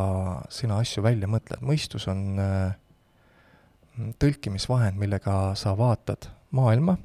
sina 0.53 0.79
asju 0.79 1.03
välja 1.03 1.29
mõtled, 1.29 1.63
mõistus 1.65 2.05
on, 2.13 2.39
tõlkimisvahend, 4.21 4.99
millega 5.01 5.55
sa 5.57 5.73
vaatad 5.77 6.29
maailma 6.53 6.99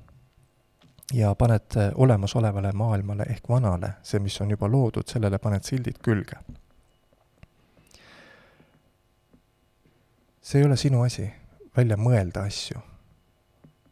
ja 1.16 1.32
paned 1.36 1.78
olemasolevale 1.96 2.74
maailmale 2.76 3.28
ehk 3.32 3.48
vanale, 3.50 3.96
see, 4.04 4.20
mis 4.20 4.36
on 4.44 4.52
juba 4.52 4.68
loodud, 4.68 5.08
sellele 5.08 5.40
paned 5.40 5.64
sildid 5.68 6.00
külge. 6.04 6.40
See 10.44 10.60
ei 10.62 10.66
ole 10.66 10.78
sinu 10.78 11.02
asi, 11.02 11.32
välja 11.78 11.98
mõelda 11.98 12.44
asju. 12.44 12.80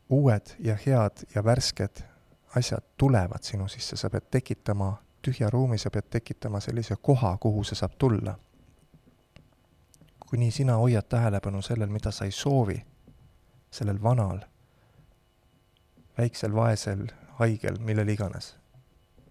uued 0.10 0.56
ja 0.60 0.76
head 0.76 1.24
ja 1.36 1.44
värsked 1.44 2.04
asjad 2.56 2.84
tulevad 2.98 3.44
sinu 3.44 3.68
sisse, 3.68 3.96
sa 3.96 4.10
pead 4.10 4.28
tekitama 4.32 4.98
tühja 5.22 5.50
ruumi, 5.50 5.78
sa 5.78 5.90
pead 5.90 6.10
tekitama 6.10 6.60
sellise 6.60 6.96
koha, 7.02 7.38
kuhu 7.38 7.64
see 7.64 7.76
saab 7.76 7.92
tulla. 7.98 8.36
kuni 10.30 10.52
sina 10.52 10.76
hoiad 10.76 11.04
tähelepanu 11.10 11.62
sellel, 11.62 11.90
mida 11.90 12.12
sa 12.12 12.26
ei 12.26 12.32
soovi, 12.32 12.86
sellel 13.72 14.04
vanal, 14.04 14.40
väiksel 16.18 16.56
vaesel, 16.56 17.08
haigel, 17.40 17.78
millel 17.80 18.08
iganes. 18.08 18.58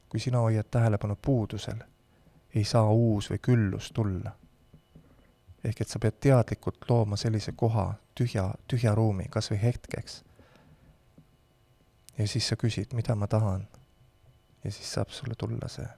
kui 0.08 0.20
sina 0.20 0.38
hoiad 0.38 0.66
tähelepanu 0.70 1.16
puudusel, 1.22 1.84
ei 2.54 2.64
saa 2.64 2.90
uus 2.90 3.30
või 3.30 3.38
küllus 3.38 3.92
tulla. 3.92 4.39
Ehk 5.64 5.80
et 5.80 5.88
sa 5.88 5.98
pead 5.98 6.20
teadlikult 6.20 6.88
looma 6.88 7.16
sellise 7.20 7.52
koha, 7.52 7.94
tühja, 8.14 8.46
tühja 8.68 8.94
ruumi, 8.94 9.28
kas 9.30 9.50
või 9.50 9.61
hetkeks. 9.62 10.22
ja 12.18 12.28
siis 12.28 12.48
sa 12.48 12.56
küsid, 12.56 12.94
mida 12.94 13.14
ma 13.14 13.26
tahan 13.26 13.68
ja 14.64 14.72
siis 14.72 14.92
saab 14.92 15.11
sulle 15.11 15.34
tulla 15.34 15.68
see, 15.68 15.88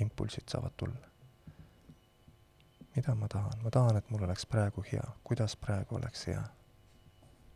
impulsid 0.00 0.48
saavad 0.48 0.72
tulla. 0.76 1.08
mida 2.96 3.14
ma 3.14 3.28
tahan, 3.28 3.62
ma 3.62 3.70
tahan, 3.70 3.96
et 3.96 4.10
mul 4.10 4.22
oleks 4.22 4.46
praegu 4.46 4.84
hea, 4.92 5.04
kuidas 5.24 5.56
praegu 5.56 5.96
oleks 5.96 6.26
hea. 6.26 6.42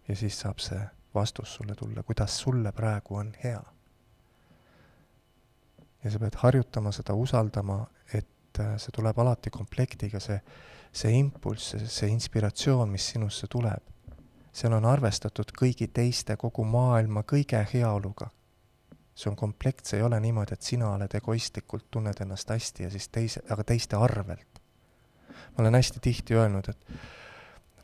ja 0.09 0.17
siis 0.17 0.41
saab 0.41 0.59
see 0.59 0.81
vastus 1.15 1.55
sulle 1.55 1.75
tulla, 1.75 2.03
kuidas 2.03 2.39
sulle 2.39 2.73
praegu 2.73 3.17
on 3.17 3.33
hea. 3.45 3.63
ja 6.05 6.11
sa 6.11 6.19
pead 6.19 6.35
harjutama 6.37 6.93
seda, 6.93 7.15
usaldama, 7.15 7.87
et 8.15 8.61
äh, 8.61 8.77
see 8.77 8.91
tuleb 8.95 9.19
alati 9.19 9.51
komplektiga, 9.51 10.21
see, 10.21 10.41
see 10.93 11.17
impulss, 11.19 11.75
see, 11.87 12.11
inspiratsioon, 12.13 12.91
mis 12.93 13.07
sinusse 13.15 13.47
tuleb, 13.51 13.89
seal 14.53 14.75
on 14.77 14.85
arvestatud 14.85 15.55
kõigi 15.57 15.89
teiste, 15.89 16.37
kogu 16.37 16.65
maailma 16.69 17.25
kõige 17.25 17.63
heaoluga 17.73 18.29
see 19.15 19.31
on 19.31 19.37
komplekt, 19.37 19.87
see 19.87 20.01
ei 20.01 20.07
ole 20.07 20.19
niimoodi, 20.21 20.57
et 20.57 20.65
sina 20.65 20.89
oled 20.95 21.15
egoistlikult, 21.15 21.87
tunned 21.93 22.21
ennast 22.25 22.51
hästi 22.51 22.87
ja 22.87 22.91
siis 22.93 23.09
teise, 23.13 23.43
aga 23.51 23.65
teiste 23.65 23.97
arvelt. 23.97 24.61
ma 25.53 25.65
olen 25.65 25.75
hästi 25.75 26.01
tihti 26.01 26.35
öelnud, 26.35 26.69
et 26.69 26.87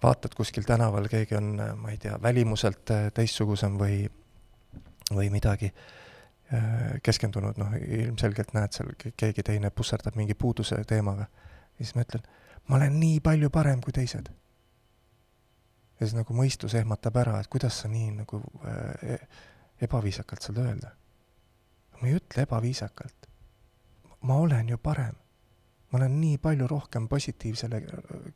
vaatad 0.03 0.35
kuskil 0.35 0.65
tänaval, 0.65 1.09
keegi 1.09 1.37
on, 1.37 1.51
ma 1.77 1.91
ei 1.93 1.99
tea, 2.01 2.17
välimuselt 2.23 2.91
äh, 2.91 3.11
teistsugusem 3.15 3.77
või, 3.79 4.07
või 5.13 5.29
midagi 5.31 5.69
äh, 5.69 6.97
keskendunud, 7.03 7.61
noh, 7.61 7.77
ilmselgelt 7.77 8.55
näed 8.57 8.73
seal 8.73 8.95
keegi 8.97 9.45
teine 9.45 9.71
pusserdab 9.71 10.17
mingi 10.17 10.35
puuduse 10.35 10.81
teemaga. 10.89 11.29
ja 11.79 11.85
siis 11.85 11.95
ma 11.95 12.07
ütlen, 12.07 12.25
ma 12.69 12.77
olen 12.77 13.01
nii 13.01 13.21
palju 13.21 13.51
parem 13.51 13.81
kui 13.81 13.93
teised. 13.93 14.29
ja 16.01 16.07
siis 16.07 16.15
nagu 16.15 16.35
mõistus 16.35 16.75
ehmatab 16.75 17.17
ära, 17.17 17.41
et 17.41 17.49
kuidas 17.49 17.81
sa 17.83 17.89
nii 17.89 18.11
nagu 18.23 18.43
äh, 18.65 19.13
e-, 19.15 19.29
ebaviisakalt 19.81 20.43
saad 20.43 20.63
öelda 20.63 20.95
ma 22.01 22.09
ei 22.09 22.15
ütle 22.19 22.43
ebaviisakalt. 22.43 23.27
ma 24.21 24.35
olen 24.35 24.69
ju 24.69 24.79
parem. 24.79 25.15
ma 25.91 25.99
olen 25.99 26.21
nii 26.21 26.39
palju 26.39 26.67
rohkem 26.67 27.09
positiivsele 27.09 27.83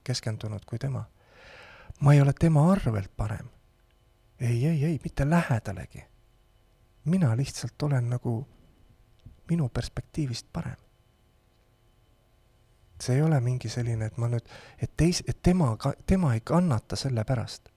keskendunud 0.04 0.64
kui 0.64 0.78
tema. 0.78 1.04
ma 2.00 2.12
ei 2.12 2.20
ole 2.20 2.32
tema 2.32 2.72
arvelt 2.72 3.16
parem. 3.16 3.48
ei, 4.40 4.66
ei, 4.66 4.84
ei, 4.84 5.00
mitte 5.04 5.30
lähedalegi. 5.30 6.04
mina 7.04 7.36
lihtsalt 7.36 7.82
olen 7.82 8.10
nagu 8.10 8.46
minu 9.50 9.68
perspektiivist 9.68 10.46
parem. 10.52 10.76
See 13.02 13.16
ei 13.18 13.22
ole 13.22 13.40
mingi 13.42 13.68
selline, 13.68 14.06
et 14.06 14.18
ma 14.22 14.28
nüüd, 14.30 14.46
et 14.78 14.92
teis-, 14.96 15.24
et 15.26 15.42
tema 15.42 15.72
ka, 15.76 15.94
tema 16.06 16.34
ei 16.36 16.40
kannata 16.46 16.96
selle 16.96 17.24
pärast 17.26 17.72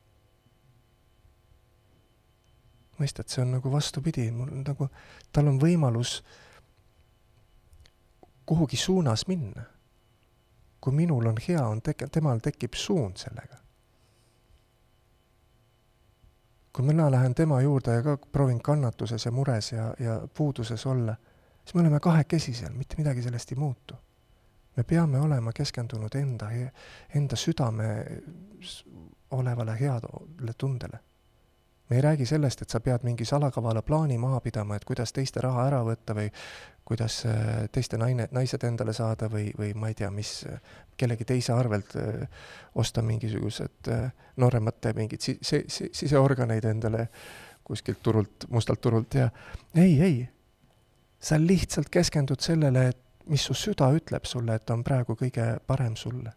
mõistad, 2.99 3.27
see 3.27 3.43
on 3.43 3.55
nagu 3.57 3.71
vastupidi, 3.71 4.29
mul 4.31 4.51
nagu, 4.63 4.87
tal 5.33 5.49
on 5.51 5.59
võimalus 5.59 6.19
kuhugi 8.45 8.77
suunas 8.77 9.27
minna. 9.27 9.71
kui 10.85 10.93
minul 10.93 11.25
on 11.25 11.37
hea, 11.47 11.61
on 11.65 11.79
tek-, 11.81 12.05
temal 12.13 12.39
tekib 12.39 12.73
suund 12.77 13.17
sellega. 13.17 13.57
kui 16.75 16.83
mina 16.85 17.11
lähen 17.11 17.35
tema 17.35 17.61
juurde 17.61 17.93
ja 17.93 18.01
ka 18.03 18.17
proovin 18.17 18.59
kannatuses 18.61 19.25
ja 19.25 19.31
mures 19.31 19.71
ja, 19.71 19.93
ja 19.99 20.27
puuduses 20.37 20.85
olla, 20.85 21.15
siis 21.63 21.75
me 21.75 21.81
oleme 21.81 21.99
kahekesi 21.99 22.53
seal, 22.53 22.73
mitte 22.73 22.95
midagi 22.97 23.21
sellest 23.21 23.51
ei 23.51 23.57
muutu. 23.57 23.95
Me 24.75 24.83
peame 24.83 25.19
olema 25.19 25.51
keskendunud 25.55 26.15
enda, 26.15 26.49
enda 27.15 27.35
südame 27.35 27.89
olevale 29.31 29.79
heale 29.79 30.53
tundele 30.57 30.99
me 31.89 31.95
ei 31.95 32.01
räägi 32.01 32.25
sellest, 32.25 32.61
et 32.61 32.69
sa 32.69 32.79
pead 32.79 33.03
mingi 33.03 33.25
salakavala 33.25 33.81
plaani 33.81 34.17
maha 34.17 34.39
pidama, 34.41 34.75
et 34.75 34.85
kuidas 34.85 35.13
teiste 35.13 35.41
raha 35.41 35.67
ära 35.67 35.83
võtta 35.85 36.15
või 36.17 36.31
kuidas 36.85 37.19
äh, 37.29 37.65
teiste 37.71 37.97
naine, 37.97 38.27
naised 38.31 38.63
endale 38.65 38.93
saada 38.93 39.29
või, 39.29 39.51
või 39.57 39.73
ma 39.77 39.89
ei 39.89 39.97
tea, 39.97 40.09
mis, 40.11 40.45
kellegi 40.97 41.25
teise 41.25 41.53
arvelt 41.53 41.95
äh, 42.01 42.25
osta 42.75 43.01
mingisugused 43.05 43.91
äh, 43.93 44.07
nooremate 44.41 44.93
mingeid 44.97 45.21
si-, 45.21 45.37
si-, 45.41 45.65
si-, 45.67 45.91
siseorganeid 45.93 46.65
endale 46.65 47.07
kuskilt 47.65 48.01
turult, 48.03 48.49
mustalt 48.49 48.81
turult 48.81 49.13
ja 49.17 49.29
ei, 49.75 50.01
ei. 50.01 50.29
sa 51.19 51.37
lihtsalt 51.41 51.89
keskendud 51.89 52.41
sellele, 52.41 52.87
et 52.89 53.04
mis 53.29 53.45
su 53.45 53.53
süda 53.57 53.89
ütleb 53.95 54.25
sulle, 54.25 54.55
et 54.55 54.69
on 54.69 54.83
praegu 54.83 55.15
kõige 55.19 55.45
parem 55.67 55.95
sulle. 55.95 56.33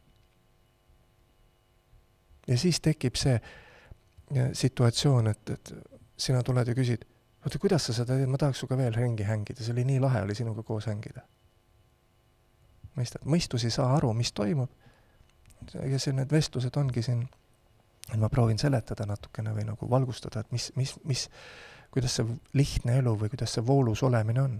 ja 2.48 2.58
siis 2.58 2.80
tekib 2.80 3.16
see 3.16 3.40
situatsioon, 4.52 5.26
et, 5.26 5.50
et 5.50 5.72
sina 6.16 6.42
tuled 6.42 6.68
ja 6.68 6.74
küsid, 6.74 7.04
oota, 7.44 7.58
kuidas 7.58 7.86
sa 7.86 7.94
seda 7.96 8.16
teed, 8.16 8.28
ma 8.28 8.40
tahaks 8.40 8.62
sinuga 8.62 8.78
veel 8.80 8.94
ringi 8.96 9.26
hängida, 9.28 9.64
see 9.64 9.74
oli 9.76 9.84
nii 9.88 10.00
lahe, 10.02 10.22
oli 10.26 10.36
sinuga 10.36 10.64
koos 10.66 10.88
hängida. 10.90 11.24
mõistad, 12.98 13.22
mõistus 13.24 13.64
ei 13.64 13.70
saa 13.70 13.92
aru, 13.96 14.12
mis 14.12 14.32
toimub. 14.32 14.70
ja 15.74 15.98
see, 15.98 16.12
need 16.12 16.32
vestlused 16.32 16.76
ongi 16.76 17.02
siin, 17.02 17.22
et 18.12 18.18
ma 18.18 18.28
proovin 18.28 18.58
seletada 18.58 19.06
natukene 19.06 19.52
või 19.54 19.64
nagu 19.68 19.90
valgustada, 19.90 20.40
et 20.40 20.52
mis, 20.52 20.72
mis, 20.76 20.94
mis, 21.04 21.28
kuidas 21.90 22.16
see 22.16 22.26
lihtne 22.54 22.98
elu 22.98 23.14
või 23.18 23.30
kuidas 23.32 23.54
see 23.54 23.66
voolus 23.66 24.02
olemine 24.02 24.42
on. 24.42 24.58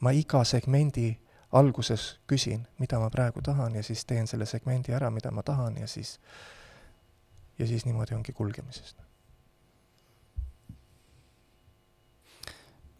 ma 0.00 0.10
iga 0.12 0.44
segmendi 0.44 1.16
alguses 1.52 2.16
küsin, 2.26 2.66
mida 2.78 2.98
ma 2.98 3.10
praegu 3.10 3.42
tahan 3.42 3.74
ja 3.78 3.82
siis 3.86 4.04
teen 4.04 4.26
selle 4.26 4.46
segmendi 4.46 4.94
ära, 4.96 5.10
mida 5.10 5.30
ma 5.30 5.42
tahan 5.46 5.76
ja 5.80 5.86
siis 5.86 6.18
ja 7.58 7.66
siis 7.66 7.86
niimoodi 7.86 8.14
ongi 8.14 8.32
kulgemisest. 8.32 8.96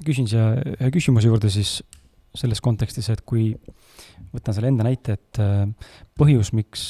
küsin 0.04 0.28
siia 0.28 0.52
ühe 0.60 0.90
küsimuse 0.92 1.26
juurde 1.26 1.48
siis 1.50 1.80
selles 2.36 2.60
kontekstis, 2.60 3.08
et 3.08 3.22
kui 3.24 3.54
võtan 4.34 4.54
selle 4.54 4.68
enda 4.68 4.84
näite, 4.84 5.16
et 5.16 5.40
äh, 5.40 5.64
põhjus, 6.20 6.52
miks 6.52 6.82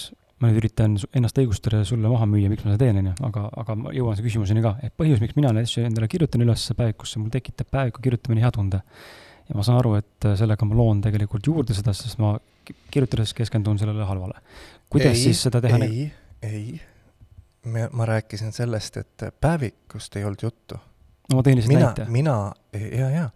ma 0.42 0.50
nüüd 0.50 0.58
üritan 0.60 0.96
ennast 1.16 1.38
õigustada 1.40 1.80
ja 1.80 1.88
sulle 1.88 2.10
maha 2.12 2.26
müüa, 2.28 2.50
miks 2.52 2.64
ma 2.66 2.74
seda 2.74 2.82
teen, 2.82 2.98
on 3.00 3.10
ju, 3.10 3.14
aga, 3.28 3.44
aga 3.62 3.76
ma 3.78 3.92
jõuan 3.96 4.18
selle 4.18 4.28
küsimuseni 4.28 4.64
ka, 4.64 4.74
et 4.84 4.96
põhjus, 4.98 5.22
miks 5.22 5.38
mina 5.38 5.52
asju 5.62 5.86
endale 5.86 6.10
kirjutan 6.12 6.44
üles 6.44 6.66
päevikusse, 6.76 7.22
mul 7.22 7.32
tekitab 7.32 7.70
päeviku 7.72 8.04
kirjutamine 8.04 8.44
hea 8.44 8.50
tunde. 8.52 8.82
Ja 9.48 9.54
ma 9.54 9.62
saan 9.62 9.78
aru, 9.78 9.94
et 10.00 10.28
äh, 10.28 10.36
sellega 10.38 10.68
ma 10.68 10.76
loon 10.78 11.00
tegelikult 11.04 11.46
juurde 11.46 11.76
seda, 11.76 11.94
sest 11.96 12.18
ma 12.22 12.34
kirjutades 12.90 13.34
keskendun 13.36 13.78
sellele 13.78 14.04
halvale. 14.08 14.42
kuidas 14.90 15.14
ei, 15.14 15.22
siis 15.28 15.46
seda 15.46 15.62
teha? 15.62 15.78
ei, 15.86 16.10
ei 16.42 16.80
me, 17.66 17.88
ma 17.92 18.06
rääkisin 18.06 18.52
sellest, 18.52 18.96
et 18.96 19.24
päevikust 19.40 20.16
ei 20.16 20.24
olnud 20.24 20.42
juttu. 20.42 20.78
no 21.30 21.38
ma 21.38 21.42
tõin 21.42 21.58
lihtsalt 21.58 21.80
näite. 21.82 22.06
mina, 22.10 22.36
ja, 22.72 23.10
ja, 23.10 23.30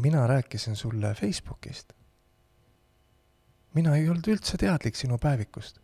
mina 0.00 0.26
rääkisin 0.26 0.76
sulle 0.76 1.14
Facebookist. 1.14 1.92
mina 3.74 3.96
ei 3.96 4.08
olnud 4.08 4.28
üldse 4.28 4.58
teadlik 4.58 4.96
sinu 4.96 5.18
päevikust. 5.18 5.80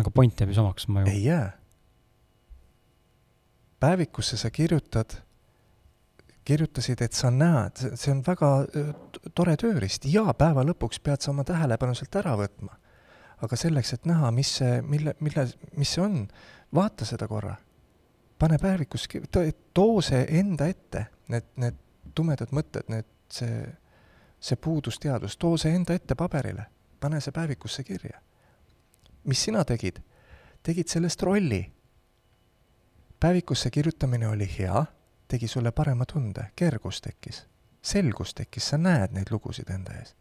aga 0.00 0.10
point 0.10 0.40
jääb 0.40 0.54
ju 0.54 0.60
samaks, 0.60 0.88
ma 0.88 1.02
ju. 1.02 1.10
ei 1.10 1.24
jää. 1.24 1.50
päevikusse 3.80 4.36
sa 4.36 4.50
kirjutad, 4.50 5.18
kirjutasid, 6.44 7.02
et 7.02 7.12
sa 7.14 7.30
näed, 7.30 7.78
see 7.94 8.12
on 8.12 8.22
väga 8.26 8.48
tore 9.34 9.56
tööriist 9.56 10.08
ja 10.10 10.24
päeva 10.34 10.64
lõpuks 10.66 10.98
pead 11.02 11.22
sa 11.22 11.30
oma 11.30 11.44
tähelepanu 11.46 11.94
sealt 11.94 12.18
ära 12.18 12.34
võtma 12.40 12.78
aga 13.42 13.58
selleks, 13.58 13.96
et 13.96 14.06
näha, 14.06 14.30
mis 14.34 14.50
see, 14.60 14.80
mille, 14.86 15.14
mille, 15.20 15.46
mis 15.78 15.94
see 15.96 16.02
on, 16.04 16.22
vaata 16.74 17.06
seda 17.08 17.28
korra. 17.30 17.56
pane 18.38 18.58
päevikus, 18.58 19.06
too 19.74 20.00
see 20.02 20.24
enda 20.38 20.66
ette, 20.66 21.04
need, 21.30 21.44
need 21.62 21.76
tumedad 22.14 22.50
mõtted, 22.50 22.88
need, 22.90 23.06
see, 23.30 23.60
see 24.42 24.58
puudusteadus, 24.58 25.36
too 25.38 25.56
see 25.58 25.74
enda 25.74 25.94
ette 25.94 26.16
paberile, 26.18 26.66
pane 27.00 27.20
see 27.20 27.34
päevikusse 27.34 27.84
kirja. 27.86 28.20
mis 29.24 29.44
sina 29.44 29.64
tegid? 29.64 30.02
tegid 30.62 30.88
sellest 30.88 31.22
rolli. 31.22 31.62
päevikusse 33.20 33.70
kirjutamine 33.70 34.28
oli 34.28 34.48
hea, 34.58 34.84
tegi 35.32 35.48
sulle 35.48 35.72
parema 35.72 36.04
tunde, 36.04 36.50
kergus 36.56 37.00
tekkis, 37.00 37.46
selgus 37.82 38.34
tekkis, 38.36 38.66
sa 38.68 38.78
näed 38.78 39.14
neid 39.16 39.30
lugusid 39.32 39.70
enda 39.72 39.94
ees. 39.96 40.12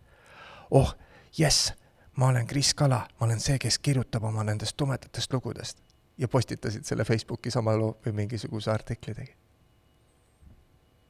oh, 0.72 0.93
jess, 1.38 1.74
ma 2.16 2.30
olen 2.32 2.47
Kris 2.47 2.74
Kala, 2.74 3.01
ma 3.20 3.28
olen 3.28 3.39
see, 3.43 3.57
kes 3.59 3.80
kirjutab 3.84 4.24
oma 4.30 4.45
nendest 4.47 4.78
tumedatest 4.80 5.34
lugudest. 5.34 5.84
ja 6.18 6.28
postitasid 6.28 6.88
selle 6.88 7.03
Facebooki 7.03 7.51
sama 7.51 7.74
loo 7.76 7.97
või 8.05 8.14
mingisuguse 8.22 8.72
artikli 8.72 9.14
tegi. 9.18 9.36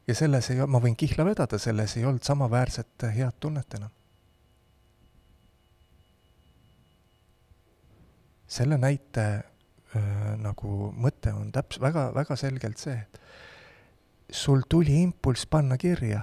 ja 0.08 0.16
selles 0.18 0.50
ei, 0.50 0.66
ma 0.66 0.82
võin 0.82 0.98
kihla 0.98 1.26
vedada, 1.26 1.62
selles 1.62 1.98
ei 1.98 2.06
olnud 2.06 2.26
samaväärset 2.26 3.06
head 3.14 3.38
tunnet 3.40 3.78
enam. 3.78 3.94
Selle 8.52 8.82
näite 8.82 9.28
äh, 9.96 10.34
nagu 10.42 10.90
mõte 10.92 11.38
on 11.38 11.54
täps-, 11.56 11.80
väga, 11.80 12.10
väga 12.18 12.36
selgelt 12.36 12.82
see, 12.82 12.98
et 12.98 13.22
sul 14.32 14.62
tuli 14.70 15.02
impulss 15.02 15.46
panna 15.46 15.78
kirja, 15.78 16.22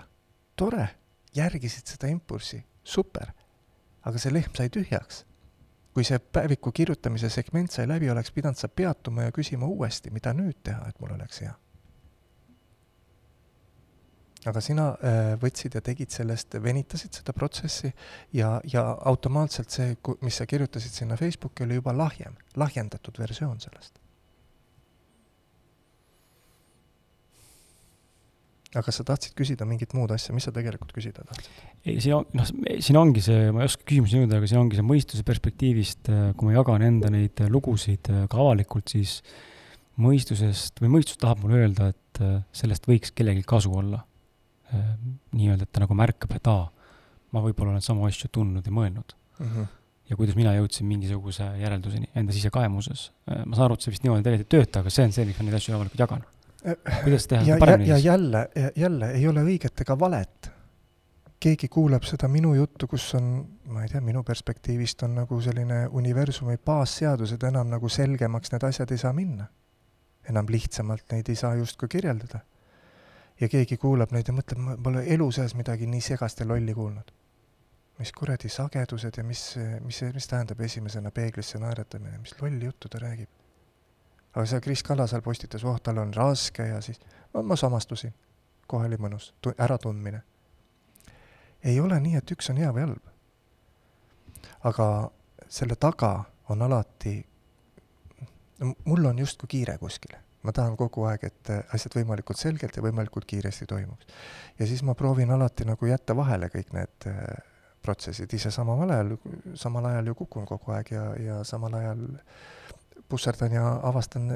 tore, 0.56 0.88
järgisid 1.36 1.86
seda 1.86 2.08
impulssi, 2.08 2.62
super. 2.84 3.32
aga 4.08 4.18
see 4.18 4.32
lehm 4.32 4.54
sai 4.56 4.70
tühjaks. 4.72 5.24
kui 5.92 6.04
see 6.04 6.18
päeviku 6.18 6.70
kirjutamise 6.72 7.28
segment 7.30 7.72
sai 7.72 7.88
läbi, 7.88 8.10
oleks 8.10 8.30
pidanud 8.32 8.56
sa 8.56 8.68
peatuma 8.68 9.22
ja 9.22 9.32
küsima 9.32 9.66
uuesti, 9.66 10.10
mida 10.10 10.32
nüüd 10.32 10.60
teha, 10.62 10.88
et 10.88 11.00
mul 11.00 11.16
oleks 11.16 11.40
hea 11.42 11.54
aga 14.46 14.60
sina 14.62 14.88
äh, 15.02 15.32
võtsid 15.40 15.74
ja 15.74 15.82
tegid 15.84 16.12
sellest, 16.14 16.54
venitasid 16.62 17.20
seda 17.20 17.34
protsessi 17.36 17.90
ja, 18.36 18.58
ja 18.70 18.84
automaatselt 19.10 19.74
see, 19.74 19.96
mis 20.22 20.38
sa 20.38 20.46
kirjutasid 20.46 20.94
sinna 20.94 21.16
Facebooki, 21.18 21.66
oli 21.66 21.80
juba 21.80 21.94
lahjem, 21.96 22.36
lahjendatud 22.56 23.18
versioon 23.18 23.58
sellest. 23.60 23.97
Aga 28.76 28.92
sa 28.92 29.04
tahtsid 29.08 29.32
küsida 29.38 29.64
mingit 29.64 29.94
muud 29.96 30.12
asja, 30.12 30.34
mis 30.36 30.44
sa 30.44 30.52
tegelikult 30.52 30.92
küsida 30.92 31.24
tahtsid? 31.24 31.62
ei, 31.84 32.00
siin 32.04 32.18
on, 32.18 32.26
noh, 32.36 32.50
siin 32.84 32.98
ongi 33.00 33.22
see, 33.24 33.48
ma 33.54 33.64
ei 33.64 33.70
oska 33.70 33.86
küsimuseni 33.88 34.26
jõuda, 34.26 34.42
aga 34.42 34.50
siin 34.50 34.60
ongi 34.60 34.76
see 34.76 34.88
mõistuse 34.88 35.24
perspektiivist, 35.28 36.10
äh, 36.12 36.26
kui 36.36 36.50
ma 36.50 36.58
jagan 36.58 36.84
enda 36.88 37.12
neid 37.14 37.40
lugusid 37.48 38.12
äh, 38.12 38.26
ka 38.28 38.42
avalikult, 38.44 38.92
siis 38.92 39.22
mõistusest 39.98 40.78
või 40.82 40.98
mõistus 40.98 41.18
tahab 41.18 41.40
mulle 41.42 41.64
öelda, 41.64 41.88
et 41.90 42.04
sellest 42.54 42.86
võiks 42.86 43.10
kellelgi 43.14 43.44
kasu 43.46 43.72
olla 43.74 44.02
Äh, 44.74 44.88
nii-öelda, 45.32 45.64
et 45.64 45.72
ta 45.72 45.80
nagu 45.80 45.96
märkab, 45.96 46.34
et 46.36 46.48
aa, 46.50 46.66
ma 47.32 47.40
võib-olla 47.40 47.72
olen 47.72 47.84
samu 47.84 48.04
asju 48.04 48.28
tundnud 48.32 48.66
ja 48.68 48.72
mõelnud 48.74 49.14
mm. 49.38 49.46
-hmm. 49.46 49.68
ja 50.10 50.16
kuidas 50.18 50.36
mina 50.36 50.52
jõudsin 50.58 50.84
mingisuguse 50.88 51.46
järelduseni 51.62 52.10
enda 52.12 52.34
sisekaemuses. 52.36 53.06
Äh, 53.30 53.46
ma 53.46 53.56
saan 53.56 53.64
aru, 53.68 53.78
et 53.78 53.86
see 53.86 53.94
vist 53.94 54.04
niimoodi 54.04 54.26
tegelikult 54.26 54.52
ei 54.52 54.58
tööta, 54.58 54.82
aga 54.84 54.92
see 54.92 55.06
on 55.08 55.14
see, 55.16 55.24
miks 55.24 55.40
ma 55.40 55.46
neid 55.46 55.56
asju 55.56 55.76
avalikult 55.76 56.04
jagan. 56.04 56.26
Kuidas 57.04 57.26
teha 57.30 57.42
ja, 57.46 57.56
paremini? 57.58 57.90
ja 57.90 57.98
jälle, 57.98 58.48
jälle 58.76 59.10
ei 59.10 59.28
ole 59.28 59.44
õiget 59.44 59.84
ega 59.84 59.98
valet. 59.98 60.50
keegi 61.40 61.68
kuulab 61.68 62.02
seda 62.02 62.28
minu 62.28 62.54
juttu, 62.54 62.86
kus 62.90 63.14
on, 63.14 63.46
ma 63.70 63.84
ei 63.84 63.88
tea, 63.88 64.00
minu 64.02 64.24
perspektiivist 64.26 65.02
on 65.06 65.14
nagu 65.20 65.40
selline 65.40 65.86
universumi 65.86 66.58
baasseadused 66.58 67.42
enam 67.46 67.70
nagu 67.70 67.88
selgemaks 67.88 68.52
need 68.52 68.64
asjad 68.66 68.90
ei 68.90 68.98
saa 68.98 69.12
minna. 69.12 69.46
enam 70.28 70.46
lihtsamalt 70.50 71.12
neid 71.12 71.28
ei 71.28 71.36
saa 71.36 71.54
justkui 71.54 71.88
kirjeldada 71.88 72.40
ja 73.40 73.48
keegi 73.48 73.78
kuulab 73.80 74.12
neid 74.14 74.28
ja 74.28 74.34
mõtleb, 74.34 74.60
ma 74.62 74.76
pole 74.82 75.04
elu 75.14 75.30
sees 75.34 75.54
midagi 75.58 75.86
nii 75.90 76.02
segast 76.04 76.42
ja 76.42 76.46
lolli 76.48 76.74
kuulnud. 76.74 77.14
mis 77.98 78.12
kuradi 78.14 78.46
sagedused 78.46 79.16
ja 79.18 79.24
mis, 79.26 79.40
mis, 79.82 79.96
mis 80.14 80.28
tähendab 80.30 80.60
esimesena 80.62 81.10
peeglisse 81.10 81.58
naeratamine, 81.58 82.20
mis 82.22 82.36
lolli 82.40 82.64
juttu 82.64 82.88
ta 82.88 83.00
räägib. 83.02 83.28
Aga 84.34 84.46
see 84.46 84.60
Kris 84.60 84.82
Kala 84.82 85.06
seal 85.06 85.22
postitas, 85.22 85.64
oh, 85.64 85.78
tal 85.82 85.98
on 85.98 86.14
raske 86.14 86.66
ja 86.68 86.80
siis 86.84 87.00
ma, 87.34 87.42
ma 87.42 87.56
samastusin. 87.56 88.14
kohe 88.66 88.86
oli 88.86 88.96
mõnus, 89.00 89.32
äratundmine. 89.58 90.22
ei 91.64 91.80
ole 91.80 92.00
nii, 92.00 92.16
et 92.16 92.30
üks 92.30 92.50
on 92.50 92.56
hea 92.56 92.72
või 92.72 92.86
halb. 92.86 93.10
aga 94.64 95.10
selle 95.48 95.76
taga 95.76 96.24
on 96.48 96.62
alati, 96.62 97.18
mul 98.84 99.04
on 99.04 99.18
justkui 99.18 99.48
kiire 99.48 99.78
kuskile 99.78 100.20
ma 100.42 100.52
tahan 100.54 100.76
kogu 100.78 101.04
aeg, 101.10 101.24
et 101.28 101.50
asjad 101.74 101.96
võimalikult 101.98 102.38
selgelt 102.38 102.76
ja 102.76 102.82
võimalikult 102.82 103.26
kiiresti 103.28 103.66
toimuks. 103.66 104.06
ja 104.58 104.66
siis 104.66 104.82
ma 104.82 104.94
proovin 104.94 105.30
alati 105.30 105.66
nagu 105.68 105.86
jätta 105.86 106.16
vahele 106.16 106.48
kõik 106.52 106.70
need 106.72 107.08
äh, 107.10 107.24
protsessid, 107.82 108.32
ise 108.34 108.50
samal 108.54 108.90
ajal, 108.90 109.16
samal 109.58 109.86
ajal 109.90 110.12
ju 110.12 110.14
kukun 110.22 110.46
kogu 110.46 110.74
aeg 110.76 110.92
ja, 110.94 111.04
ja 111.22 111.40
samal 111.44 111.74
ajal 111.78 112.04
pusserdan 113.08 113.52
ja 113.52 113.64
avastan, 113.82 114.30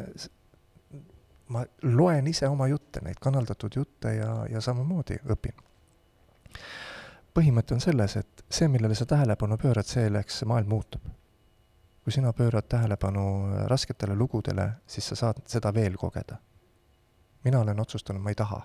ma 1.49 1.65
loen 1.83 2.27
ise 2.27 2.49
oma 2.49 2.69
jutte, 2.69 3.01
neid 3.05 3.21
kanaldatud 3.21 3.77
jutte 3.77 4.15
ja, 4.17 4.35
ja 4.51 4.61
samamoodi 4.61 5.19
õpin. 5.31 5.57
põhimõte 7.35 7.75
on 7.75 7.81
selles, 7.81 8.17
et 8.17 8.45
see, 8.51 8.69
millele 8.69 8.95
sa 8.95 9.07
tähelepanu 9.09 9.57
pöörad, 9.59 9.89
selleks 9.89 10.45
maailm 10.45 10.69
muutub 10.69 11.13
kui 12.05 12.13
sina 12.13 12.33
pöörad 12.33 12.63
tähelepanu 12.69 13.49
rasketele 13.67 14.15
lugudele, 14.15 14.69
siis 14.87 15.09
sa 15.09 15.17
saad 15.17 15.43
seda 15.47 15.75
veel 15.75 15.97
kogeda. 15.97 16.37
mina 17.45 17.61
olen 17.61 17.81
otsustanud, 17.81 18.23
ma 18.23 18.31
ei 18.31 18.35
taha. 18.35 18.63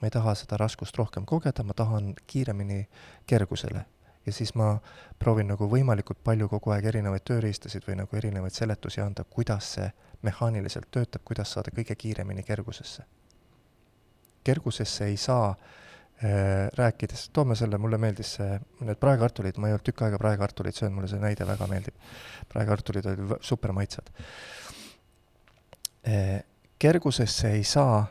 ma 0.00 0.06
ei 0.06 0.10
taha 0.10 0.34
seda 0.34 0.56
raskust 0.56 0.98
rohkem 0.98 1.26
kogeda, 1.26 1.62
ma 1.62 1.74
tahan 1.74 2.14
kiiremini 2.26 2.88
kergusele. 3.26 3.84
Ja 4.28 4.34
siis 4.34 4.52
ma 4.58 4.74
proovin 5.18 5.48
nagu 5.48 5.68
võimalikult 5.70 6.20
palju 6.24 6.48
kogu 6.52 6.74
aeg 6.74 6.90
erinevaid 6.92 7.24
tööriistasid 7.28 7.86
või 7.88 7.96
nagu 8.02 8.16
erinevaid 8.20 8.54
seletusi 8.54 9.00
anda, 9.00 9.24
kuidas 9.24 9.72
see 9.78 9.88
mehaaniliselt 10.26 10.90
töötab, 10.92 11.24
kuidas 11.24 11.52
saada 11.54 11.72
kõige 11.74 11.96
kiiremini 11.96 12.42
kergusesse. 12.42 13.04
kergusesse 14.44 15.04
ei 15.04 15.16
saa 15.16 15.50
äh, 15.50 16.68
rääkides, 16.74 17.28
toome 17.32 17.56
selle, 17.56 17.78
mulle 17.78 17.98
meeldis 17.98 18.34
see, 18.38 18.60
need 18.80 19.00
praekartulid, 19.00 19.58
ma 19.58 19.68
ei 19.68 19.76
olnud 19.76 19.86
tükk 19.86 20.04
aega 20.06 20.18
praekartulit 20.18 20.76
söönud, 20.76 20.96
mulle 20.96 21.10
see 21.10 21.20
näide 21.22 21.46
väga 21.46 21.66
meeldib. 21.66 21.94
praekartulid 22.48 23.06
olid 23.06 23.34
super 23.40 23.72
maitsvad. 23.72 24.12
Äh, 26.08 26.40
kergusesse 26.78 27.50
ei 27.50 27.64
saa 27.64 28.06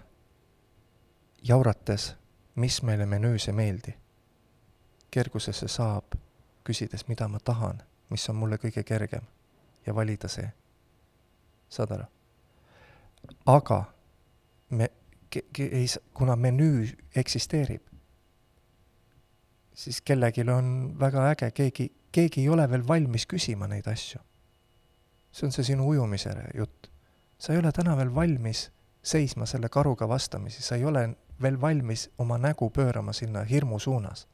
jaurates, 1.43 2.15
mis 2.55 2.81
meile 2.83 3.05
menüüs 3.05 3.47
ei 3.47 3.53
meeldi. 3.53 3.95
Kergusesse 5.17 5.67
saab, 5.71 6.15
küsides, 6.67 7.07
mida 7.07 7.27
ma 7.31 7.39
tahan, 7.39 7.81
mis 8.13 8.29
on 8.29 8.37
mulle 8.37 8.59
kõige 8.61 8.83
kergem 8.85 9.25
ja 9.85 9.95
valida 9.95 10.29
see. 10.31 10.47
saad 11.69 11.91
aru? 11.91 12.05
aga 13.45 13.81
me, 14.69 14.89
ei, 15.59 15.85
kuna 16.13 16.35
menüü 16.35 16.87
eksisteerib, 17.15 17.83
siis 19.73 20.01
kellelgi 20.01 20.45
on 20.51 20.95
väga 20.99 21.27
äge, 21.31 21.51
keegi, 21.51 21.91
keegi 22.11 22.41
ei 22.45 22.49
ole 22.49 22.69
veel 22.69 22.87
valmis 22.87 23.27
küsima 23.27 23.67
neid 23.67 23.87
asju. 23.87 24.19
see 25.31 25.45
on 25.45 25.51
see 25.51 25.63
sinu 25.63 25.87
ujumise 25.87 26.33
jutt. 26.55 26.91
sa 27.37 27.53
ei 27.53 27.59
ole 27.59 27.71
täna 27.71 27.97
veel 27.97 28.13
valmis 28.15 28.69
seisma 29.03 29.45
selle 29.45 29.69
karuga 29.69 30.07
vastamisi, 30.07 30.61
sa 30.61 30.75
ei 30.75 30.85
ole 30.85 31.09
veel 31.41 31.61
valmis 31.61 32.09
oma 32.17 32.37
nägu 32.37 32.69
pöörama 32.69 33.13
sinna 33.13 33.43
hirmu 33.43 33.79
suunas. 33.79 34.27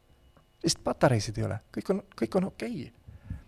Lihtsalt 0.63 0.83
patareisid 0.83 1.37
ei 1.37 1.47
ole, 1.47 1.59
kõik 1.77 1.93
on, 1.93 2.03
kõik 2.19 2.37
on 2.39 2.49
okei 2.49 2.75
okay. 2.87 3.39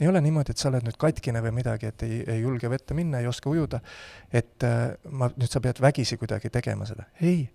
ei 0.00 0.08
ole 0.10 0.20
niimoodi, 0.24 0.54
et 0.54 0.62
sa 0.62 0.70
oled 0.70 0.86
nüüd 0.86 0.98
katkine 1.00 1.42
või 1.44 1.54
midagi, 1.60 1.90
et 1.92 2.06
ei, 2.06 2.22
ei 2.36 2.40
julge 2.42 2.70
vette 2.70 2.94
minna, 2.94 3.20
ei 3.22 3.30
oska 3.30 3.50
ujuda, 3.50 3.80
et 4.32 4.66
äh, 4.66 4.94
ma, 5.10 5.30
nüüd 5.36 5.50
sa 5.50 5.62
pead 5.64 5.80
vägisi 5.82 6.18
kuidagi 6.20 6.50
tegema 6.50 6.88
seda. 6.88 7.06
ei, 7.22 7.46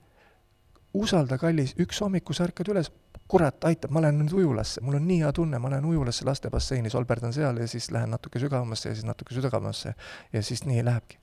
usalda, 0.94 1.38
kallis, 1.38 1.76
üks 1.80 2.02
hommiku 2.02 2.34
sa 2.34 2.48
ärkad 2.48 2.72
üles, 2.74 2.92
kurat 3.30 3.66
aitab, 3.70 3.94
ma 3.94 4.02
lähen 4.02 4.18
nüüd 4.24 4.34
ujulasse, 4.34 4.82
mul 4.82 4.98
on 4.98 5.06
nii 5.06 5.20
hea 5.22 5.32
tunne, 5.38 5.60
ma 5.62 5.70
lähen 5.70 5.86
ujulasse 5.86 6.26
lastebasseini, 6.26 6.90
solberdan 6.90 7.34
seal 7.36 7.60
ja 7.62 7.68
siis 7.70 7.92
lähen 7.94 8.10
natuke 8.16 8.42
sügavamasse 8.42 8.90
ja 8.90 8.98
siis 8.98 9.06
natuke 9.06 9.36
sügavamasse 9.38 9.94
ja 10.34 10.44
siis 10.44 10.66
nii 10.66 10.86
lähebki. 10.86 11.20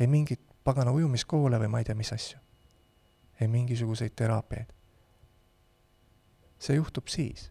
ei 0.00 0.06
mingit 0.06 0.40
pagana 0.64 0.92
ujumiskoole 0.92 1.58
või 1.58 1.68
ma 1.70 1.80
ei 1.82 1.84
tea, 1.84 1.94
mis 1.94 2.12
asju. 2.12 2.38
ei 3.40 3.48
mingisuguseid 3.48 4.14
teraapiaid. 4.16 4.70
See 6.64 6.78
juhtub 6.78 7.10
siis. 7.12 7.50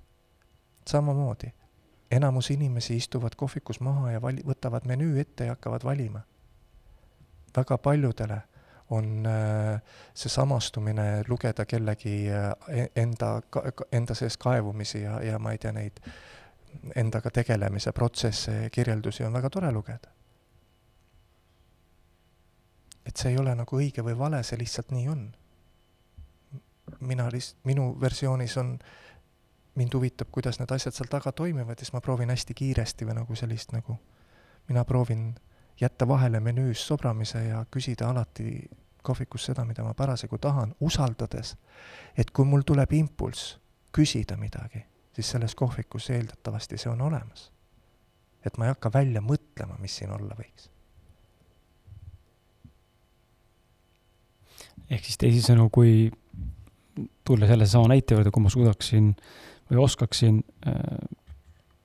samamoodi, 0.90 1.54
enamus 2.12 2.50
inimesi 2.52 2.96
istuvad 3.00 3.36
kohvikus 3.38 3.80
maha 3.80 4.12
ja 4.12 4.22
vali-, 4.22 4.44
võtavad 4.46 4.88
menüü 4.90 5.20
ette 5.22 5.46
ja 5.46 5.56
hakkavad 5.56 5.84
valima. 5.84 6.22
väga 7.58 7.78
paljudele 7.78 8.42
on 8.90 9.26
äh, 9.26 9.82
see 10.14 10.30
samastumine, 10.30 11.24
lugeda 11.28 11.66
kellegi 11.66 12.30
äh, 12.30 12.90
enda, 12.96 13.42
enda 13.92 14.16
sees 14.16 14.38
kaevumisi 14.38 15.02
ja, 15.02 15.22
ja 15.24 15.40
ma 15.40 15.52
ei 15.52 15.58
tea, 15.58 15.72
neid 15.72 16.02
endaga 16.96 17.32
tegelemise 17.32 17.92
protsesse 17.92 18.52
ja 18.64 18.70
kirjeldusi 18.70 19.24
on 19.24 19.34
väga 19.34 19.50
tore 19.50 19.72
lugeda. 19.72 20.10
et 23.06 23.18
see 23.20 23.34
ei 23.34 23.38
ole 23.38 23.52
nagu 23.56 23.78
õige 23.78 24.04
või 24.04 24.16
vale, 24.18 24.40
see 24.48 24.58
lihtsalt 24.58 24.92
nii 24.96 25.08
on. 25.12 25.24
mina 27.00 27.28
lihtsalt, 27.32 27.60
minu 27.68 27.90
versioonis 28.02 28.58
on, 28.58 28.78
mind 29.76 29.94
huvitab, 29.94 30.30
kuidas 30.32 30.60
need 30.60 30.72
asjad 30.72 30.94
seal 30.94 31.10
taga 31.10 31.32
toimivad 31.32 31.78
ja 31.78 31.86
siis 31.86 31.94
ma 31.94 32.02
proovin 32.02 32.30
hästi 32.30 32.54
kiiresti 32.54 33.08
või 33.10 33.18
nagu 33.18 33.36
sellist 33.36 33.74
nagu, 33.74 33.98
mina 34.70 34.86
proovin 34.86 35.34
jätta 35.82 36.08
vahele 36.08 36.40
menüüs 36.40 36.88
sobramise 36.88 37.44
ja 37.48 37.66
küsida 37.72 38.10
alati 38.10 38.70
kohvikus 39.04 39.50
seda, 39.50 39.66
mida 39.66 39.84
ma 39.84 39.94
parasjagu 39.94 40.38
tahan, 40.38 40.76
usaldades, 40.80 41.56
et 42.18 42.32
kui 42.32 42.46
mul 42.46 42.64
tuleb 42.66 42.94
impulss 42.94 43.58
küsida 43.94 44.38
midagi, 44.40 44.86
siis 45.14 45.34
selles 45.36 45.56
kohvikus 45.56 46.10
eeldatavasti 46.14 46.78
see 46.78 46.92
on 46.92 47.02
olemas. 47.02 47.52
et 48.46 48.58
ma 48.58 48.66
ei 48.66 48.74
hakka 48.74 48.90
välja 48.92 49.22
mõtlema, 49.24 49.78
mis 49.80 49.96
siin 49.96 50.12
olla 50.12 50.36
võiks. 50.36 50.70
ehk 54.90 55.06
siis 55.06 55.18
teisisõnu, 55.18 55.70
kui 55.72 56.12
tulla 57.24 57.48
selle 57.48 57.66
sama 57.66 57.88
näite 57.94 58.16
juurde, 58.16 58.32
kui 58.32 58.44
ma 58.44 58.50
suudaksin 58.50 59.14
või 59.74 59.84
oskaksin 59.88 60.42
äh, 60.68 60.78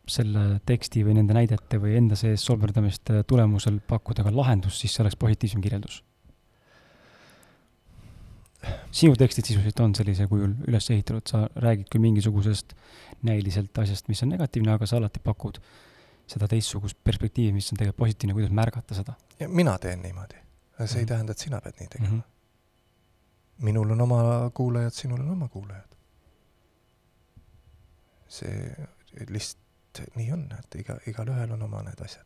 selle 0.09 0.61
teksti 0.67 1.05
või 1.05 1.19
nende 1.19 1.37
näidete 1.37 1.81
või 1.81 1.97
enda 1.99 2.17
sees 2.17 2.45
soberdamiste 2.49 3.23
tulemusel 3.29 3.81
pakkuda 3.85 4.25
ka 4.25 4.33
lahendust, 4.33 4.81
siis 4.81 4.95
see 4.95 5.05
oleks 5.05 5.19
positiivsem 5.21 5.65
kirjeldus. 5.65 6.05
sinu 8.91 9.15
tekstid 9.17 9.47
sisuliselt 9.47 9.81
on 9.81 9.93
sellisel 9.95 10.27
kujul 10.29 10.55
üles 10.67 10.89
ehitatud, 10.91 11.29
sa 11.31 11.45
räägid 11.63 11.87
küll 11.93 12.03
mingisugusest 12.03 12.73
näiliselt 13.23 13.79
asjast, 13.79 14.09
mis 14.09 14.23
on 14.23 14.33
negatiivne, 14.35 14.73
aga 14.73 14.87
sa 14.87 14.97
alati 14.97 15.21
pakud 15.23 15.61
seda 16.29 16.49
teistsugust 16.49 16.99
perspektiivi, 17.05 17.53
mis 17.53 17.71
on 17.73 17.79
tegelikult 17.79 18.01
positiivne, 18.03 18.35
kuidas 18.35 18.51
märgata 18.51 18.99
seda. 18.99 19.15
mina 19.47 19.79
teen 19.79 20.03
niimoodi, 20.03 20.35
see 20.35 20.43
mm 20.43 20.87
-hmm. 20.87 20.97
ei 20.97 21.05
mhm. 21.05 21.09
tähenda, 21.09 21.33
et 21.33 21.39
sina 21.39 21.61
pead 21.61 21.81
nii 21.81 21.89
tegema 21.89 22.11
mm. 22.11 22.19
-hmm 22.19 22.39
minul 23.59 23.91
on 23.91 24.01
oma 24.01 24.51
kuulajad, 24.55 24.91
sinul 24.91 25.21
on 25.21 25.31
oma 25.31 25.49
kuulajad. 25.49 25.98
See 28.29 28.87
lihtsalt 29.29 30.03
nii 30.17 30.33
on, 30.33 30.45
et 30.59 30.79
iga, 30.83 30.99
igalühel 31.11 31.53
on 31.57 31.63
oma 31.63 31.83
need 31.87 32.01
asjad. 32.05 32.25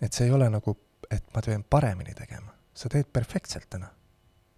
et 0.00 0.12
see 0.12 0.26
ei 0.28 0.32
ole 0.32 0.48
nagu, 0.50 0.76
et 1.10 1.24
ma 1.34 1.42
pean 1.44 1.64
paremini 1.70 2.14
tegema, 2.14 2.52
sa 2.74 2.88
teed 2.92 3.10
perfektselt 3.12 3.68
täna. 3.70 3.90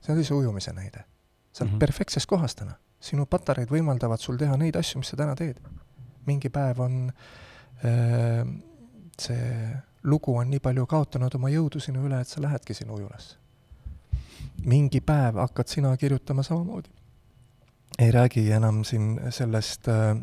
see 0.01 0.15
oli 0.15 0.25
see 0.25 0.37
ujumise 0.37 0.73
näide. 0.73 1.05
sa 1.53 1.65
oled 1.65 1.73
mm 1.73 1.77
-hmm. 1.77 1.79
perfektses 1.79 2.27
kohas 2.27 2.55
täna. 2.55 2.75
sinu 3.01 3.27
patareid 3.27 3.71
võimaldavad 3.71 4.21
sul 4.21 4.37
teha 4.37 4.57
neid 4.57 4.77
asju, 4.77 4.99
mis 4.99 5.09
sa 5.09 5.17
täna 5.17 5.37
teed. 5.37 5.61
mingi 6.27 6.49
päev 6.49 6.81
on 6.81 7.13
äh, 7.85 8.47
see 9.19 9.77
lugu 10.03 10.37
on 10.37 10.51
nii 10.51 10.61
palju 10.61 10.87
kaotanud 10.87 11.35
oma 11.35 11.49
jõudu 11.49 11.81
sinu 11.81 12.07
üle, 12.07 12.21
et 12.21 12.29
sa 12.29 12.43
lähedki 12.43 12.75
sinna 12.75 12.93
ujulasse 12.93 13.37
mingi 14.65 15.01
päev 15.01 15.39
hakkad 15.39 15.67
sina 15.67 15.97
kirjutama 15.97 16.43
samamoodi. 16.43 16.89
ei 17.99 18.11
räägi 18.11 18.51
enam 18.51 18.85
siin 18.85 19.21
sellest 19.31 19.89
äh, 19.89 20.17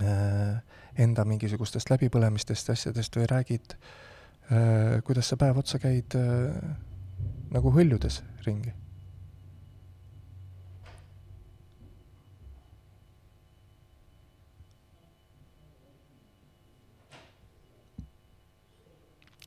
enda 0.00 1.24
mingisugustest 1.28 1.90
läbipõlemistest 1.92 2.68
ja 2.68 2.76
asjadest 2.76 3.16
või 3.16 3.28
räägid 3.30 3.76
äh,, 3.76 5.02
kuidas 5.04 5.30
sa 5.32 5.36
päev 5.40 5.60
otsa 5.62 5.78
käid 5.82 6.16
äh, 6.18 6.56
nagu 7.52 7.72
hõljudes 7.72 8.22
ringi? 8.46 8.72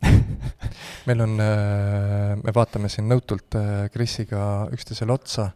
Meil 1.10 1.22
on, 1.26 1.40
äh, 1.42 2.36
me 2.40 2.52
vaatame 2.56 2.90
siin 2.92 3.10
nõutult 3.10 3.56
Krisiga 3.94 4.44
äh, 4.68 4.74
üksteisele 4.78 5.12
otsa, 5.16 5.52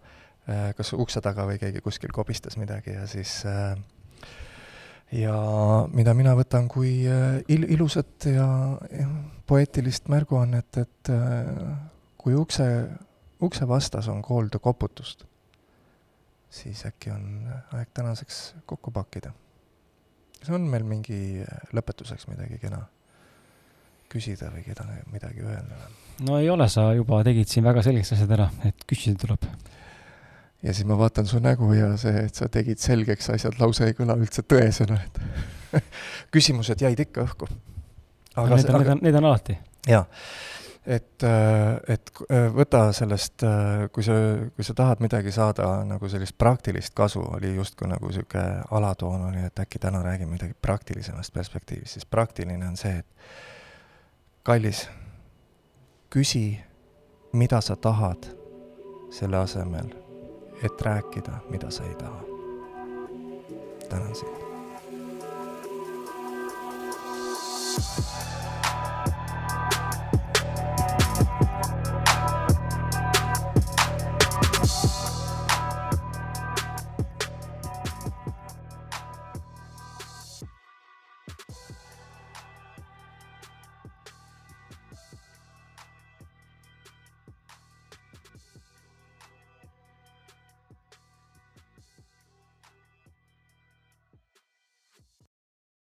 äh, 0.50 0.72
kas 0.78 0.94
ukse 0.98 1.22
taga 1.24 1.46
või 1.50 1.60
keegi 1.62 1.82
kuskil 1.86 2.12
kobistas 2.16 2.58
midagi 2.60 2.92
ja 2.98 3.08
siis 3.10 3.44
ja 5.14 5.36
mida 5.94 6.14
mina 6.18 6.34
võtan 6.38 6.68
kui 6.72 7.04
il-, 7.06 7.68
ilusat 7.76 8.30
ja, 8.32 8.48
ja 8.92 9.08
poeetilist 9.48 10.10
märguannet, 10.12 10.80
et 10.82 11.12
kui 12.18 12.36
ukse, 12.40 12.66
ukse 13.44 13.68
vastas 13.68 14.08
on 14.10 14.22
kuulda 14.26 14.60
koputust, 14.64 15.26
siis 16.54 16.86
äkki 16.88 17.12
on 17.14 17.46
aeg 17.76 17.92
tänaseks 17.94 18.42
kokku 18.66 18.92
pakkida. 18.96 19.34
kas 20.40 20.50
on 20.56 20.68
meil 20.72 20.84
mingi 20.88 21.44
lõpetuseks 21.76 22.28
midagi 22.32 22.60
kena? 22.62 22.86
küsida 24.14 24.52
või 24.54 24.62
keda 24.66 24.86
midagi 25.12 25.42
öelda? 25.42 25.78
no 26.28 26.38
ei 26.42 26.50
ole, 26.54 26.68
sa 26.70 26.92
juba 26.94 27.24
tegid 27.26 27.50
siin 27.50 27.66
väga 27.66 27.82
selgeks 27.86 28.14
asjad 28.16 28.34
ära, 28.36 28.50
et 28.68 28.86
küsida 28.90 29.20
tuleb. 29.26 29.48
Ja 30.64 30.74
siis 30.74 30.88
ma 30.88 30.98
vaatan 30.98 31.28
su 31.28 31.42
nägu 31.44 31.74
ja 31.76 31.94
see, 32.00 32.26
et 32.28 32.40
sa 32.40 32.48
tegid 32.52 32.82
selgeks 32.82 33.30
asjad, 33.34 33.60
lause 33.60 33.90
ei 33.90 33.98
kõla 33.98 34.16
üldse 34.20 34.46
tõesena, 34.48 35.00
et 35.04 35.84
küsimused 36.34 36.82
jäid 36.82 37.00
ikka 37.06 37.28
õhku. 37.28 37.50
aga 38.36 38.56
need 38.56 38.70
on, 38.70 38.82
need 38.82 38.92
on, 38.96 39.06
need 39.10 39.22
on 39.22 39.32
alati. 39.32 39.60
jaa 39.90 40.06
et, 40.86 41.24
et 41.88 42.12
võta 42.54 42.84
sellest, 42.96 43.46
kui 43.96 44.04
sa, 44.06 44.18
kui 44.56 44.68
sa 44.68 44.76
tahad 44.78 45.04
midagi 45.04 45.32
saada 45.32 45.68
nagu 45.88 46.10
sellist 46.12 46.36
praktilist 46.38 46.94
kasu, 46.98 47.24
oli 47.38 47.54
justkui 47.56 47.88
nagu 47.92 48.10
niisugune 48.10 48.64
alatoon 48.72 49.30
oli, 49.30 49.46
et 49.48 49.64
äkki 49.64 49.80
täna 49.80 50.04
räägime 50.04 50.36
midagi 50.36 50.56
praktilisemast 50.62 51.34
perspektiivist, 51.34 51.98
siis 51.98 52.06
praktiline 52.06 52.68
on 52.68 52.78
see, 52.80 53.00
et 53.00 53.08
kallis, 54.44 54.86
küsi, 56.14 56.60
mida 57.34 57.62
sa 57.64 57.76
tahad, 57.80 58.28
selle 59.14 59.38
asemel, 59.40 59.94
et 60.64 60.82
rääkida, 60.82 61.32
mida 61.50 61.72
sa 61.72 61.84
ei 61.84 61.96
taha. 61.96 62.24
tänan 63.90 64.16
sind. 64.16 64.44